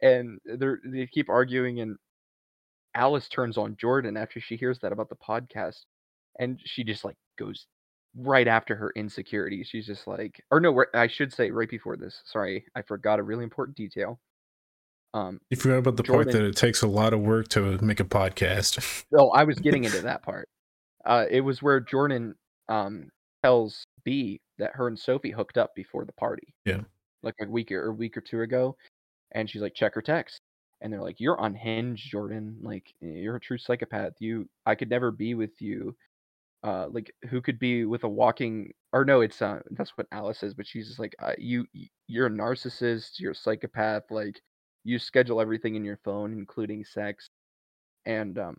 [0.00, 1.98] And they they keep arguing, and
[2.94, 5.84] Alice turns on Jordan after she hears that about the podcast,
[6.38, 7.66] and she just like goes
[8.16, 9.64] right after her insecurity.
[9.64, 12.20] She's just like, or no, I should say right before this.
[12.24, 14.20] Sorry, I forgot a really important detail.
[15.14, 18.00] Um, You forgot about the part that it takes a lot of work to make
[18.00, 19.04] a podcast.
[19.16, 20.48] Oh, I was getting into that part.
[21.04, 22.34] Uh, it was where Jordan
[22.68, 23.08] um
[23.42, 26.54] tells B that her and Sophie hooked up before the party.
[26.64, 26.80] Yeah.
[27.22, 28.76] Like a week or a week or two ago,
[29.32, 30.40] and she's like, check her text,
[30.80, 32.56] and they're like, you're unhinged, Jordan.
[32.62, 34.14] Like you're a true psychopath.
[34.18, 35.94] You, I could never be with you.
[36.64, 38.72] Uh, like who could be with a walking?
[38.92, 41.66] Or no, it's uh, that's what Alice says, but she's just like, uh, you,
[42.06, 43.18] you're a narcissist.
[43.18, 44.04] You're a psychopath.
[44.10, 44.40] Like
[44.84, 47.30] you schedule everything in your phone, including sex,
[48.06, 48.56] and um,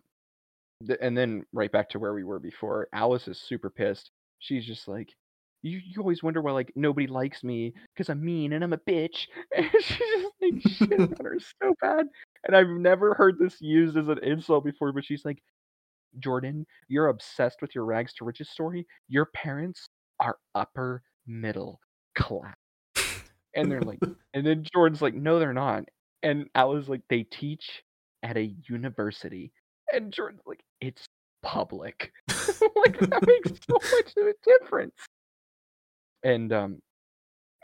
[0.86, 2.88] th- and then right back to where we were before.
[2.92, 4.10] Alice is super pissed.
[4.38, 5.14] She's just like,
[5.62, 8.78] you, you always wonder why like nobody likes me because I'm mean and I'm a
[8.78, 9.26] bitch.
[9.56, 12.06] And she's just like shit on her so bad.
[12.44, 15.42] And I've never heard this used as an insult before, but she's like,
[16.18, 18.86] Jordan, you're obsessed with your rags to riches story.
[19.08, 19.88] Your parents
[20.20, 21.80] are upper middle
[22.16, 22.54] class.
[23.56, 24.00] And they're like,
[24.34, 25.84] and then Jordan's like, no, they're not.
[26.22, 27.82] And Alice's like, they teach
[28.22, 29.52] at a university.
[29.92, 31.06] And Jordan's like, it's
[31.42, 32.12] public.
[32.28, 34.94] like that makes so much of a difference.
[36.22, 36.80] And um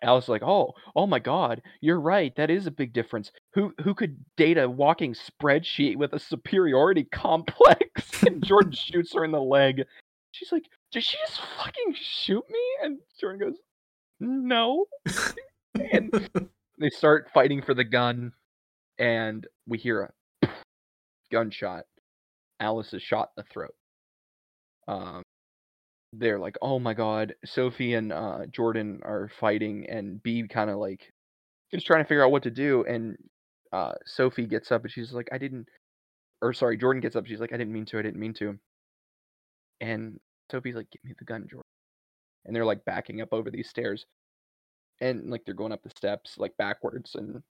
[0.03, 2.35] Alice is like, oh, oh my God, you're right.
[2.37, 3.31] That is a big difference.
[3.55, 8.23] Who who could date a walking spreadsheet with a superiority complex?
[8.23, 9.85] and Jordan shoots her in the leg.
[10.33, 12.61] She's like, did she just fucking shoot me?
[12.83, 13.59] And Jordan goes,
[14.21, 14.87] no.
[15.93, 16.29] and
[16.79, 18.33] they start fighting for the gun,
[18.99, 20.13] and we hear
[20.43, 20.49] a
[21.31, 21.85] gunshot.
[22.61, 23.75] Alice is shot in the throat.
[24.89, 25.23] Um,
[26.13, 30.79] they're like, "Oh my god!" Sophie and uh, Jordan are fighting, and B kind of
[30.79, 31.13] like
[31.73, 32.85] is trying to figure out what to do.
[32.85, 33.17] And
[33.73, 35.69] uh, Sophie gets up, and she's like, "I didn't,"
[36.43, 37.27] or sorry, Jordan gets up.
[37.27, 37.99] She's like, "I didn't mean to.
[37.99, 38.59] I didn't mean to."
[39.81, 40.19] And
[40.51, 41.65] Sophie's like, "Give me the gun, Jordan."
[42.45, 44.07] And they're like backing up over these stairs,
[45.01, 47.15] and like they're going up the steps like backwards.
[47.15, 47.43] And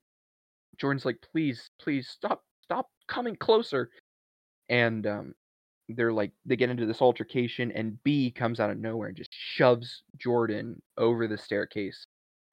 [0.79, 3.91] Jordan's like, "Please, please stop, stop coming closer."
[4.69, 5.35] And um,
[5.97, 9.33] they're like they get into this altercation and B comes out of nowhere and just
[9.33, 12.07] shoves Jordan over the staircase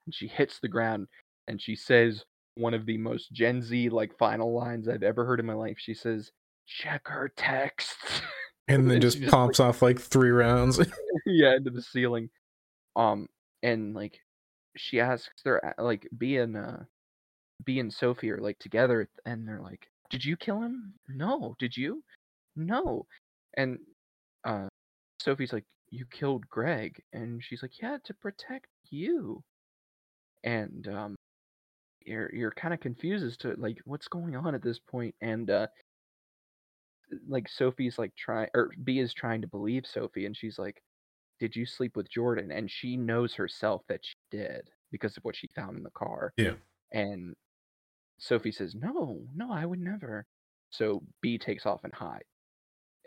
[0.06, 1.08] and she hits the ground
[1.48, 2.24] and she says
[2.56, 5.78] one of the most Gen Z like final lines I've ever heard in my life.
[5.80, 6.32] She says,
[6.66, 8.22] "Check her texts."
[8.68, 10.80] and then And just she just, pops off like three rounds.
[11.26, 12.30] yeah, into the ceiling.
[12.96, 13.28] Um
[13.64, 14.20] and like
[14.76, 16.78] she asks their like B and uh
[17.64, 20.94] B and Sophie are like together and they're like, Did you kill him?
[21.08, 21.56] No.
[21.60, 22.04] Did you?
[22.56, 23.06] No.
[23.58, 23.80] And
[24.46, 24.68] uh
[25.22, 29.44] Sophie's like, You killed Greg and she's like, Yeah, to protect you.
[30.44, 31.16] and um,
[32.06, 35.50] you're you're kind of confused as to like what's going on at this point, and
[35.50, 35.68] uh,
[37.28, 40.82] like Sophie's like trying or B is trying to believe Sophie, and she's like,
[41.40, 45.36] "Did you sleep with Jordan?" And she knows herself that she did because of what
[45.36, 46.34] she found in the car.
[46.38, 46.54] Yeah.
[46.94, 47.34] And
[48.20, 50.26] Sophie says, "No, no, I would never."
[50.72, 52.26] So B takes off and hides,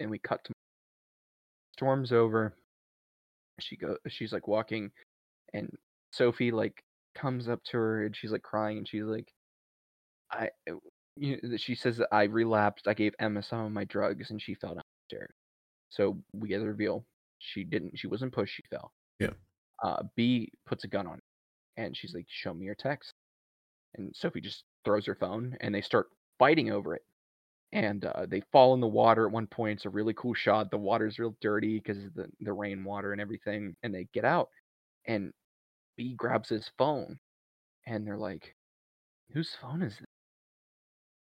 [0.01, 0.53] and we cut to
[1.77, 2.55] storm's over.
[3.61, 4.91] She go, she's like walking,
[5.53, 5.71] and
[6.13, 6.83] Sophie like
[7.15, 9.33] comes up to her and she's like crying and she's like,
[10.33, 10.51] "I,"
[11.17, 12.89] you know, she says that I relapsed.
[12.89, 15.35] I gave Emma some of my drugs and she fell downstairs.
[15.91, 17.05] So we get the reveal.
[17.39, 17.99] She didn't.
[17.99, 18.55] She wasn't pushed.
[18.55, 18.93] She fell.
[19.19, 19.31] Yeah.
[19.83, 23.13] Uh, B puts a gun on, her, and she's like, "Show me your text."
[23.97, 26.09] And Sophie just throws her phone, and they start
[26.39, 27.03] fighting over it.
[27.73, 29.79] And uh, they fall in the water at one point.
[29.79, 30.71] It's a really cool shot.
[30.71, 33.77] The water's real dirty because of the the rainwater and everything.
[33.83, 34.49] And they get out,
[35.07, 35.33] and
[35.97, 37.19] B grabs his phone,
[37.87, 38.57] and they're like,
[39.33, 40.07] "Whose phone is this?"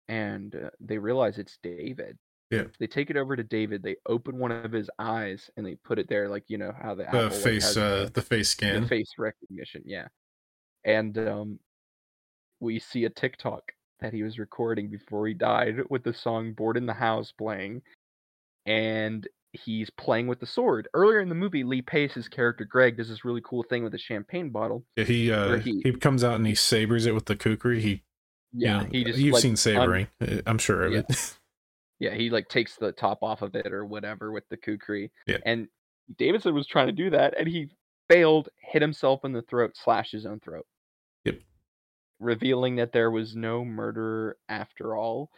[0.09, 2.17] And uh, they realize it's David.
[2.51, 2.65] Yeah.
[2.79, 3.83] They take it over to David.
[3.83, 6.95] They open one of his eyes and they put it there, like you know how
[6.95, 8.89] the The Apple face, uh, the, the face the scan.
[8.89, 9.83] face recognition.
[9.85, 10.09] Yeah.
[10.85, 11.61] And um,
[12.61, 16.77] we see a TikTok that he was recording before he died with the song "Bored
[16.77, 17.83] in the House" playing,
[18.67, 20.89] and he's playing with the sword.
[20.95, 23.99] Earlier in the movie, Lee Pace's character Greg does this really cool thing with a
[23.99, 24.85] champagne bottle.
[24.97, 27.81] Yeah, he uh he, he- comes out and he sabers it with the kukri.
[27.81, 28.03] He
[28.53, 30.09] Yeah, you know, he just you've like, seen sabering.
[30.21, 31.03] uh, I'm sure of Yeah.
[31.09, 31.39] it.
[31.99, 35.11] yeah, he like takes the top off of it or whatever with the kukri.
[35.27, 35.39] Yeah.
[35.47, 35.69] And
[36.17, 37.69] Davidson was trying to do that, and he
[38.09, 40.67] failed, hit himself in the throat, slashed his own throat.
[42.21, 42.27] Yep.
[42.27, 45.31] Revealing that there was no murderer after all.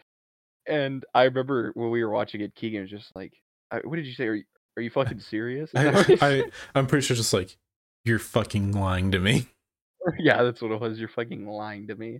[0.67, 3.33] And I remember when we were watching it, Keegan was just like,
[3.83, 4.27] "What did you say?
[4.27, 4.43] Are you,
[4.77, 6.43] are you fucking serious?" Is that what he I, I?
[6.75, 7.57] I'm pretty sure just like
[8.05, 9.47] you're fucking lying to me.
[10.19, 10.99] yeah, that's what it was.
[10.99, 12.19] You're fucking lying to me.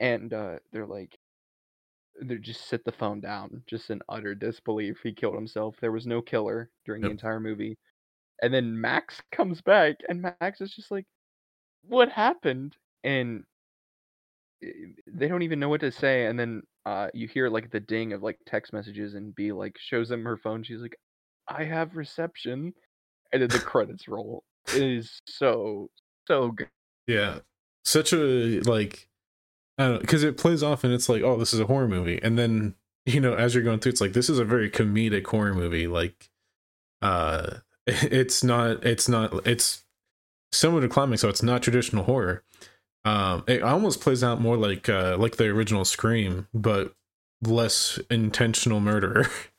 [0.00, 1.18] And uh, they're like,
[2.20, 4.98] they just sit the phone down, just in utter disbelief.
[5.02, 5.76] He killed himself.
[5.80, 7.78] There was no killer during the entire movie.
[8.42, 11.06] And then Max comes back, and Max is just like,
[11.82, 13.44] "What happened?" And
[14.60, 16.26] they don't even know what to say.
[16.26, 19.76] And then uh, you hear like the ding of like text messages, and B like
[19.78, 20.62] shows them her phone.
[20.62, 20.96] She's like,
[21.48, 22.72] "I have reception,"
[23.32, 24.44] and then the credits roll.
[24.74, 25.90] It is so
[26.26, 26.68] so good.
[27.06, 27.38] Yeah,
[27.84, 29.08] such a like
[29.78, 31.88] I don't know because it plays off and it's like oh this is a horror
[31.88, 32.74] movie and then
[33.06, 35.86] you know as you're going through it's like this is a very comedic horror movie
[35.86, 36.30] like
[37.00, 37.56] uh
[37.86, 39.84] it's not it's not it's
[40.52, 42.42] similar to climax so it's not traditional horror
[43.04, 46.94] um it almost plays out more like uh like the original scream but
[47.42, 49.26] less intentional murder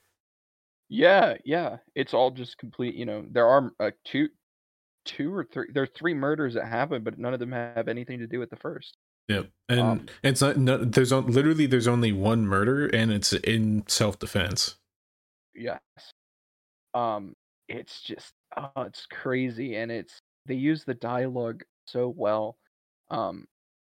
[0.90, 1.78] Yeah, yeah.
[1.96, 2.96] It's all just complete.
[2.96, 4.30] You know, there are uh, two,
[5.06, 5.68] two or three.
[5.72, 8.50] There are three murders that happen, but none of them have anything to do with
[8.50, 8.98] the first.
[9.28, 13.34] yeah and Um, it's not no, there's on, literally there's only one murder and it's
[13.34, 14.78] in self-defense
[15.54, 15.82] Yes.
[16.94, 17.36] Um,
[17.68, 22.58] it's just, oh, it's crazy, and it's they use the dialogue so well.
[23.10, 23.48] Um,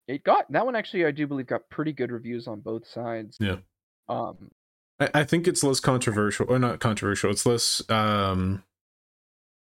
[0.09, 1.05] it got that one actually.
[1.07, 3.37] I do believe got pretty good reviews on both sides.
[3.41, 3.57] Yeah.
[4.09, 4.51] Um,
[4.99, 7.31] I, I think it's less controversial or not controversial.
[7.31, 8.65] It's less um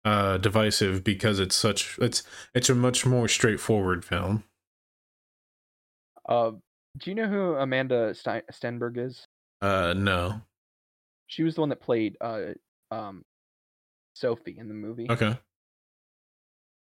[0.04, 2.22] uh divisive because it's such it's
[2.54, 4.44] it's a much more straightforward film.
[6.28, 6.52] uh,
[6.98, 9.26] do you know who Amanda Stein- Stenberg is?
[9.60, 10.40] Uh no.
[11.26, 12.52] She was the one that played uh
[12.90, 13.24] um
[14.14, 15.06] Sophie in the movie.
[15.10, 15.36] Okay.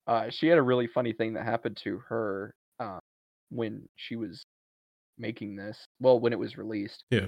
[0.06, 2.98] uh, she had a really funny thing that happened to her uh,
[3.50, 4.44] when she was
[5.18, 5.86] making this.
[6.00, 7.04] Well, when it was released.
[7.10, 7.26] Yeah.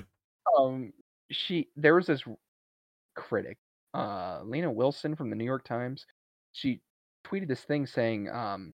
[0.59, 0.93] Um,
[1.31, 2.23] she there was this
[3.15, 3.59] critic,
[3.95, 6.07] uh, Lena Wilson from the New York Times.
[6.53, 6.81] She
[7.27, 8.73] tweeted this thing saying, um,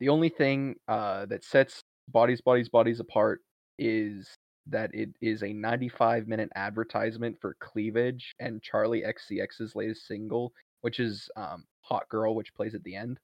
[0.00, 3.40] the only thing uh, that sets bodies, bodies, bodies apart
[3.78, 4.28] is
[4.66, 10.52] that it is a 95 minute advertisement for cleavage and Charli XCX's latest single,
[10.82, 13.18] which is um, Hot Girl, which plays at the end.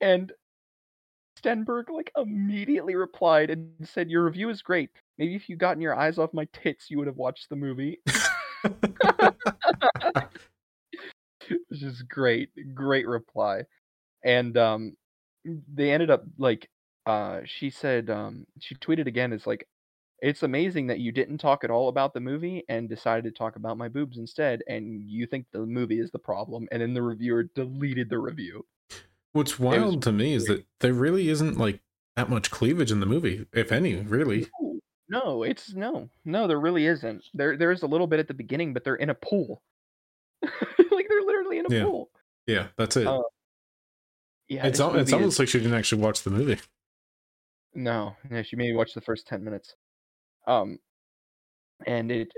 [0.00, 0.32] And
[1.44, 4.90] Stenberg like immediately replied and said, "Your review is great.
[5.18, 8.00] Maybe if you gotten your eyes off my tits, you would have watched the movie."
[11.68, 13.64] Which is great, great reply.
[14.24, 14.96] And um,
[15.44, 16.68] they ended up like,
[17.06, 19.66] uh, she said, um, she tweeted again, "It's like."
[20.22, 23.56] It's amazing that you didn't talk at all about the movie and decided to talk
[23.56, 27.02] about my boobs instead, and you think the movie is the problem, and then the
[27.02, 28.64] reviewer deleted the review.
[29.34, 31.80] What's wild to me is that there really isn't like
[32.16, 34.46] that much cleavage in the movie, if any, really.
[35.08, 37.22] No, it's no, no, there really isn't.
[37.34, 39.60] There, there is a little bit at the beginning, but they're in a pool.
[40.42, 41.84] like they're literally in a Yeah.
[41.84, 42.10] pool.
[42.46, 43.06] Yeah, that's it.
[43.06, 43.22] Uh,
[44.48, 46.58] Yeah, It's al- it's almost is like she didn't actually watch the movie.
[47.74, 48.16] no.
[48.30, 49.74] Yeah, she maybe watched the first ten minutes.
[50.46, 50.78] Um,
[51.86, 52.32] and it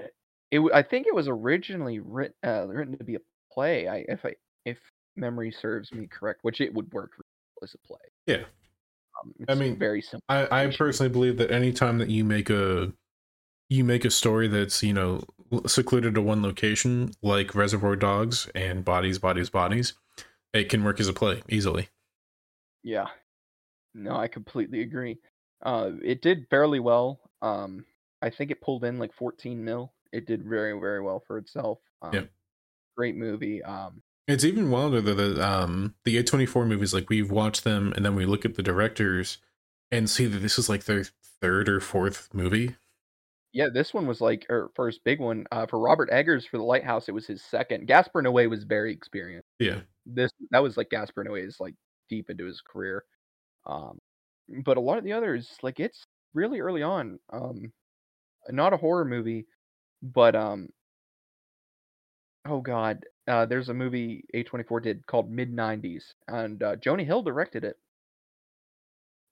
[0.51, 3.21] it I think it was originally written uh, written to be a
[3.53, 3.87] play.
[3.87, 4.79] I if I if
[5.17, 7.13] memory serves me correct, which it would work
[7.63, 7.99] as a play.
[8.27, 8.45] Yeah.
[9.23, 10.25] Um, I mean, very simple.
[10.29, 12.93] I, I personally believe that anytime that you make a
[13.69, 15.23] you make a story that's you know
[15.67, 19.95] secluded to one location like reservoir dogs and bodies bodies bodies
[20.53, 21.89] it can work as a play easily
[22.83, 23.07] Yeah.
[23.95, 25.19] No, I completely agree.
[25.63, 27.19] Uh, it did fairly well.
[27.43, 27.85] Um,
[28.23, 29.93] I think it pulled in like 14 mil.
[30.13, 31.79] It did very, very well for itself.
[32.03, 32.23] Um, Yeah.
[32.97, 33.63] Great movie.
[33.63, 38.15] Um, it's even wilder that um the a24 movies like we've watched them and then
[38.15, 39.39] we look at the directors
[39.91, 41.05] and see that this is like their
[41.41, 42.77] third or fourth movie
[43.57, 45.47] yeah, this one was like her first big one.
[45.51, 47.87] Uh, for Robert Eggers for The Lighthouse, it was his second.
[47.87, 49.49] Gaspar Noé was very experienced.
[49.59, 51.75] yeah This that was like Gaspar Noé's like
[52.11, 53.05] deep into his career.
[53.65, 53.99] Um,
[54.63, 56.05] but a lot of the others, like it's
[56.35, 57.19] really early on.
[57.33, 57.73] Um,
[58.51, 59.47] not a horror movie,
[60.03, 60.69] but um,
[62.49, 67.23] oh god, uh, there's a movie A24 did called Mid '90s, and uh, Jonah Hill
[67.23, 67.79] directed it,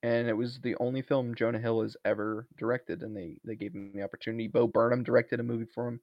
[0.03, 3.73] and it was the only film Jonah Hill has ever directed, and they they gave
[3.73, 4.47] him the opportunity.
[4.47, 6.01] Bo Burnham directed a movie for him.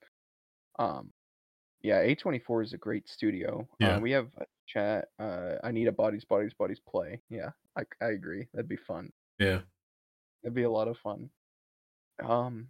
[0.78, 1.12] Um,
[1.82, 3.68] yeah, A24 is a great studio.
[3.78, 3.96] Yeah.
[3.96, 5.08] Uh, we have a chat.
[5.18, 7.22] Uh, I need a bodies, bodies, bodies play.
[7.30, 8.48] Yeah, I I agree.
[8.54, 9.12] That'd be fun.
[9.38, 9.62] yeah
[10.42, 11.30] That'd be a lot of fun.
[12.24, 12.68] Um,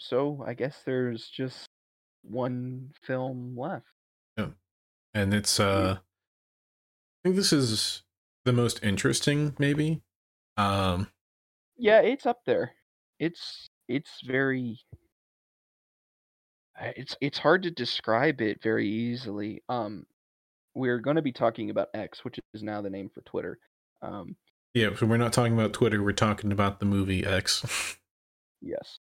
[0.00, 1.69] so I guess there's just
[2.22, 3.86] one film left.
[4.36, 4.48] Yeah,
[5.14, 8.02] and it's uh i think this is
[8.44, 10.02] the most interesting maybe
[10.56, 11.08] um
[11.76, 12.72] Yeah, it's up there.
[13.18, 14.80] It's it's very
[16.80, 19.62] it's it's hard to describe it very easily.
[19.68, 20.06] Um
[20.74, 23.58] we're going to be talking about X, which is now the name for Twitter.
[24.02, 24.36] Um
[24.74, 27.98] yeah so we're not talking about twitter we're talking about the movie x
[28.60, 28.98] yes.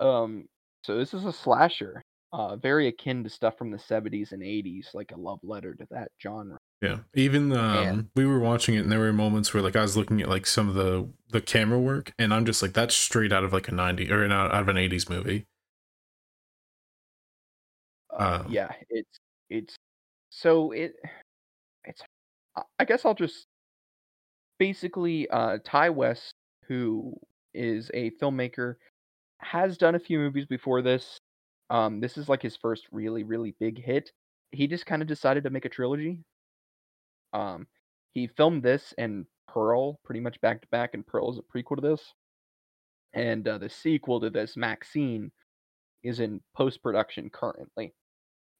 [0.00, 0.48] Um
[0.84, 2.02] so this is a slasher.
[2.32, 5.86] Uh very akin to stuff from the 70s and 80s, like a love letter to
[5.90, 6.58] that genre.
[6.80, 9.82] Yeah, even um, And- we were watching it, and there were moments where like I
[9.82, 12.94] was looking at like some of the the camera work, and I'm just like, that's
[12.94, 15.46] straight out of like a '90 or an, out of an '80s movie.
[18.10, 19.18] Uh, Um, yeah, it's
[19.48, 19.76] it's
[20.30, 20.94] so it
[21.84, 22.02] it's
[22.56, 23.46] I- I guess I'll just
[24.58, 26.34] basically uh Ti West,
[26.66, 27.14] who
[27.54, 28.76] is a filmmaker,
[29.40, 31.18] has done a few movies before this.
[31.72, 34.12] Um, this is like his first really really big hit.
[34.52, 36.20] He just kind of decided to make a trilogy.
[37.32, 37.66] Um,
[38.12, 41.76] he filmed this and Pearl pretty much back to back, and Pearl is a prequel
[41.76, 42.14] to this.
[43.14, 45.32] And uh, the sequel to this, Maxine,
[46.04, 47.94] is in post production currently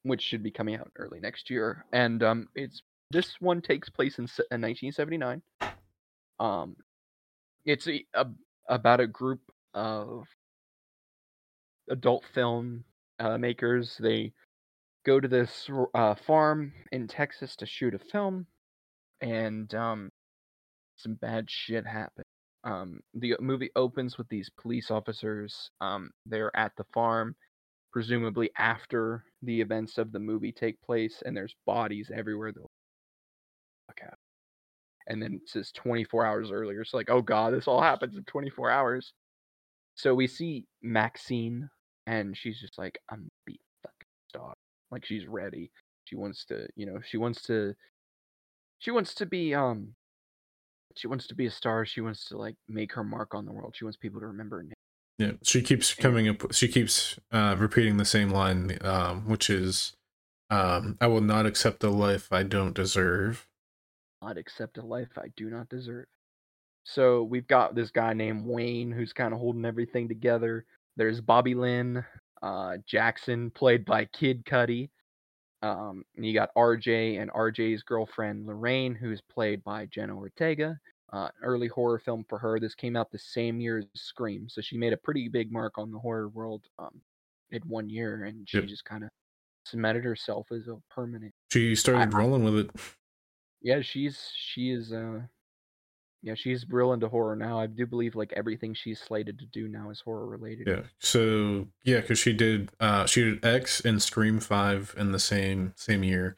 [0.03, 1.85] which should be coming out early next year.
[1.91, 5.41] And um, it's this one takes place in, in 1979.
[6.39, 6.75] Um,
[7.65, 8.27] it's a, a,
[8.67, 9.39] about a group
[9.73, 10.27] of
[11.89, 12.83] adult film
[13.23, 13.97] uh, makers.
[13.99, 14.33] They
[15.05, 18.45] go to this uh, farm in Texas to shoot a film,
[19.21, 20.09] and um,
[20.97, 22.25] some bad shit happens.
[22.63, 25.69] Um, the movie opens with these police officers.
[25.81, 27.35] Um, they're at the farm
[27.91, 32.51] presumably after the events of the movie take place, and there's bodies everywhere.
[32.51, 32.71] They'll
[33.87, 34.17] look at,
[35.07, 36.81] and then it says 24 hours earlier.
[36.81, 39.13] It's like, oh god, this all happens in 24 hours.
[39.95, 41.69] So we see Maxine,
[42.07, 44.53] and she's just like, I'm gonna be a fucking star.
[44.91, 45.71] Like she's ready.
[46.05, 47.73] She wants to, you know, she wants to,
[48.79, 49.95] she wants to be, um,
[50.95, 51.85] she wants to be a star.
[51.85, 53.73] She wants to like make her mark on the world.
[53.75, 54.73] She wants people to remember her name.
[55.17, 56.53] Yeah, she keeps coming up.
[56.53, 59.95] She keeps uh, repeating the same line, um, which is,
[60.49, 63.47] um, "I will not accept a life I don't deserve."
[64.23, 66.05] not accept a life I do not deserve.
[66.83, 70.65] So we've got this guy named Wayne who's kind of holding everything together.
[70.95, 72.03] There's Bobby Lynn,
[72.41, 74.89] uh, Jackson, played by Kid Cudi.
[75.61, 80.77] Um, you got RJ and RJ's girlfriend Lorraine, who's played by Jenna Ortega.
[81.11, 82.59] Uh, early horror film for her.
[82.59, 85.77] This came out the same year as Scream, so she made a pretty big mark
[85.77, 86.99] on the horror world um,
[87.51, 88.67] in one year, and she Yep.
[88.67, 89.09] just kind of
[89.65, 92.71] cemented herself as a permanent She started I- rolling with it.
[93.61, 95.21] yeah, she's she is uh
[96.23, 97.59] yeah, she's real into horror now.
[97.59, 100.67] I do believe like everything she's slated to do now is horror related.
[100.67, 100.83] Yeah.
[100.99, 105.73] So yeah, because she did uh she did X and Scream Five in the same
[105.75, 106.37] same year,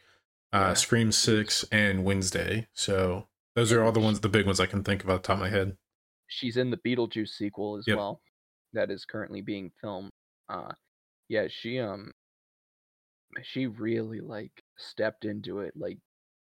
[0.52, 0.74] uh Yeah.
[0.74, 2.68] Scream Six and Wednesday.
[2.74, 5.28] So those are all the ones, the big ones I can think of off the
[5.28, 5.78] top of my head.
[6.28, 7.98] She's in the Beetlejuice sequel as Yep.
[7.98, 8.22] well.
[8.74, 10.10] That is currently being filmed.
[10.50, 10.72] Uh
[11.30, 12.12] yeah, she um
[13.44, 16.00] she really like stepped into it like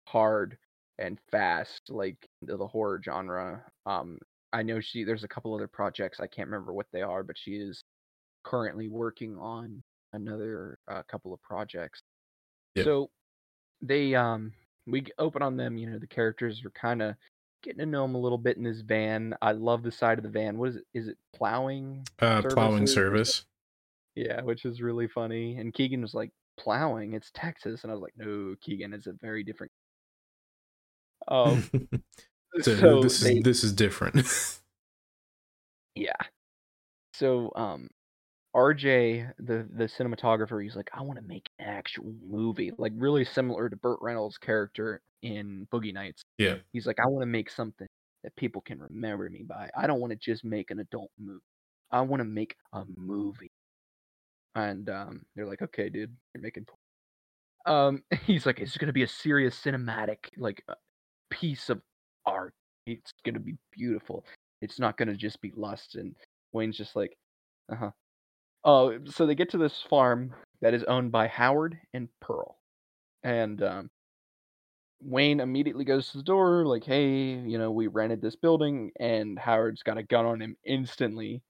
[0.08, 0.58] hard
[1.00, 3.64] and fast, like into the horror genre.
[3.86, 4.20] Um,
[4.54, 7.38] I know she there's a couple other projects I can't remember what they are, but
[7.38, 7.84] she is
[8.44, 9.82] currently working on
[10.14, 12.02] another uh, couple of projects.
[12.76, 12.86] Yep.
[12.86, 13.10] So
[13.82, 14.52] they um
[14.86, 15.78] we open on them.
[15.78, 17.16] You know the characters are kind of
[17.64, 19.36] getting to know them a little bit in this van.
[19.42, 20.58] I love the side of the van.
[20.58, 20.84] What is it?
[20.94, 22.06] Is it plowing?
[22.20, 23.46] Uh, plowing service.
[24.16, 25.58] Yeah, which is really funny.
[25.58, 27.84] And Keegan was like, plowing, it's Texas.
[27.84, 29.72] And I was like, no, Keegan, it's a very different.
[31.30, 31.70] Um,
[32.62, 34.26] so, so this they, is this is different.
[35.96, 36.14] yeah.
[37.14, 37.90] So, um,
[38.56, 43.26] RJ, the the cinematographer, he's like, I want to make an actual movie, like really
[43.26, 46.24] similar to Burt Reynolds' character in Boogie Nights.
[46.38, 46.56] yeah.
[46.74, 47.88] He's like, I want to make something
[48.24, 49.70] that people can remember me by.
[49.78, 51.40] I don't want to just make an adult movie.
[51.92, 53.52] I want to make a movie.
[54.56, 56.66] And um, they're like, okay, dude, you're making.
[57.66, 60.76] Um, he's like, it's gonna be a serious cinematic like uh,
[61.30, 61.82] piece of
[62.26, 62.54] art.
[62.86, 64.26] It's gonna be beautiful.
[64.62, 65.96] It's not gonna just be lust.
[65.96, 66.16] And
[66.54, 67.18] Wayne's just like,
[67.72, 67.92] uh huh.
[68.66, 72.58] Oh, so they get to this farm that is owned by Howard and Pearl,
[73.24, 73.92] and um,
[75.02, 79.40] Wayne immediately goes to the door, like, hey, you know, we rented this building, and
[79.40, 81.42] Howard's got a gun on him instantly.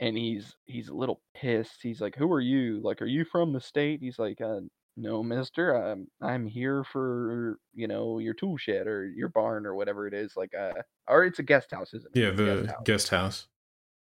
[0.00, 1.82] And he's he's a little pissed.
[1.82, 2.80] He's like, "Who are you?
[2.82, 4.60] Like, are you from the state?" He's like, uh,
[4.96, 5.74] "No, mister.
[5.74, 10.14] I'm I'm here for, you know, your tool shed or your barn or whatever it
[10.14, 10.34] is.
[10.36, 10.72] Like, uh,
[11.08, 12.20] or it's a guest house, isn't it?
[12.20, 12.82] Yeah, a guest the house.
[12.84, 13.46] guest house.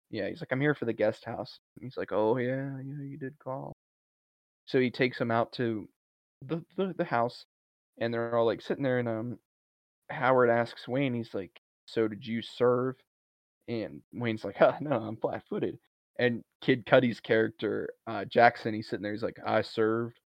[0.09, 1.59] Yeah, he's like, I'm here for the guest house.
[1.79, 3.73] He's like, Oh yeah, yeah, you did call.
[4.65, 5.87] So he takes him out to
[6.45, 7.45] the the, the house,
[7.99, 9.39] and they're all like sitting there, and um,
[10.09, 12.95] Howard asks Wayne, he's like, So did you serve?
[13.67, 15.77] And Wayne's like, Huh, no, I'm flat footed.
[16.19, 20.19] And Kid Cudi's character, uh, Jackson, he's sitting there, he's like, I served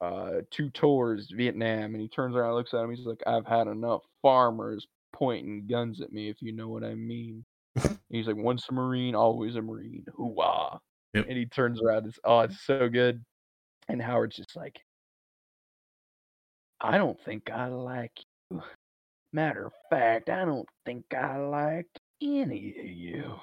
[0.00, 3.66] uh two tours Vietnam, and he turns around, looks at him, he's like, I've had
[3.66, 7.44] enough farmers pointing guns at me, if you know what I mean.
[8.10, 10.04] He's like, once a Marine, always a Marine.
[10.14, 10.78] Hoo-ah.
[11.14, 11.26] Yep.
[11.28, 12.06] And he turns around.
[12.06, 13.24] It's, oh, it's so good.
[13.88, 14.78] And Howard's just like,
[16.80, 18.12] I don't think I like
[18.50, 18.62] you.
[19.32, 21.88] Matter of fact, I don't think I like
[22.22, 23.34] any of you.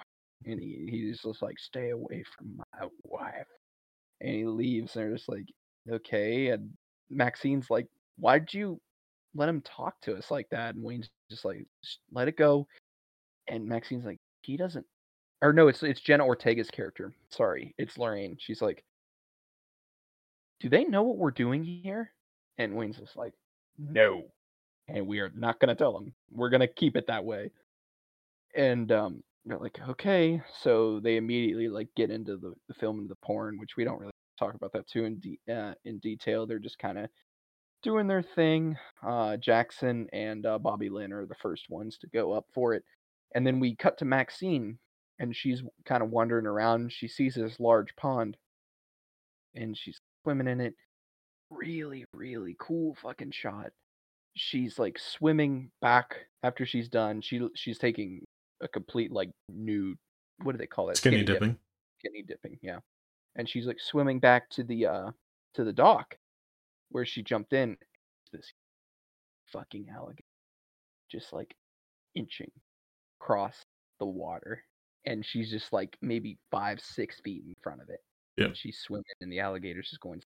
[0.46, 3.48] And he, he's just like, stay away from my wife.
[4.22, 4.96] And he leaves.
[4.96, 5.46] And they're just like,
[5.90, 6.50] okay.
[6.50, 6.72] And
[7.10, 7.88] Maxine's like,
[8.18, 8.80] why'd you
[9.36, 10.76] let him talk to us like that?
[10.76, 12.68] And Wayne's just like, "Just let it go.
[13.48, 14.86] And Maxine's like, he doesn't
[15.46, 17.14] or no, it's it's Jenna Ortega's character.
[17.30, 18.36] Sorry, it's Lorraine.
[18.40, 18.84] She's like,
[20.60, 22.12] "Do they know what we're doing here?"
[22.58, 23.34] And Wayne's just like,
[23.78, 24.24] "No,"
[24.88, 26.14] and we are not gonna tell them.
[26.32, 27.52] We're gonna keep it that way.
[28.56, 33.10] And um, they're like, "Okay." So they immediately like get into the, the film and
[33.10, 36.46] the porn, which we don't really talk about that too in de- uh, in detail.
[36.46, 37.10] They're just kind of
[37.84, 38.76] doing their thing.
[39.06, 42.84] Uh, Jackson and uh, Bobby Lynn are the first ones to go up for it.
[43.34, 44.80] And then we cut to Maxine,
[45.20, 46.92] and she's kind of wandering around.
[46.92, 48.38] She sees this large pond,
[49.54, 50.74] and she's swimming in it.
[51.52, 53.72] Really, really cool fucking shot.
[54.36, 57.22] She's like swimming back after she's done.
[57.22, 58.24] She she's taking
[58.62, 59.98] a complete like nude.
[60.44, 60.98] What do they call that?
[60.98, 61.40] Skinny dip.
[61.40, 61.58] dipping.
[62.00, 62.80] Skinny dipping, yeah.
[63.36, 65.12] And she's like swimming back to the uh
[65.56, 66.16] to the dock
[66.90, 67.78] where she jumped in.
[68.32, 68.52] This
[69.52, 70.24] fucking alligator
[71.12, 71.54] just like
[72.16, 72.52] inching
[73.22, 73.64] across
[74.00, 74.64] the water
[75.06, 78.00] and she's just like maybe five six feet in front of it
[78.38, 78.46] Yeah.
[78.46, 80.22] and she's swimming and the alligator's just going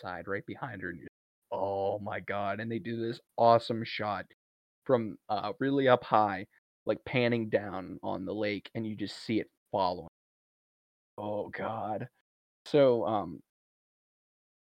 [0.00, 1.08] side right behind her and you're
[1.52, 4.26] oh my god and they do this awesome shot
[4.84, 6.44] from uh really up high
[6.84, 10.08] like panning down on the lake and you just see it following
[11.16, 12.08] oh god
[12.66, 13.40] so um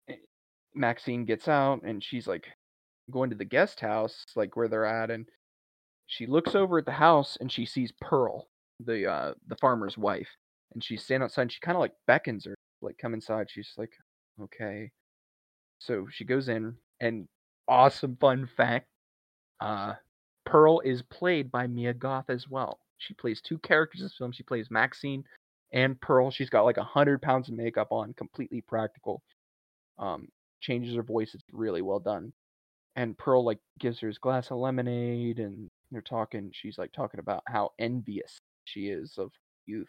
[0.09, 0.15] eh,
[0.73, 2.47] maxine gets out and she's like
[3.11, 5.27] going to the guest house like where they're at and
[6.07, 8.47] she looks over at the house and she sees pearl
[8.85, 10.27] the uh the farmer's wife
[10.73, 13.47] and she's standing outside and she kind of like beckons her like come inside.
[13.49, 13.93] She's like
[14.41, 14.91] okay.
[15.79, 17.27] So she goes in and
[17.67, 18.85] awesome fun fact
[19.59, 19.93] uh
[20.45, 22.79] pearl is played by mia goth as well.
[22.97, 24.31] She plays two characters in this film.
[24.31, 25.23] She plays maxine
[25.73, 29.21] and pearl she's got like a hundred pounds of makeup on completely practical
[29.99, 30.27] um
[30.61, 32.31] changes her voice it's really well done
[32.95, 37.19] and pearl like gives her his glass of lemonade and they're talking she's like talking
[37.19, 39.31] about how envious she is of
[39.65, 39.87] youth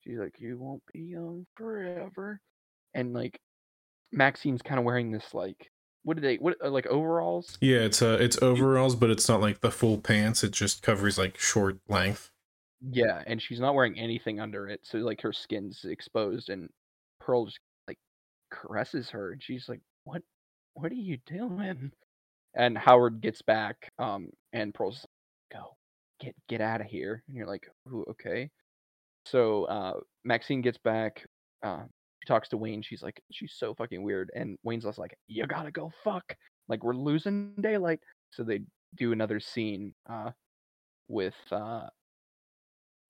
[0.00, 2.40] she's like you won't be young forever
[2.94, 3.38] and like
[4.12, 5.70] maxine's kind of wearing this like
[6.04, 9.40] what do they what uh, like overalls Yeah, it's uh it's overalls, but it's not
[9.40, 10.44] like the full pants.
[10.44, 12.30] It just covers like short length.
[12.90, 16.68] Yeah and she's not wearing anything under it so like her skin's exposed and
[17.20, 17.58] pearl just
[17.88, 17.98] like
[18.50, 20.22] caresses her and she's like what
[20.74, 21.90] what are you doing
[22.54, 25.04] and Howard gets back, um, and Pearl's
[25.52, 25.76] like, go
[26.20, 28.50] get get out of here, and you're like, Ooh, okay.
[29.26, 29.94] So uh,
[30.24, 31.24] Maxine gets back.
[31.62, 31.84] Uh,
[32.22, 32.82] she talks to Wayne.
[32.82, 36.24] She's like, she's so fucking weird, and Wayne's like, you gotta go fuck.
[36.68, 38.00] Like we're losing daylight.
[38.30, 38.60] So they
[38.96, 40.30] do another scene uh,
[41.08, 41.86] with uh,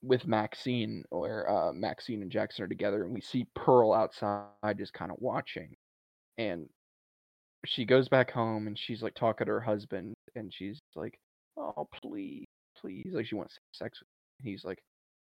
[0.04, 4.92] with Maxine, where uh, Maxine and Jackson are together, and we see Pearl outside just
[4.92, 5.74] kind of watching,
[6.38, 6.68] and
[7.66, 11.18] she goes back home and she's like talking to her husband, and she's like,
[11.56, 14.00] "Oh please, please," like she wants sex.
[14.00, 14.08] With.
[14.46, 14.82] He's like,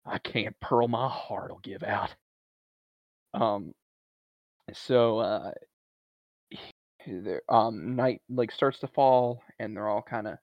[0.07, 0.89] "I can't, Pearl.
[0.89, 2.15] My heart will give out."
[3.35, 3.73] Um,
[4.73, 5.53] so uh,
[7.07, 10.39] there, um, night like starts to fall, and they're all kind of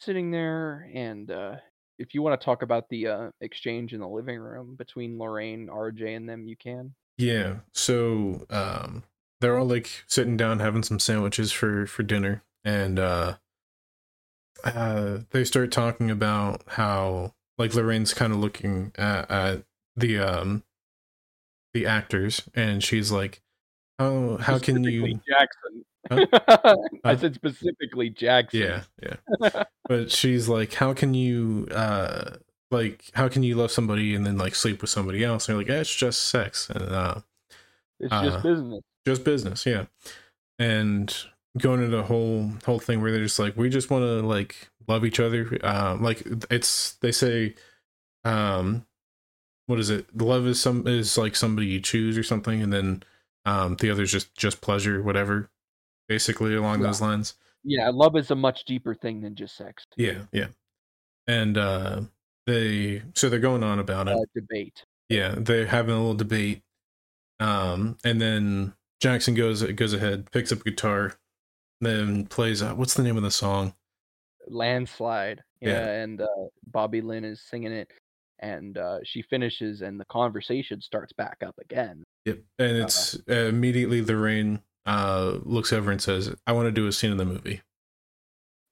[0.00, 1.56] sitting there, and uh,
[1.98, 5.68] if you want to talk about the uh, exchange in the living room between Lorraine,
[5.68, 6.94] RJ, and them, you can.
[7.18, 7.56] Yeah.
[7.72, 9.04] So um
[9.40, 13.36] they're all like sitting down having some sandwiches for for dinner and uh
[14.64, 19.64] uh they start talking about how like Lorraine's kind of looking at, at
[19.96, 20.64] the um
[21.72, 23.42] the actors and she's like
[23.98, 25.84] how how can you Jackson?
[26.10, 26.76] Huh?
[27.04, 28.60] I said specifically Jackson.
[28.60, 32.36] yeah yeah but she's like how can you uh
[32.70, 35.64] like how can you love somebody and then like sleep with somebody else and they're
[35.64, 37.20] like eh, it's just sex and uh
[38.00, 38.80] it's uh, just business.
[39.06, 39.84] just business yeah
[40.58, 41.16] and
[41.58, 44.68] going into the whole whole thing where they're just like we just want to like
[44.88, 47.54] love each other um like it's they say
[48.24, 48.84] um
[49.66, 53.02] what is it love is some is like somebody you choose or something and then
[53.46, 55.48] um the other's just just pleasure whatever
[56.08, 56.86] basically along Yeah.
[56.88, 59.84] those lines Yeah, love is a much deeper thing than just sex.
[59.96, 60.48] yeah yeah
[61.26, 62.02] and uh
[62.46, 64.84] they so they're going on about it Uh, debate.
[65.08, 66.62] yeah they're having a little debate
[67.40, 71.14] um and then jackson goes goes ahead picks up guitar
[71.80, 73.74] then plays uh, what's the name of the song
[74.46, 76.02] landslide yeah, Yeah.
[76.02, 76.26] and uh,
[76.66, 77.90] bobby lynn is singing it
[78.40, 83.34] and uh, she finishes and the conversation starts back up again yep and it's uh,
[83.34, 87.24] immediately lorraine uh looks over and says i want to do a scene in the
[87.24, 87.62] movie.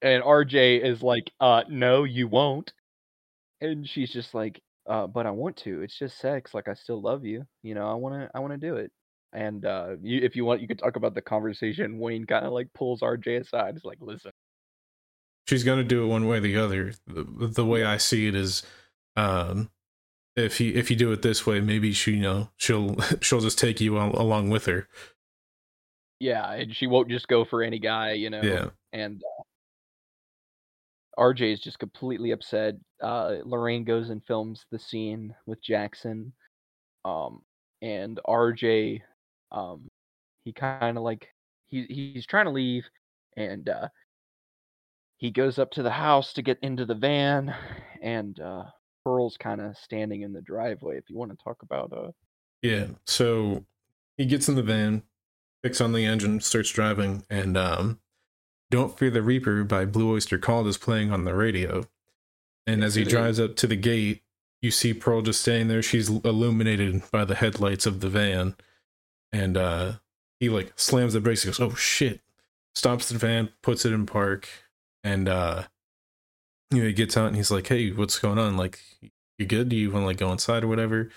[0.02, 2.72] And rj is like uh no you won't.
[3.60, 5.82] And she's just like uh but i want to.
[5.82, 6.55] It's just sex.
[6.55, 7.47] Like i still love you.
[7.62, 8.90] You know i want to i want to do it.
[9.32, 11.98] And uh you, if you want you could talk about the conversation.
[12.01, 13.76] Wayne kind of like pulls rj aside.
[13.76, 14.32] It's like listen.
[15.47, 16.94] She's gonna do it one way or the other.
[17.06, 18.62] The, the way i see it is
[19.16, 19.70] um
[20.36, 23.59] if you if you do it this way maybe she you know she'll she'll just
[23.59, 24.89] take you along with her
[26.23, 29.43] yeah and she won't just go for any guy you know yeah and uh,
[31.19, 32.77] RJ is just completely upset.
[33.03, 36.32] Uh, Lorraine goes and films the scene with Jackson,
[37.05, 37.43] um,
[37.82, 39.03] and RJ,
[39.51, 39.89] um,
[40.44, 41.28] he kind of like
[41.66, 42.85] he he's trying to leave,
[43.36, 43.89] and uh,
[45.19, 47.55] he goes up to the house to get into the van,
[48.03, 48.65] and uh,
[49.05, 50.97] Pearl's kind of standing in the driveway.
[50.97, 52.11] If you want to talk about uh,
[52.62, 52.86] Yeah.
[53.07, 53.65] So
[54.16, 55.03] he gets in the van,
[55.62, 58.01] picks on the engine, starts driving, and um,
[58.70, 61.84] "Don't Fear the Reaper" by Blue Oyster Cult is playing on the radio.
[62.66, 64.22] And as he drives up to the gate,
[64.60, 65.82] you see Pearl just standing there.
[65.82, 68.55] She's illuminated by the headlights of the van,
[69.32, 69.93] and uh,
[70.39, 71.43] he like slams the brakes.
[71.43, 72.20] He goes, "Oh shit!"
[72.74, 74.48] Stops the van, puts it in park,
[75.02, 75.64] and uh,
[76.70, 78.56] you know he gets out and he's like, "Hey, what's going on?
[78.56, 78.78] Like,
[79.39, 79.68] you good?
[79.68, 81.10] Do you want to like go inside or whatever?"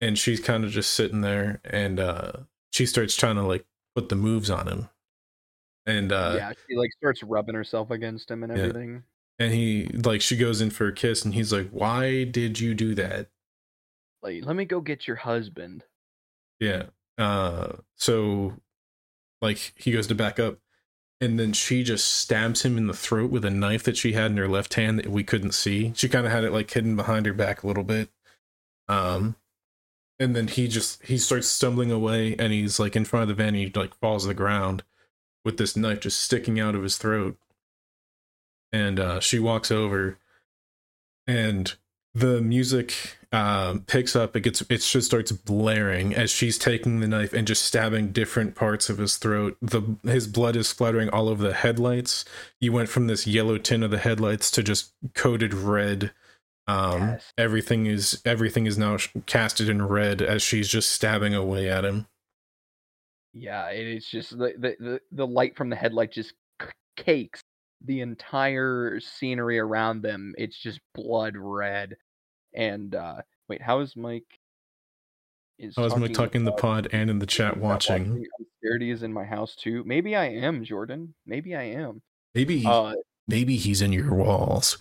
[0.00, 2.32] and she's kind of just sitting there and uh
[2.70, 3.64] she starts trying to like
[3.96, 4.88] put the moves on him
[5.86, 8.58] and uh yeah, she like starts rubbing herself against him and Yeah.
[8.64, 9.02] everything.
[9.38, 12.74] and he like she goes in for a kiss and he's like why did you
[12.74, 13.28] do that
[14.22, 15.84] Like, let me go get your husband.
[16.60, 16.84] yeah
[17.18, 18.54] uh so
[19.42, 20.58] like he goes to back up
[21.20, 24.30] and then she just stabs him in the throat with a knife that she had
[24.30, 26.94] in her left hand that we couldn't see she kind of had it like hidden
[26.96, 28.10] behind her back a little bit
[28.88, 29.34] um
[30.18, 33.34] and then he just he starts stumbling away and he's like in front of the
[33.34, 34.82] van and he like falls to the ground
[35.44, 37.36] with this knife just sticking out of his throat.
[38.72, 40.18] And uh she walks over
[41.26, 41.74] and
[42.14, 44.34] the music um picks up.
[44.34, 48.54] It gets it just starts blaring as she's taking the knife and just stabbing different
[48.54, 49.58] parts of his throat.
[49.60, 52.24] The his blood is splattering all over the headlights.
[52.58, 56.12] You went from this yellow tint of the headlights to just coated red
[56.68, 57.32] um Yes.
[57.38, 62.06] everything is everything is now casted in red as she's just stabbing away at him
[63.32, 66.32] Yeah, it is just the the the, the light from the headlight just
[66.96, 67.40] cakes
[67.84, 70.34] the entire scenery around them.
[70.38, 71.96] It's just blood red.
[72.54, 73.16] And uh
[73.48, 74.24] wait, how is Mike?
[75.58, 78.80] Is i was talking talking in the pod and in the chat watching I'm scared
[78.82, 79.84] he is in my house too.
[79.84, 81.14] Maybe I am, Jordan.
[81.26, 82.00] Maybe I am.
[82.34, 82.94] Maybe Uh,
[83.28, 84.78] maybe he's in your walls.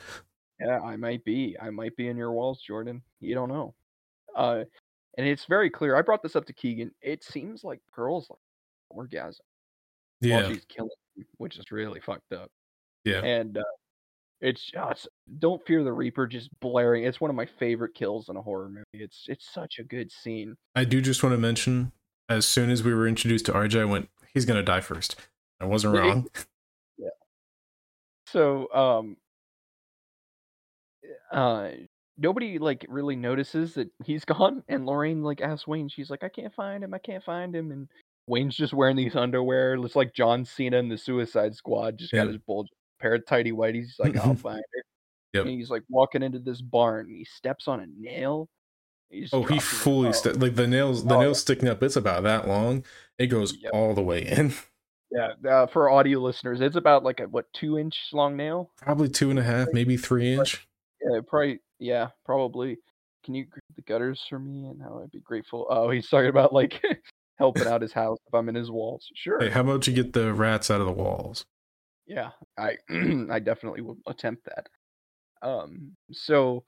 [0.59, 1.55] Yeah, I might be.
[1.61, 3.01] I might be in your walls, Jordan.
[3.19, 3.73] You don't know.
[4.35, 4.63] Uh,
[5.17, 5.95] and it's very clear.
[5.95, 6.91] I brought this up to Keegan.
[7.01, 8.39] It seems like girls like
[8.89, 9.45] orgasm
[10.21, 12.49] while she's killing, him, which is really fucked up.
[13.03, 13.23] Yeah.
[13.23, 13.63] And uh,
[14.41, 15.07] it's just
[15.39, 17.03] don't fear the Reaper just blaring.
[17.05, 18.85] It's one of my favorite kills in a horror movie.
[18.93, 20.55] It's it's such a good scene.
[20.75, 21.91] I do just want to mention
[22.27, 25.15] as soon as we were introduced to RJ, I went, he's gonna die first.
[25.59, 26.27] I wasn't wrong.
[26.97, 27.09] Yeah.
[28.27, 29.17] So um,
[31.35, 31.69] uh,
[32.17, 35.89] nobody like really notices that he's gone, and Lorraine like asks Wayne.
[35.89, 36.93] She's like, I can't find him.
[36.93, 37.71] I can't find him.
[37.71, 37.87] And
[38.27, 39.77] Wayne's just wearing these underwear.
[39.77, 41.97] Looks like John Cena in the Suicide Squad.
[41.99, 42.67] Just got his bulge
[42.99, 43.73] pair of tidy whities.
[43.83, 44.83] He's like, I'll find her.
[45.33, 45.45] Yep.
[45.45, 47.09] And he's like walking into this barn.
[47.09, 48.47] He steps on a nail.
[49.09, 51.05] He's Oh, he fully st- like the nails.
[51.05, 51.83] The Oh, nails sticking up.
[51.83, 52.83] It's about that long.
[53.19, 53.71] It goes Yep.
[53.73, 54.53] all the way in.
[55.11, 58.71] Yeah, uh, for audio listeners, it's about like a what two inch long nail.
[58.81, 60.67] Probably two and a half, maybe three inch.
[61.01, 61.59] Yeah, probably.
[61.79, 62.77] Yeah, probably.
[63.23, 64.67] Can you grab the gutters for me?
[64.67, 65.67] And how I'd be grateful.
[65.69, 66.81] Oh, he's talking about like
[67.37, 69.07] helping out his house if I'm in his walls.
[69.15, 69.39] Sure.
[69.39, 71.45] Hey, how about you get the rats out of the walls?
[72.07, 72.77] Yeah, I
[73.31, 74.69] I definitely will attempt that.
[75.41, 76.63] Um, so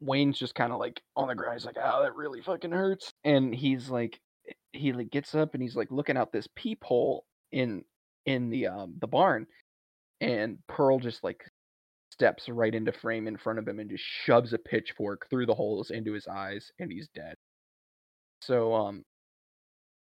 [0.00, 1.54] Wayne's just kind of like on the ground.
[1.54, 4.18] He's like, "Oh, that really fucking hurts," and he's like,
[4.72, 7.84] he like gets up and he's like looking out this peephole in
[8.26, 9.46] in the um the barn,
[10.20, 11.44] and Pearl just like
[12.20, 15.54] steps right into frame in front of him and just shoves a pitchfork through the
[15.54, 17.34] holes into his eyes, and he's dead.
[18.42, 19.04] So um,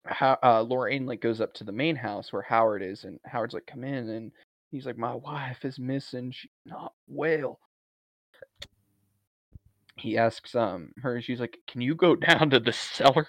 [0.05, 3.55] how uh, Lorraine like goes up to the main house where Howard is, and Howard's
[3.55, 4.33] like, "Come in," and
[4.73, 6.33] he's like, "My wife is missing.
[6.33, 7.61] She's not well."
[9.97, 13.29] He asks um her, and she's like, "Can you go down to the cellar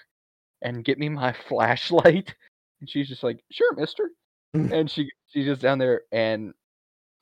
[0.62, 2.34] and get me my flashlight?"
[2.80, 4.10] And she's just like, "Sure, Mister."
[4.56, 4.72] Mm.
[4.72, 6.54] and she she's just down there, and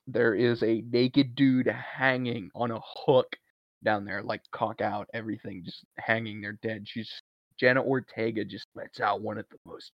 [0.07, 3.35] there is a naked dude hanging on a hook
[3.83, 6.85] down there, like cock out, everything just hanging there dead.
[6.87, 7.11] She's
[7.59, 9.91] Jenna Ortega just lets out one of the most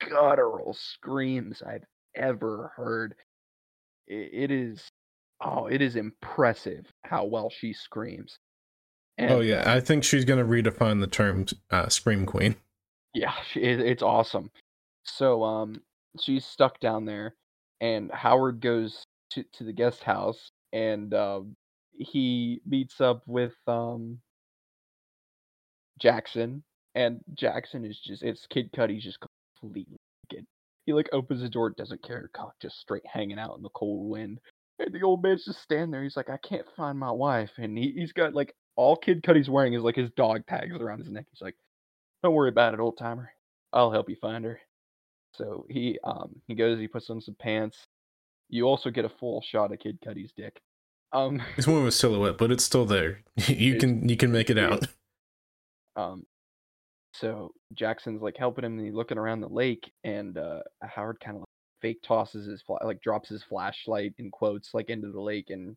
[0.00, 1.84] guttural screams I've
[2.14, 3.14] ever heard.
[4.10, 4.90] I- it is,
[5.40, 8.38] oh, it is impressive how well she screams.
[9.18, 12.56] And, oh yeah, I think she's gonna redefine the term uh, "scream queen."
[13.14, 14.50] yeah, she, it, it's awesome.
[15.04, 15.82] So, um,
[16.18, 17.34] she's stuck down there,
[17.80, 19.04] and Howard goes
[19.34, 21.56] to to the guest house, and um,
[21.92, 24.18] he meets up with um
[25.98, 26.62] Jackson,
[26.94, 29.18] and Jackson is just it's Kid Cudi's just
[29.60, 29.98] completely
[30.30, 30.46] naked.
[30.86, 32.28] He like opens the door, doesn't care,
[32.60, 34.40] just straight hanging out in the cold wind.
[34.78, 36.02] And the old man's just standing there.
[36.02, 39.50] He's like, I can't find my wife, and he, he's got like all Kid Cudi's
[39.50, 41.26] wearing is like his dog tags around his neck.
[41.30, 41.56] He's like,
[42.22, 43.30] Don't worry about it, old timer.
[43.72, 44.60] I'll help you find her.
[45.34, 47.86] So he um he goes, he puts on some pants.
[48.52, 50.60] You also get a full shot of Kid Cudi's dick.
[51.12, 53.22] Um It's more of a silhouette, but it's still there.
[53.48, 54.86] You can you can make it out.
[55.96, 56.24] Um,
[57.12, 61.36] so Jackson's like helping him, and he's looking around the lake, and uh, Howard kind
[61.36, 61.48] of like
[61.82, 65.76] fake tosses his fla- like drops his flashlight in quotes like into the lake, and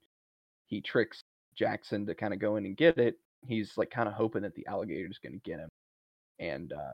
[0.68, 1.24] he tricks
[1.58, 3.16] Jackson to kind of go in and get it.
[3.46, 5.70] He's like kind of hoping that the alligator's going to get him,
[6.40, 6.94] and uh,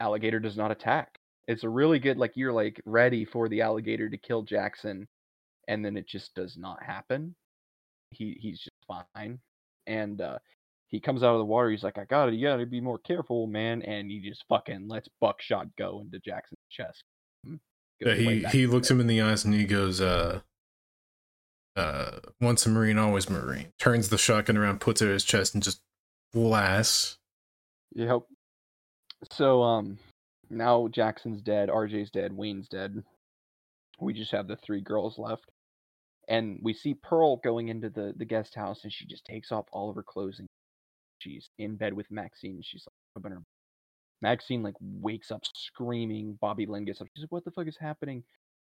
[0.00, 1.19] alligator does not attack.
[1.50, 5.08] It's a really good like you're like ready for the alligator to kill Jackson,
[5.68, 7.34] and then it just does not happen.
[8.10, 9.40] He he's just fine,
[9.86, 10.38] and uh,
[10.90, 11.70] he comes out of the water.
[11.70, 12.34] He's like, I got it.
[12.34, 13.82] You got to be more careful, man.
[13.82, 17.04] And he just fucking lets buckshot go into Jackson's chest.
[17.46, 17.60] Mm,
[18.00, 20.40] Yeah, he he looks him in the eyes and he goes, uh,
[21.76, 23.72] uh, once a marine, always marine.
[23.78, 25.80] Turns the shotgun around, puts it at his chest, and just
[26.32, 27.18] blasts.
[27.94, 28.22] Yep.
[29.30, 29.98] So um,
[30.50, 31.68] now Jackson's dead.
[31.68, 32.32] RJ's dead.
[32.32, 33.02] Wayne's dead.
[34.00, 35.50] We just have the three girls left,
[36.28, 39.66] and we see Pearl going into the the guest house, and she just takes off
[39.72, 40.48] all of her clothes, and
[41.18, 42.60] she's in bed with Maxine.
[42.62, 43.44] She's like rubbing her.
[44.22, 46.38] Maxine like wakes up screaming.
[46.40, 47.08] Bobby Lynn gets up.
[47.14, 48.24] She's like, "What the fuck is happening?"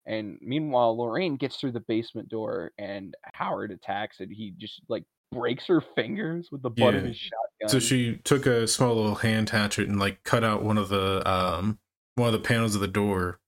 [0.05, 5.03] And meanwhile, Lorraine gets through the basement door, and Howard attacks, and he just like
[5.31, 7.69] breaks her fingers with the butt of his shotgun.
[7.69, 11.27] So she took a small little hand hatchet and like cut out one of the
[11.29, 11.79] um
[12.15, 13.39] one of the panels of the door,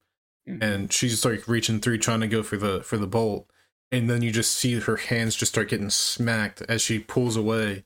[0.48, 0.62] Mhm.
[0.62, 3.50] and she's like reaching through trying to go for the for the bolt,
[3.90, 7.84] and then you just see her hands just start getting smacked as she pulls away,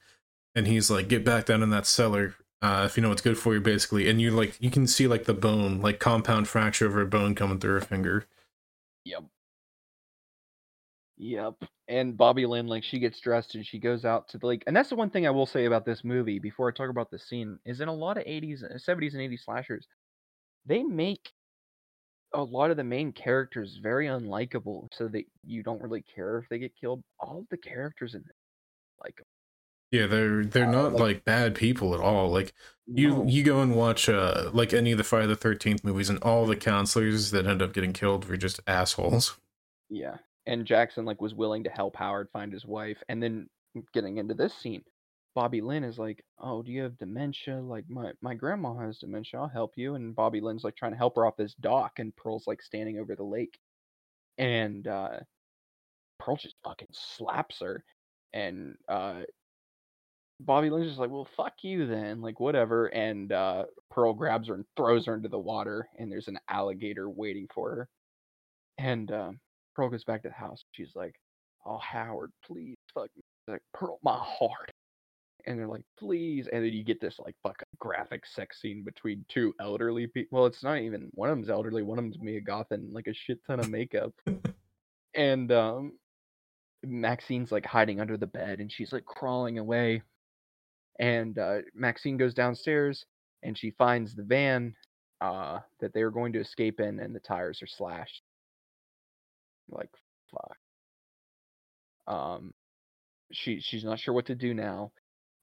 [0.54, 3.36] and he's like, "Get back down in that cellar." Uh, if you know what's good
[3.38, 6.86] for you, basically, and you like you can see like the bone, like compound fracture
[6.86, 8.26] of her bone coming through her finger.
[9.04, 9.24] Yep.
[11.16, 11.54] Yep.
[11.88, 14.64] And Bobby Lynn, like, she gets dressed and she goes out to the lake.
[14.66, 17.10] And that's the one thing I will say about this movie before I talk about
[17.10, 19.86] the scene is in a lot of 80s, uh, 70s, and 80s slashers,
[20.66, 21.32] they make
[22.32, 26.48] a lot of the main characters very unlikable, so that you don't really care if
[26.48, 27.02] they get killed.
[27.20, 28.36] All of the characters in this,
[29.02, 29.22] like
[29.92, 32.30] Yeah, they're they're Uh, not like- like bad people at all.
[32.30, 32.52] Like
[32.86, 33.24] you no.
[33.26, 36.46] you go and watch uh like any of the Friday the Thirteenth movies, and all
[36.46, 39.38] the counselors that end up getting killed were just assholes.
[39.88, 40.18] Yeah.
[40.46, 43.02] And Jackson like was willing to help Howard find his wife.
[43.08, 43.48] And then
[43.92, 44.84] getting into this scene,
[45.34, 47.60] Bobby Lynn is like, "Oh, do you have dementia?
[47.60, 49.40] Like my my grandma has dementia.
[49.40, 52.14] I'll help you." And Bobby Lynn's like trying to help her off this dock, and
[52.16, 53.58] Pearl's like standing over the lake,
[54.38, 55.20] and uh,
[56.18, 57.84] Pearl just fucking slaps her,
[58.32, 59.22] and uh,
[60.40, 64.54] Bobby Lynn's just like, "Well, fuck you then, like whatever." And uh, Pearl grabs her
[64.54, 67.88] and throws her into the water, and there's an alligator waiting for her,
[68.78, 69.40] and um,
[69.74, 70.64] Pearl goes back to the house.
[70.72, 71.14] She's like,
[71.66, 74.70] "Oh, Howard, please fuck me." She's like, Pearl, my heart.
[75.46, 76.48] And they're like, please.
[76.50, 80.38] And then you get this like fucking graphic sex scene between two elderly people.
[80.38, 83.06] Well, it's not even one of them's elderly, one of them's Mia Goth and like
[83.06, 84.12] a shit ton of makeup.
[85.14, 85.92] and um
[86.82, 90.02] Maxine's like hiding under the bed and she's like crawling away.
[90.98, 93.04] And uh Maxine goes downstairs
[93.42, 94.74] and she finds the van
[95.20, 98.22] uh that they were going to escape in and the tires are slashed.
[99.68, 99.90] Like
[100.30, 100.56] fuck.
[102.06, 102.52] Um
[103.32, 104.92] she she's not sure what to do now.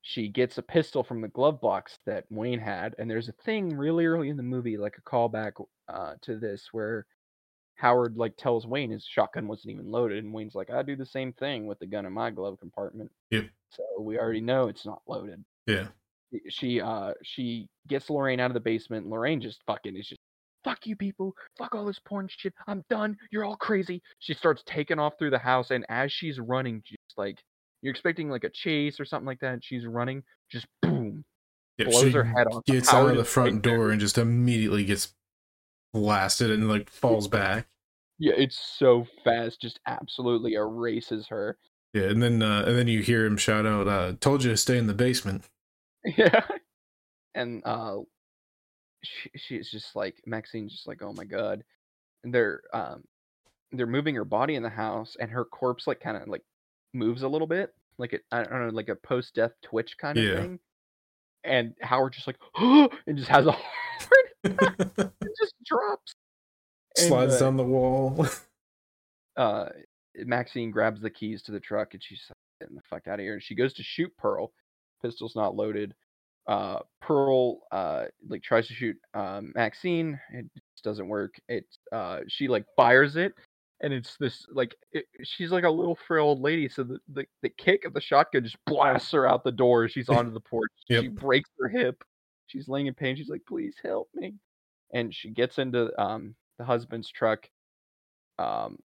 [0.03, 3.75] She gets a pistol from the glove box that Wayne had, and there's a thing
[3.77, 5.51] really early in the movie, like a callback
[5.89, 7.05] uh, to this, where
[7.75, 11.05] Howard like tells Wayne his shotgun wasn't even loaded, and Wayne's like, "I do the
[11.05, 13.49] same thing with the gun in my glove compartment." Yep.
[13.69, 15.43] So we already know it's not loaded.
[15.67, 15.87] Yeah.
[16.49, 19.07] She uh she gets Lorraine out of the basement.
[19.07, 20.21] Lorraine just fucking is just
[20.63, 22.53] fuck you people, fuck all this porn shit.
[22.67, 23.17] I'm done.
[23.31, 24.01] You're all crazy.
[24.19, 27.37] She starts taking off through the house, and as she's running, just like
[27.81, 29.53] you're expecting like a chase or something like that.
[29.53, 31.23] And she's running, just boom,
[31.77, 32.65] yeah blows her head off.
[32.65, 33.77] Gets out of the front right there.
[33.77, 35.13] door and just immediately gets
[35.93, 37.67] blasted and like falls back.
[38.19, 41.57] Yeah, it's so fast, just absolutely erases her.
[41.93, 44.57] Yeah, and then uh, and then you hear him shout out, uh, "Told you to
[44.57, 45.49] stay in the basement."
[46.17, 46.41] Yeah,
[47.35, 47.97] and uh,
[49.03, 51.63] she, she's just like Maxine's just like, oh my god,
[52.23, 53.03] and they're um,
[53.71, 56.43] they're moving her body in the house, and her corpse like kind of like
[56.93, 60.17] moves a little bit, like it I don't know, like a post death twitch kind
[60.17, 60.35] of Yeah.
[60.35, 60.59] thing.
[61.43, 62.37] And Howard just like,
[63.07, 66.13] and just has a heart, and just drops.
[66.97, 68.27] And, Slides uh, down the wall.
[69.37, 69.69] uh
[70.17, 73.23] Maxine grabs the keys to the truck and she's like, getting the fuck out of
[73.23, 73.33] here.
[73.33, 74.51] And she goes to shoot Pearl.
[75.01, 75.95] Pistol's not loaded.
[76.47, 80.19] Uh Pearl uh like tries to shoot um Maxine.
[80.33, 81.35] It just doesn't work.
[81.47, 83.33] It uh she like fires it
[83.81, 87.25] and it's this like it, she's like a little frail old lady, so the, the
[87.41, 89.87] the kick of the shotgun just blasts her out the door.
[89.89, 90.71] She's onto the porch.
[90.87, 91.01] Yep.
[91.01, 92.03] She breaks her hip.
[92.47, 93.15] She's laying in pain.
[93.15, 94.35] She's like, "Please help me!"
[94.93, 97.49] And she gets into um the husband's truck.
[98.37, 98.77] Um,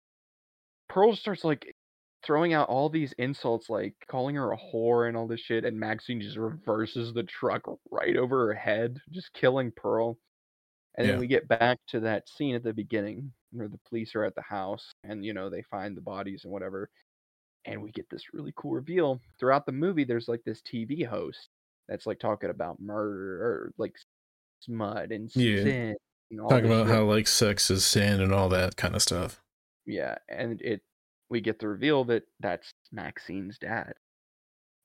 [0.89, 1.74] Pearl starts like
[2.24, 5.78] throwing out all these insults, like calling her a whore and all this shit, and
[5.78, 10.18] Maxine just reverses the truck right over her head, just killing Pearl.
[10.96, 11.12] And Yeah.
[11.12, 14.34] then we get back to that scene at the beginning where the police are at
[14.34, 16.90] the house and you know they find the bodies and whatever.
[17.66, 19.20] And we get this really cool reveal.
[19.38, 21.48] Throughout the movie, there's like this TV host
[21.88, 23.96] that's like talking about murder or like
[24.60, 25.56] smut and Yeah.
[25.62, 25.96] sin.
[26.30, 26.88] And Talking about shit.
[26.88, 29.42] how like sex is sin and all that kind of stuff.
[29.86, 30.82] Yeah, and it
[31.35, 33.94] we get the reveal that that's Maxine's dad.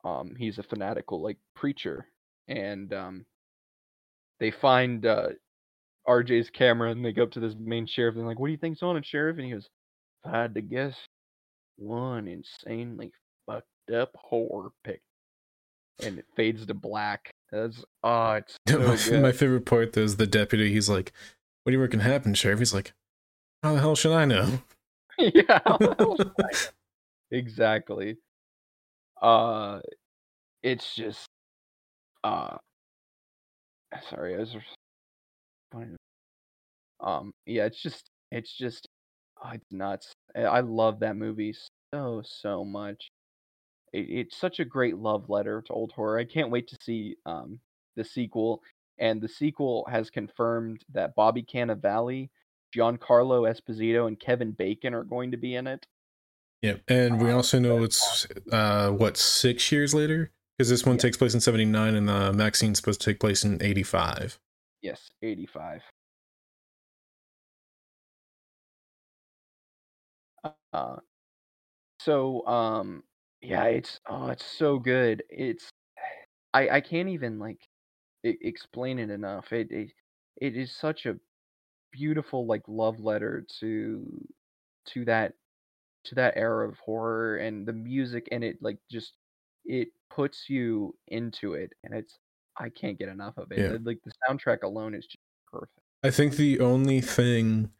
[0.03, 2.07] Um, he's a fanatical like preacher,
[2.47, 3.25] and um,
[4.39, 5.29] they find uh
[6.07, 8.51] RJ's camera and they go up to this main sheriff and they're like, "What do
[8.51, 9.69] you think's on it, sheriff?" And he goes,
[10.25, 10.95] "If I had to guess,
[11.77, 13.11] one insanely
[13.45, 15.01] fucked up horror pic."
[16.01, 17.29] And it fades to black.
[17.51, 20.73] That's oh, it's so my, my favorite part though is the deputy.
[20.73, 21.13] He's like,
[21.63, 22.93] "What do you reckon happened, sheriff?" He's like,
[23.61, 24.63] "How the hell should I know?"
[25.19, 26.69] Yeah, how the hell should I know?
[27.31, 28.17] exactly.
[29.21, 29.79] Uh,
[30.63, 31.27] it's just
[32.23, 32.57] uh,
[34.09, 34.65] sorry, I was just
[37.01, 38.87] um, yeah, it's just it's just
[39.43, 40.11] oh, it's nuts.
[40.35, 41.55] I I love that movie
[41.93, 43.09] so so much.
[43.93, 46.19] It, it's such a great love letter to old horror.
[46.19, 47.59] I can't wait to see um
[47.95, 48.61] the sequel.
[48.99, 52.29] And the sequel has confirmed that Bobby Cannavale,
[52.75, 55.85] Giancarlo Esposito, and Kevin Bacon are going to be in it.
[56.61, 56.81] Yep.
[56.89, 61.03] And we Uh, also know it's uh what six years later because this one Yeah.
[61.03, 64.39] takes place in '79 and uh, Maxine's supposed to take place in '85.
[64.81, 65.81] Yes, 85.
[70.73, 70.97] Uh,
[71.99, 73.03] so um
[73.41, 75.23] yeah, it's oh, it's so good.
[75.29, 75.71] It's
[76.53, 77.67] I I can't even like
[78.23, 79.53] explain it enough.
[79.53, 79.91] It it,
[80.37, 81.17] it is such a
[81.91, 84.05] beautiful like love letter to
[84.87, 85.33] to that
[86.05, 89.13] to that era of horror and the music and it like just
[89.65, 92.17] it puts you into it and it's
[92.59, 93.59] I can't get enough of it.
[93.59, 93.77] Yeah.
[93.81, 95.17] Like the soundtrack alone is just
[95.51, 95.79] perfect.
[96.03, 97.71] I think the only thing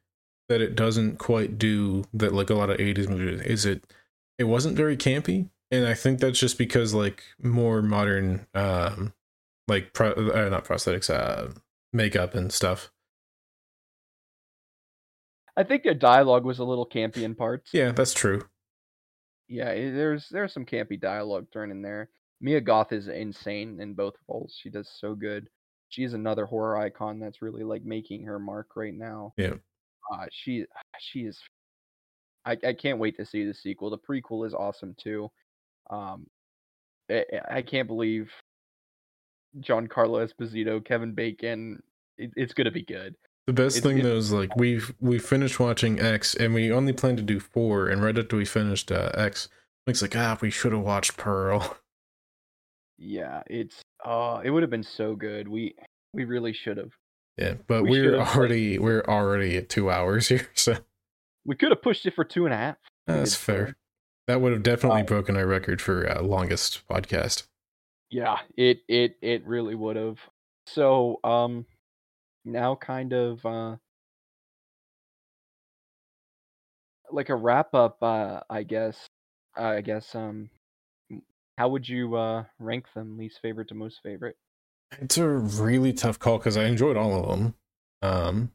[0.48, 3.94] that it doesn't quite do that like a lot of 80s movies is it
[4.38, 9.14] it wasn't very campy and I think that's just because like more modern um
[9.68, 11.52] like pro, uh, not prosthetics uh
[11.94, 12.92] makeup and stuff.
[15.60, 17.72] I think the dialogue was a little campy in parts.
[17.74, 18.42] Yeah, that's true.
[19.50, 22.10] Yeah, there's there's some campy dialogue thrown in there.
[22.40, 24.58] Mia Goth is insane in both roles.
[24.58, 25.50] She does so good.
[25.90, 29.34] She's another horror icon that's really like making her mark right now.
[29.36, 29.56] Yeah.
[30.10, 30.64] Uh, she
[31.00, 31.38] she is.
[32.46, 33.90] I I can't wait to see the sequel.
[33.90, 35.30] The prequel is awesome too.
[35.90, 36.28] Um,
[37.12, 38.32] I, I can't believe
[39.60, 41.84] Giancarlo Esposito, Kevin Bacon.
[42.18, 43.14] It, it's gonna be good.
[43.50, 46.72] The best It's- thing it- though is like we've we finished watching X and we
[46.72, 49.50] only planned to do four and right after we finished uh, X,
[49.88, 51.78] Mike's like ah we should have watched Pearl.
[53.00, 55.48] Yeah, it's uh, it would have been so good.
[55.48, 55.74] We
[56.14, 56.92] we really should have.
[57.38, 60.76] Yeah, but We like- already we're already at two hours here, so
[61.46, 62.78] We could have pushed it for two and a half.
[63.08, 63.78] That's fair.
[64.28, 67.48] That would have definitely Uh, broken our record for uh, longest podcast.
[68.12, 70.20] Yeah, it it it really would have.
[70.68, 71.66] So, um
[72.52, 73.78] now kind of uh
[77.12, 79.10] like a wrap up uh I guess
[79.56, 80.50] I guess um
[81.58, 84.38] how would you uh rank them least favorite to most favorite?
[85.00, 87.56] It's a really tough call because I enjoyed all of them.
[88.02, 88.52] Um,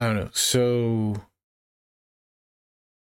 [0.00, 0.30] I don't know.
[0.32, 1.24] So,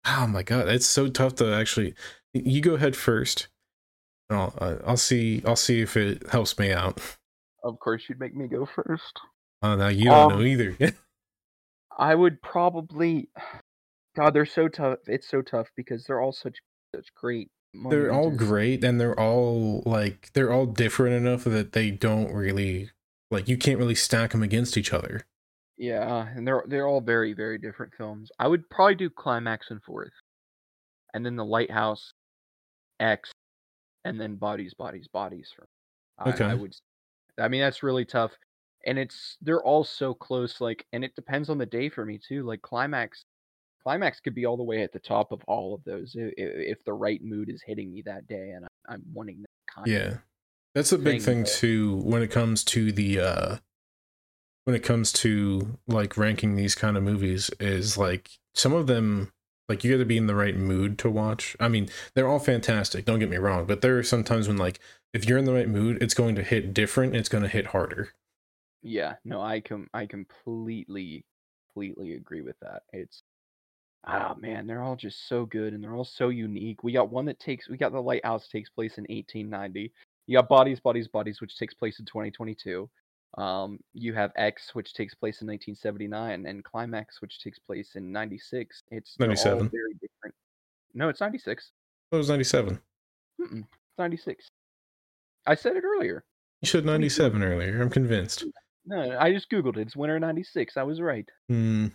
[0.05, 1.95] oh my god, it's so tough to actually.
[2.35, 3.49] You go ahead first.
[4.31, 7.01] I'll uh, I'll see I'll see if it helps me out.
[7.63, 9.21] Of course you'd make me go first.
[9.63, 10.77] Oh, now you don't Um, know either.
[11.99, 13.29] I would probably
[14.17, 14.99] God, they're so tough.
[15.07, 16.59] It's so tough because they're all such
[16.95, 21.91] such great they're all great and they're all like they're all different enough that they
[21.91, 22.91] don't really
[23.31, 25.23] like you can't really stack them against each other.
[25.79, 28.31] Yeah, and they're they're all very very different films.
[28.39, 30.13] I would probably do Climax and Fourth,
[31.15, 32.13] and then The Lighthouse,
[33.01, 33.33] X,
[34.05, 35.51] and then Bodies, Bodies, Bodies.
[35.57, 35.67] For
[36.19, 36.45] I, Okay.
[36.45, 36.75] I would.
[37.39, 38.33] I mean that's really tough,
[38.87, 40.61] and it's they're all so close.
[40.61, 42.45] Like, and it depends on the day for me too.
[42.45, 43.25] Like Climax,
[43.83, 46.85] Climax could be all the way at the top of all of those if, if
[46.85, 49.87] the right mood is hitting me that day, and I, I'm wanting that kind.
[49.87, 50.17] of- Yeah.
[50.75, 53.57] That's a big thing, thing too when it comes to the uh
[54.65, 59.33] when it comes to like ranking these kind of movies is like some of them
[59.69, 61.57] like you got to be in the right mood to watch.
[61.61, 64.81] I mean, they're all fantastic, don't get me wrong, but there are sometimes when like
[65.13, 67.67] if you're in the right mood, it's going to hit different, it's going to hit
[67.69, 68.11] harder.
[68.83, 71.25] Yeah, no, I com I completely
[71.75, 72.83] completely agree with that.
[72.93, 73.23] It's
[74.05, 76.83] ah man, they're all just so good and they're all so unique.
[76.83, 79.93] We got one that takes we got the lighthouse takes place in 1890.
[80.27, 82.89] You got bodies, bodies, bodies, which takes place in 2022.
[83.39, 88.13] Um, you have X, which takes place in 1979, and Climax, which takes place in
[88.13, 88.83] 96.
[88.91, 89.71] It's they're all 97.
[89.71, 90.35] very different.
[90.95, 91.71] No, it's 96.
[92.11, 92.79] That was 97.
[93.41, 94.49] Mm-mm, it's 96.
[95.47, 96.25] I said it earlier.
[96.61, 97.83] You said 97 earlier.
[97.83, 98.45] I'm convinced.
[98.87, 99.83] No, I just googled it.
[99.83, 100.77] It's winter 96.
[100.77, 101.29] I was right.
[101.49, 101.89] Hmm.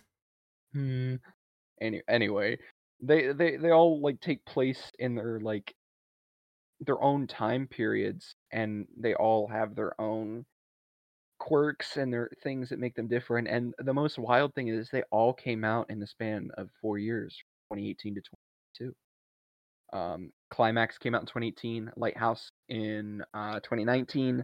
[0.73, 1.15] Hmm.
[1.81, 2.57] Any anyway,
[3.01, 5.73] they they they all like take place in their like
[6.79, 10.45] their own time periods, and they all have their own
[11.39, 13.47] quirks and their things that make them different.
[13.47, 16.97] And the most wild thing is they all came out in the span of four
[16.97, 17.37] years,
[17.71, 18.95] 2018 to 2022.
[19.97, 24.43] Um, Climax came out in 2018, Lighthouse in uh, 2019,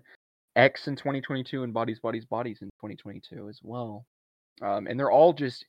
[0.55, 4.05] X in 2022, and Bodies, Bodies, Bodies in 2022 as well.
[4.61, 5.65] Um, and they're all just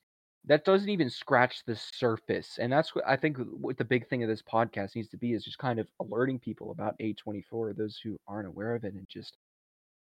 [0.47, 4.23] that doesn't even scratch the surface and that's what i think what the big thing
[4.23, 7.99] of this podcast needs to be is just kind of alerting people about a24 those
[8.05, 9.39] who aren't aware of it and just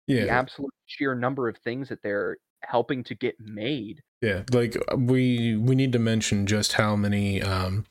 [0.08, 0.36] the Yeah.
[0.38, 5.56] absolute sheer number of things that they're helping to get made Yeah, like uh, we
[5.56, 7.86] we need to mention just how many um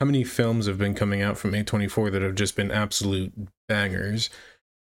[0.00, 3.32] how many films have been coming out from A24 that have just been absolute
[3.68, 4.30] bangers.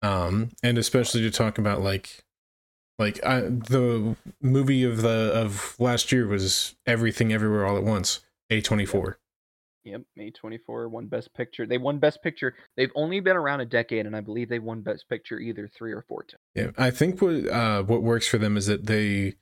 [0.03, 2.23] Um and especially to talk about like
[2.99, 8.21] like I, the movie of the of last year was Everything Everywhere All at Once,
[8.53, 9.17] A24.
[9.85, 14.05] yep a24 won best picture they won best picture they've only been around a decade
[14.05, 17.23] and i believe they won best picture either three or four times Yeah, I think
[17.23, 19.35] what uh what works for them is that they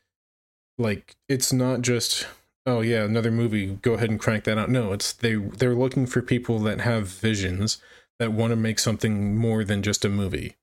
[0.79, 2.27] like it's not just
[2.67, 4.71] oh yeah another movie go ahead and crank that out.
[4.71, 7.79] No, it's they they're looking for people that have visions
[8.19, 10.57] that want to make something more than just a movie.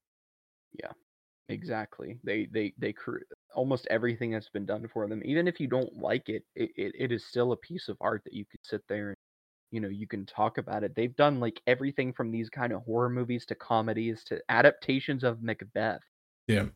[0.74, 0.92] Yeah.
[1.50, 2.20] Exactly.
[2.24, 3.20] They they they cr-
[3.56, 5.22] almost everything that's been done for them.
[5.26, 8.24] Even if you don't like it, it, it, it is still a piece of art
[8.26, 9.18] that you could sit there and
[9.72, 10.96] you know you can talk about it.
[10.96, 15.44] They've done like everything from these kind of horror movies to comedies to adaptations of
[15.44, 16.02] Macbeth.
[16.48, 16.68] Yeah.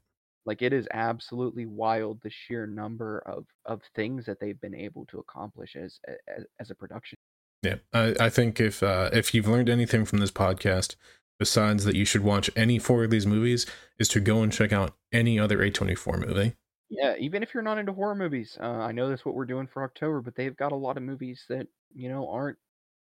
[0.45, 5.05] Like it is absolutely wild the sheer number of of things that they've been able
[5.07, 7.17] to accomplish as as, as a production.
[7.63, 10.95] Yeah, I, I think if uh, if you've learned anything from this podcast,
[11.39, 13.65] besides that you should watch any four of these movies,
[13.97, 16.55] is to go and check out any other A24 movie.
[16.89, 19.67] Yeah, even if you're not into horror movies, uh, I know that's what we're doing
[19.67, 22.57] for October, but they've got a lot of movies that you know aren't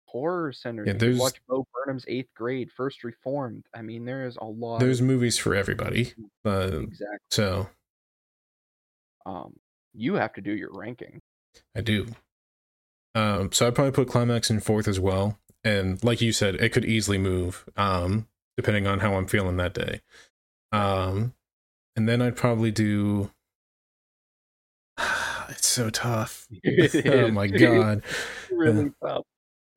[0.06, 0.86] horror centered.
[0.86, 3.66] Yeah, there's- watch Bo Burnham's Eighth Grade, First Reformed.
[3.74, 4.80] I mean, there is a lot.
[4.80, 6.14] There's of, movies for everybody.
[6.44, 7.18] Uh, exactly.
[7.30, 7.68] so
[9.24, 9.56] Um,
[9.92, 11.20] you have to do your ranking.
[11.74, 12.06] I do.
[13.14, 15.38] Um, so I'd probably put Climax in fourth as well.
[15.64, 19.74] And like you said, it could easily move, um, depending on how I'm feeling that
[19.74, 20.00] day.
[20.70, 21.34] Um,
[21.96, 23.30] and then I'd probably do.
[25.48, 26.46] it's so tough.
[27.06, 28.02] oh my god.
[28.04, 29.24] It's really tough.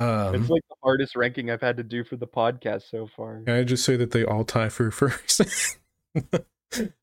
[0.01, 3.41] Um, It's like the hardest ranking I've had to do for the podcast so far.
[3.45, 5.41] can I just say that they all tie for first?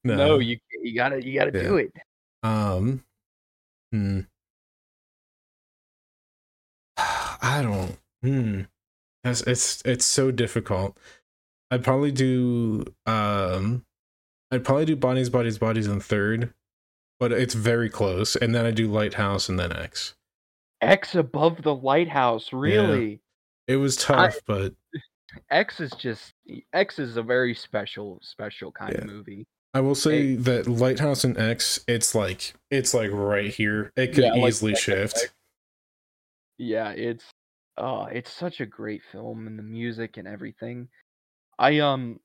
[0.05, 1.65] No, you you gotta you gotta Yeah.
[1.69, 1.93] do it.
[2.45, 3.03] Um,
[3.91, 4.21] hmm.
[6.97, 7.99] I don't.
[8.23, 8.61] Hmm.
[9.25, 10.97] It's, it's it's so difficult.
[11.71, 12.85] I'd probably do.
[13.07, 13.85] Um,
[14.53, 16.55] I'd probably do bodies, bodies, bodies in third,
[17.19, 18.37] but it's very close.
[18.37, 20.15] And then I do lighthouse and then X.
[20.81, 23.21] X above the lighthouse, really.
[23.67, 24.75] It was tough, but
[25.51, 26.33] X is just
[26.73, 29.47] X is a very special special kind of movie.
[29.75, 33.93] I will say that lighthouse and X, it's like it's like right here.
[33.97, 35.35] It could Yeah, easily and shift.
[36.59, 37.25] Yeah, it's
[37.77, 40.89] oh, it's such a great film and the music and everything.
[41.59, 42.21] I um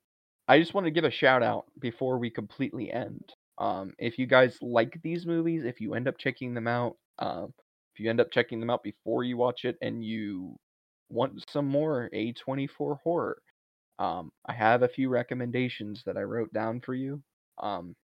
[0.47, 3.33] I just want to give a shout out before we completely end.
[3.57, 7.53] Um if you guys like these movies, if you end up checking them out, um
[8.01, 10.57] you end up checking them out before you watch it and you
[11.09, 13.41] want some more A24 horror,
[13.99, 17.21] um I have a few recommendations that I wrote down for you.
[17.61, 17.95] Um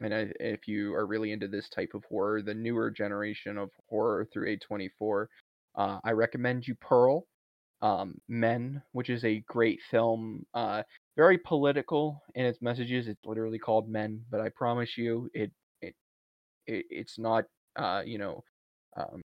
[0.00, 3.70] and I, if you are really into this type of horror, the newer generation of
[3.88, 5.26] horror through A24,
[5.76, 7.26] uh, I recommend you Pearl,
[7.82, 10.44] um, Men, which is a great film.
[10.54, 10.82] Uh,
[11.16, 13.06] very political in its messages.
[13.08, 15.94] It's literally called Men, but I promise you, it it,
[16.66, 17.44] it it's not
[17.76, 18.42] uh, you know
[18.96, 19.22] um,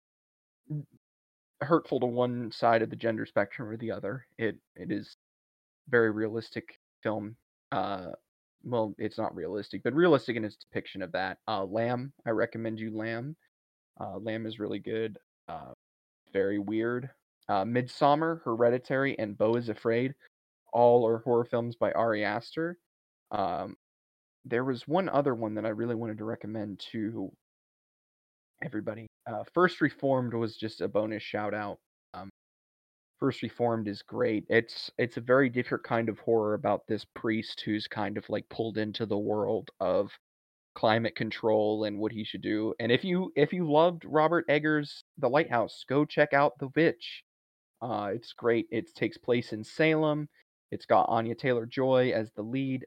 [1.62, 4.26] hurtful to one side of the gender spectrum or the other.
[4.38, 5.18] It it is
[5.90, 7.36] very realistic film.
[7.72, 8.12] Uh,
[8.64, 11.38] well, it's not realistic, but realistic in its depiction of that.
[11.48, 13.36] Uh, Lamb, I recommend you Lamb.
[14.00, 15.18] Uh, Lamb is really good.
[15.48, 15.74] Uh,
[16.34, 17.10] very weird.
[17.48, 20.14] Uh, Midsommar, Hereditary, and Beau is Afraid,
[20.72, 22.78] all are horror films by Ari Aster.
[23.32, 23.76] Um,
[24.46, 27.32] there was one other one that I really wanted to recommend to
[28.64, 29.08] everybody.
[29.28, 31.80] Uh, First Reformed was just a bonus shout out.
[32.14, 32.30] Um,
[33.20, 34.46] First Reformed is great.
[34.50, 38.48] It's it's a very different kind of horror about this priest who's kind of like
[38.50, 40.12] pulled into the world of
[40.76, 42.74] climate control and what he should do.
[42.80, 47.24] And if you if you loved Robert Eggers' The Lighthouse, go check out The Witch.
[47.82, 48.68] Uh, it's great.
[48.72, 50.28] It takes place in Salem.
[50.72, 52.86] It's got Anya Taylor Joy as the lead.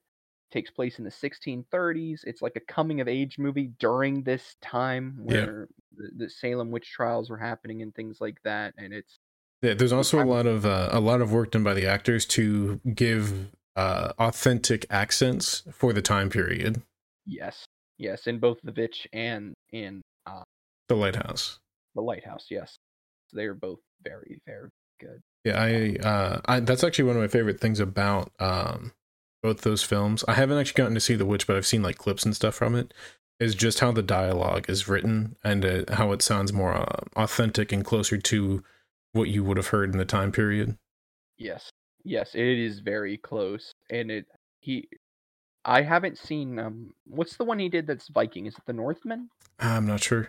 [0.53, 2.25] Takes place in the 1630s.
[2.25, 5.35] It's like a coming of age movie during this time Yeah.
[5.45, 8.75] where the, the Salem witch trials were happening and things like that.
[8.77, 9.19] And it's
[9.63, 12.27] Yeah, there's also a lot of uh, a lot of work done by the actors
[12.27, 16.83] to give uh, authentic accents for the time period.
[17.25, 17.65] yes,
[17.97, 20.43] yes, in both The Witch and in uh,
[20.89, 21.59] The lighthouse.
[21.95, 22.47] The Lighthouse.
[22.51, 22.77] Yes,
[23.33, 24.69] they are both very, very
[25.01, 25.21] good.
[25.45, 28.93] Yeah, I, uh, I that's actually one of my favorite things about um,
[29.43, 30.25] both those films.
[30.29, 32.55] I haven't actually gotten to see The Witch, but I've seen like clips and stuff
[32.55, 32.95] from it.
[33.41, 37.73] Is just how the dialogue is written and uh, how it sounds more uh, authentic
[37.73, 38.63] and closer to
[39.13, 40.77] what you would have heard in the time period.
[41.39, 41.69] Yes,
[42.05, 44.27] yes, it is very close, and it
[44.61, 44.89] he.
[45.65, 46.95] I haven't seen um.
[47.05, 48.47] What's the one he did that's Viking?
[48.47, 49.29] Is it the Northman?
[49.59, 50.29] I'm not sure.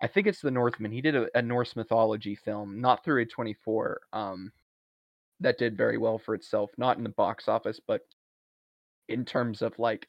[0.00, 0.92] I think it's the Northman.
[0.92, 3.96] He did a, a Norse mythology film, not through A24.
[4.12, 4.52] Um,
[5.40, 8.02] that did very well for itself, not in the box office, but
[9.08, 10.06] in terms of like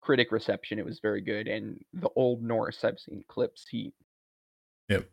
[0.00, 1.48] critic reception, it was very good.
[1.48, 3.66] And the Old Norse, I've seen clips.
[3.68, 3.92] He
[4.88, 5.08] Yep.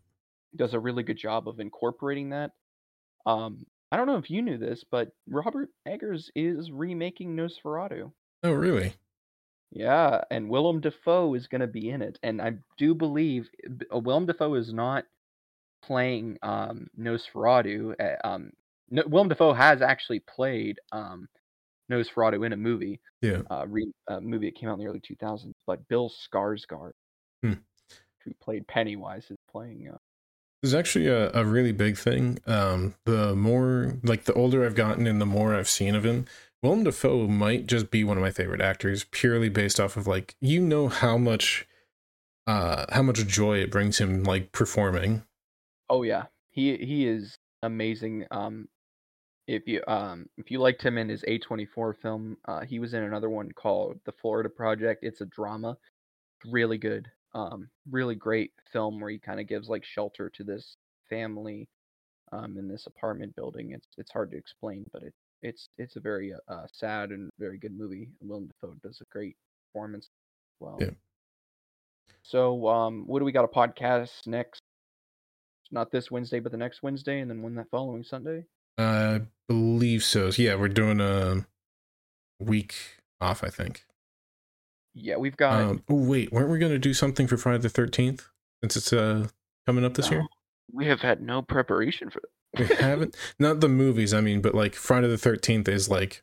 [0.56, 2.52] does a really good job of incorporating that.
[3.26, 8.12] Um, I don't know if you knew this, but Robert Eggers is remaking Nosferatu.
[8.44, 8.94] Oh, really?
[9.72, 13.50] Yeah, and Willem Dafoe is going to be in it, and I do believe
[13.94, 15.06] uh, Willem Dafoe is not
[15.82, 17.96] playing um, Nosferatu.
[18.00, 18.52] uh, Um,
[18.92, 21.28] no, Willem Dafoe has actually played um,
[21.94, 23.00] Nosferatu in a movie.
[23.22, 23.42] Yeah.
[23.50, 25.54] Uh, re, uh, movie that came out in the early 2000s.
[25.68, 26.92] But Bill Skarsgård,
[27.44, 27.54] Hmm.
[28.24, 29.90] who played Pennywise, is playing.
[29.94, 29.98] Uh,
[30.62, 32.40] There's actually a, a really big thing.
[32.48, 36.26] Um, the more like the older I've gotten and the more I've seen of him,
[36.62, 40.36] Willem Dafoe might just be one of my favorite actors, purely based off of like
[40.40, 41.68] you know how much,
[42.48, 45.24] uh, how much joy it brings him like performing.
[45.90, 48.26] oh yeah, he he is amazing.
[48.32, 48.68] Um,
[49.48, 53.04] if you um if you liked him in his A24 film, uh, he was in
[53.04, 55.04] another one called The Florida Project.
[55.04, 55.78] It's a drama,
[56.46, 57.08] really good.
[57.36, 60.78] Um, really great film where he kind of gives like shelter to this
[61.10, 61.68] family,
[62.32, 63.72] um, in this apartment building.
[63.72, 67.30] It's it's hard to explain, but it it's it's a very uh, uh, sad and
[67.40, 68.10] very good movie.
[68.22, 69.36] Willem Dafoe does a great
[69.68, 70.06] performance.
[70.06, 70.10] as
[70.60, 70.92] Well, Yeah.
[72.24, 74.62] so um, what do we got a podcast next?
[75.72, 78.46] Not this Wednesday, but the next Wednesday, and then one that following Sunday.
[78.78, 80.30] I believe so.
[80.30, 81.46] So, yeah, we're doing a
[82.40, 82.76] week
[83.22, 83.86] off, I think.
[84.96, 85.62] Yeah, we've got.
[85.62, 88.30] Um, oh wait, weren't we gonna do something for Friday the Thirteenth
[88.62, 89.28] since it's uh
[89.66, 90.24] coming up this year?
[90.72, 92.30] we have had no preparation for that.
[92.60, 94.14] We haven't not the movies.
[94.14, 96.22] I mean, but like Friday the Thirteenth is like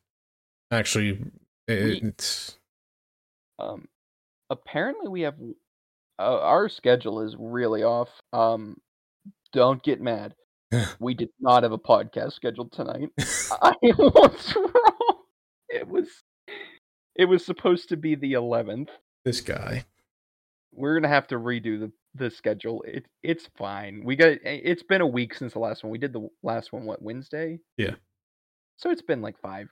[0.71, 1.19] actually
[1.67, 2.59] it, it's
[3.59, 3.89] um,
[4.49, 5.35] apparently we have.
[6.19, 8.11] Uh, our schedule is really off.
[8.33, 8.77] Um,
[9.53, 10.35] don't get mad.
[10.99, 13.11] We did not have a podcast scheduled tonight.
[13.63, 15.17] I was wrong.
[15.69, 16.09] It was.
[17.17, 18.89] It was supposed to be the 11th.
[19.25, 19.85] this guy.
[20.73, 22.83] We're gonna have to redo the the schedule.
[22.83, 24.03] It it's fine.
[24.05, 24.39] We got.
[24.45, 25.91] It's been a week since the last one.
[25.91, 26.85] We did the last one.
[26.85, 27.59] What Wednesday?
[27.77, 27.95] Yeah.
[28.77, 29.69] So it's been like five.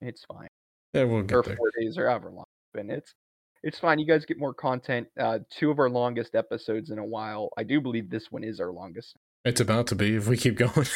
[0.00, 0.48] It's fine.
[0.94, 1.42] Yeah, we'll or there.
[1.42, 2.90] four days or however long it's been.
[2.90, 3.14] It's
[3.62, 3.98] it's fine.
[3.98, 5.06] You guys get more content.
[5.20, 7.50] Uh, two of our longest episodes in a while.
[7.58, 9.14] I do believe this one is our longest.
[9.46, 10.86] It's about to be if we keep going.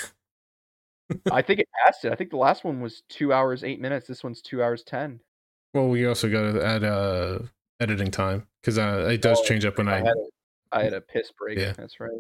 [1.33, 2.13] I think it passed it.
[2.13, 4.07] I think the last one was two hours eight minutes.
[4.07, 5.21] This one's two hours ten.
[5.75, 7.39] well, we also got to add uh
[7.81, 10.25] editing time because uh, it does Oh, change up when I I had a,
[10.73, 11.59] I had a piss break.
[11.59, 11.73] Yeah.
[11.77, 12.11] That's right.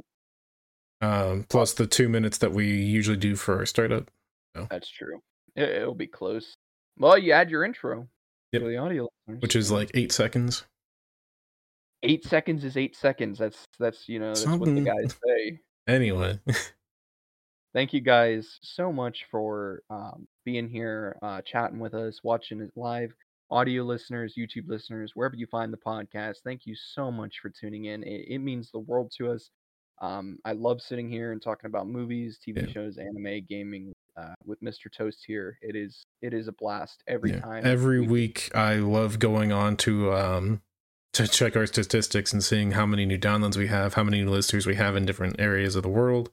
[1.02, 4.10] um plus the two minutes that we usually do for our startup.
[4.70, 5.20] That's true.
[5.56, 6.54] It, it'll be close.
[6.98, 8.08] Well, you add your intro
[8.52, 8.62] Yep.
[8.62, 9.42] to the audio, listeners.
[9.42, 10.64] which is like eight seconds.
[12.02, 13.38] eight seconds is eight seconds.
[13.38, 15.60] That's that's you know that's what the guys say.
[15.90, 16.38] Anyway,
[17.74, 22.70] thank you guys so much for um, being here, uh, chatting with us, watching it
[22.76, 23.12] live.
[23.50, 27.86] Audio listeners, YouTube listeners, wherever you find the podcast, thank you so much for tuning
[27.86, 28.04] in.
[28.04, 29.50] It, it means the world to us.
[30.00, 32.72] Um, I love sitting here and talking about movies, TV Yeah.
[32.72, 34.90] shows, anime, gaming uh, with Mr.
[34.96, 35.58] Toast here.
[35.60, 37.40] It is it is a blast every yeah.
[37.40, 37.66] time.
[37.66, 40.62] every we- week I love going on to um
[41.12, 44.30] to check our statistics and seeing how many new downloads we have, how many new
[44.30, 46.30] listeners we have in different areas of the world.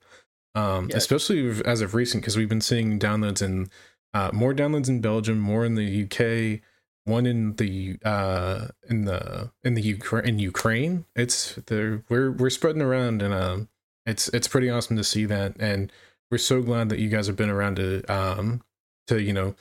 [0.56, 0.98] Um, Yes.
[0.98, 3.70] especially as of recent, because we've been seeing downloads in
[4.14, 6.62] uh, more downloads in Belgium, more in the UK,
[7.06, 11.06] one in the uh in the in the Ukraine in Ukraine.
[11.16, 13.70] It's the we're we're spreading around and um
[14.06, 15.90] it's it's pretty awesome to see that and
[16.30, 18.62] we're so glad that you guys have been around to um
[19.08, 19.56] to you know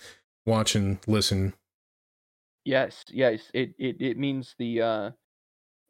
[0.44, 1.52] watch and listen
[2.66, 3.50] Yes, yes.
[3.54, 5.10] It it it means the uh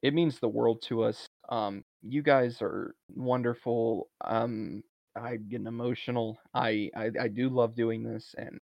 [0.02, 1.28] it means the world to us.
[1.48, 4.10] Um you guys are wonderful.
[4.22, 4.82] Um
[5.16, 6.38] I'm getting emotional.
[6.54, 8.60] I, I I do love doing this and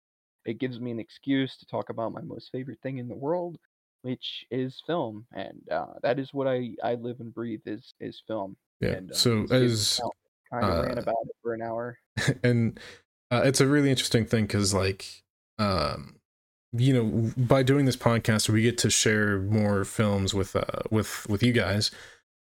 [0.47, 3.59] it gives me an excuse to talk about my most favorite thing in the world,
[4.02, 5.26] which is film.
[5.35, 8.56] And uh that is what I I live and breathe is is film.
[8.80, 10.01] yeah And uh, so as
[10.52, 11.98] kind of ran uh, about it for an hour.
[12.43, 12.80] and
[13.30, 15.24] uh, it's a really interesting thing because like
[15.59, 16.18] um
[16.73, 21.27] you know by doing this podcast we get to share more films with uh with
[21.28, 21.90] with you guys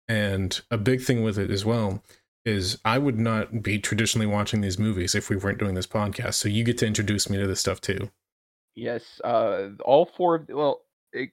[0.06, 2.02] and a big thing with it as well
[2.44, 6.34] is i would not be traditionally watching these movies if we weren't doing this podcast
[6.34, 8.10] so you get to introduce me to this stuff too
[8.78, 10.82] Yes, uh, all four of well,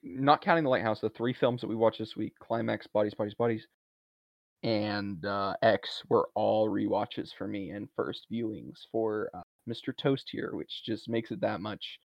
[0.02, 3.34] not counting the Lighthouse, the three films that we watched this week, Climax, Bodies, Bodies,
[3.34, 3.68] Bodies,
[4.64, 9.96] and uh, X, were all rewatches for me and first viewings for uh, Mr.
[9.96, 12.00] Toast here, which just makes it that much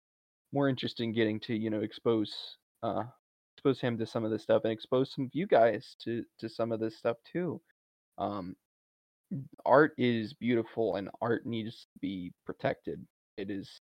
[0.54, 3.04] more interesting getting to you know expose uh,
[3.58, 6.50] expose him to some of this stuff and expose some of you guys to to
[6.50, 7.62] some of this stuff too.
[8.18, 8.56] Um,
[9.66, 13.06] art is beautiful and art needs to be protected.
[13.38, 13.82] It is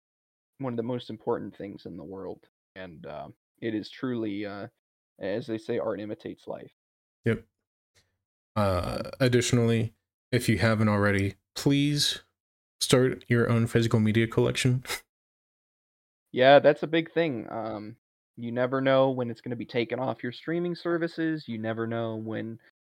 [0.58, 2.40] one of the most important things in the world,
[2.76, 3.28] and uh,
[3.62, 4.66] it is truly, uh,
[5.20, 6.70] as they say, art imitates life.
[7.24, 7.44] yep
[8.56, 9.94] uh additionally
[10.32, 12.20] if you haven't already please
[12.80, 14.82] start your own physical media collection
[16.32, 17.46] Yeah, that's a big thing.
[17.50, 17.96] Um,
[18.36, 21.44] you never know when it's going to be taken off your streaming services.
[21.46, 22.58] You never know when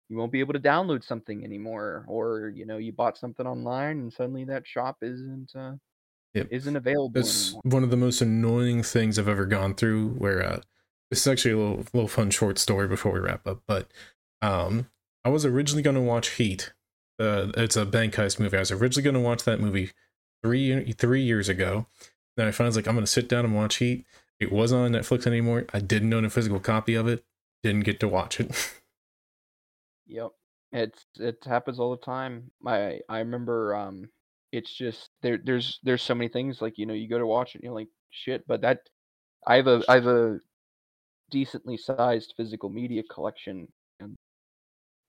[0.09, 4.01] you won't be able to download something anymore, or you know, you bought something online
[4.01, 5.73] and suddenly that shop isn't uh,
[6.35, 6.49] yep.
[6.51, 7.19] isn't available.
[7.19, 7.63] It's anymore.
[7.65, 10.11] one of the most annoying things I've ever gone through.
[10.11, 10.61] Where uh,
[11.11, 13.63] this is actually a little little fun short story before we wrap up.
[13.67, 13.91] But
[14.43, 14.89] um,
[15.25, 16.73] I was originally going to watch Heat.
[17.19, 18.57] Uh, it's a bank heist movie.
[18.57, 19.91] I was originally going to watch that movie
[20.43, 21.87] three three years ago.
[22.41, 24.07] Then I finally was like, I'm to sit down and watch Heat.
[24.39, 25.67] It wasn't on Netflix anymore.
[25.75, 27.23] I didn't own a physical copy of it.
[27.63, 28.73] Didn't get to watch it.
[30.07, 30.31] yep,
[30.73, 32.51] it's it happens all the time.
[32.67, 34.09] I I remember um,
[34.53, 35.39] it's just there.
[35.45, 37.75] There's there's so many things like you know you go to watch it and you're
[37.75, 38.89] like shit, but that
[39.47, 40.39] I have a I have a
[41.31, 43.69] decently sized physical media collection
[44.01, 44.17] and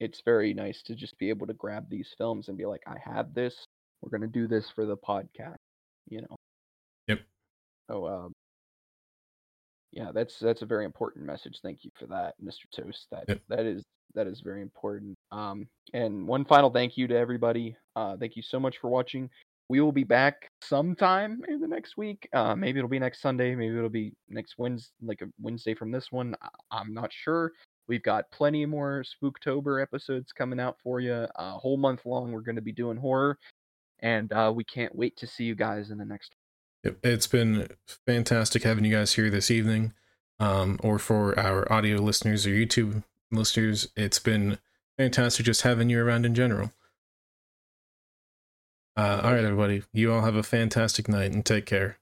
[0.01, 2.97] it's very nice to just be able to grab these films and be like I
[3.05, 3.55] have this.
[4.01, 5.55] We're to do this for the podcast,
[6.09, 6.35] you know.
[7.89, 8.33] So um
[9.91, 11.59] yeah, that's that's a very important message.
[11.61, 12.69] Thank you for that, Mr.
[12.73, 13.07] Toast.
[13.11, 13.41] That yep.
[13.49, 13.83] that is
[14.15, 15.17] that is very important.
[15.31, 17.75] Um, and one final thank you to everybody.
[17.95, 19.29] Uh, thank you so much for watching.
[19.69, 22.27] We will be back sometime in the next week.
[22.33, 23.55] Uh, maybe it'll be next Sunday.
[23.55, 26.35] Maybe it'll be next Wednesday, like a Wednesday from this one.
[26.71, 27.53] I'm not sure.
[27.87, 31.25] We've got plenty more Spooktober episodes coming out for you.
[31.35, 33.37] A whole month long, we're going to be doing horror,
[33.99, 36.35] and uh, we can't wait to see you guys in the next
[36.83, 37.67] it's been
[38.05, 39.93] fantastic having you guys here this evening.
[40.39, 44.57] Um, or for our audio listeners or YouTube listeners, it's been
[44.97, 46.73] fantastic just having you around in general.
[48.97, 49.83] Uh, all right, everybody.
[49.93, 51.97] You all have a fantastic night and take care.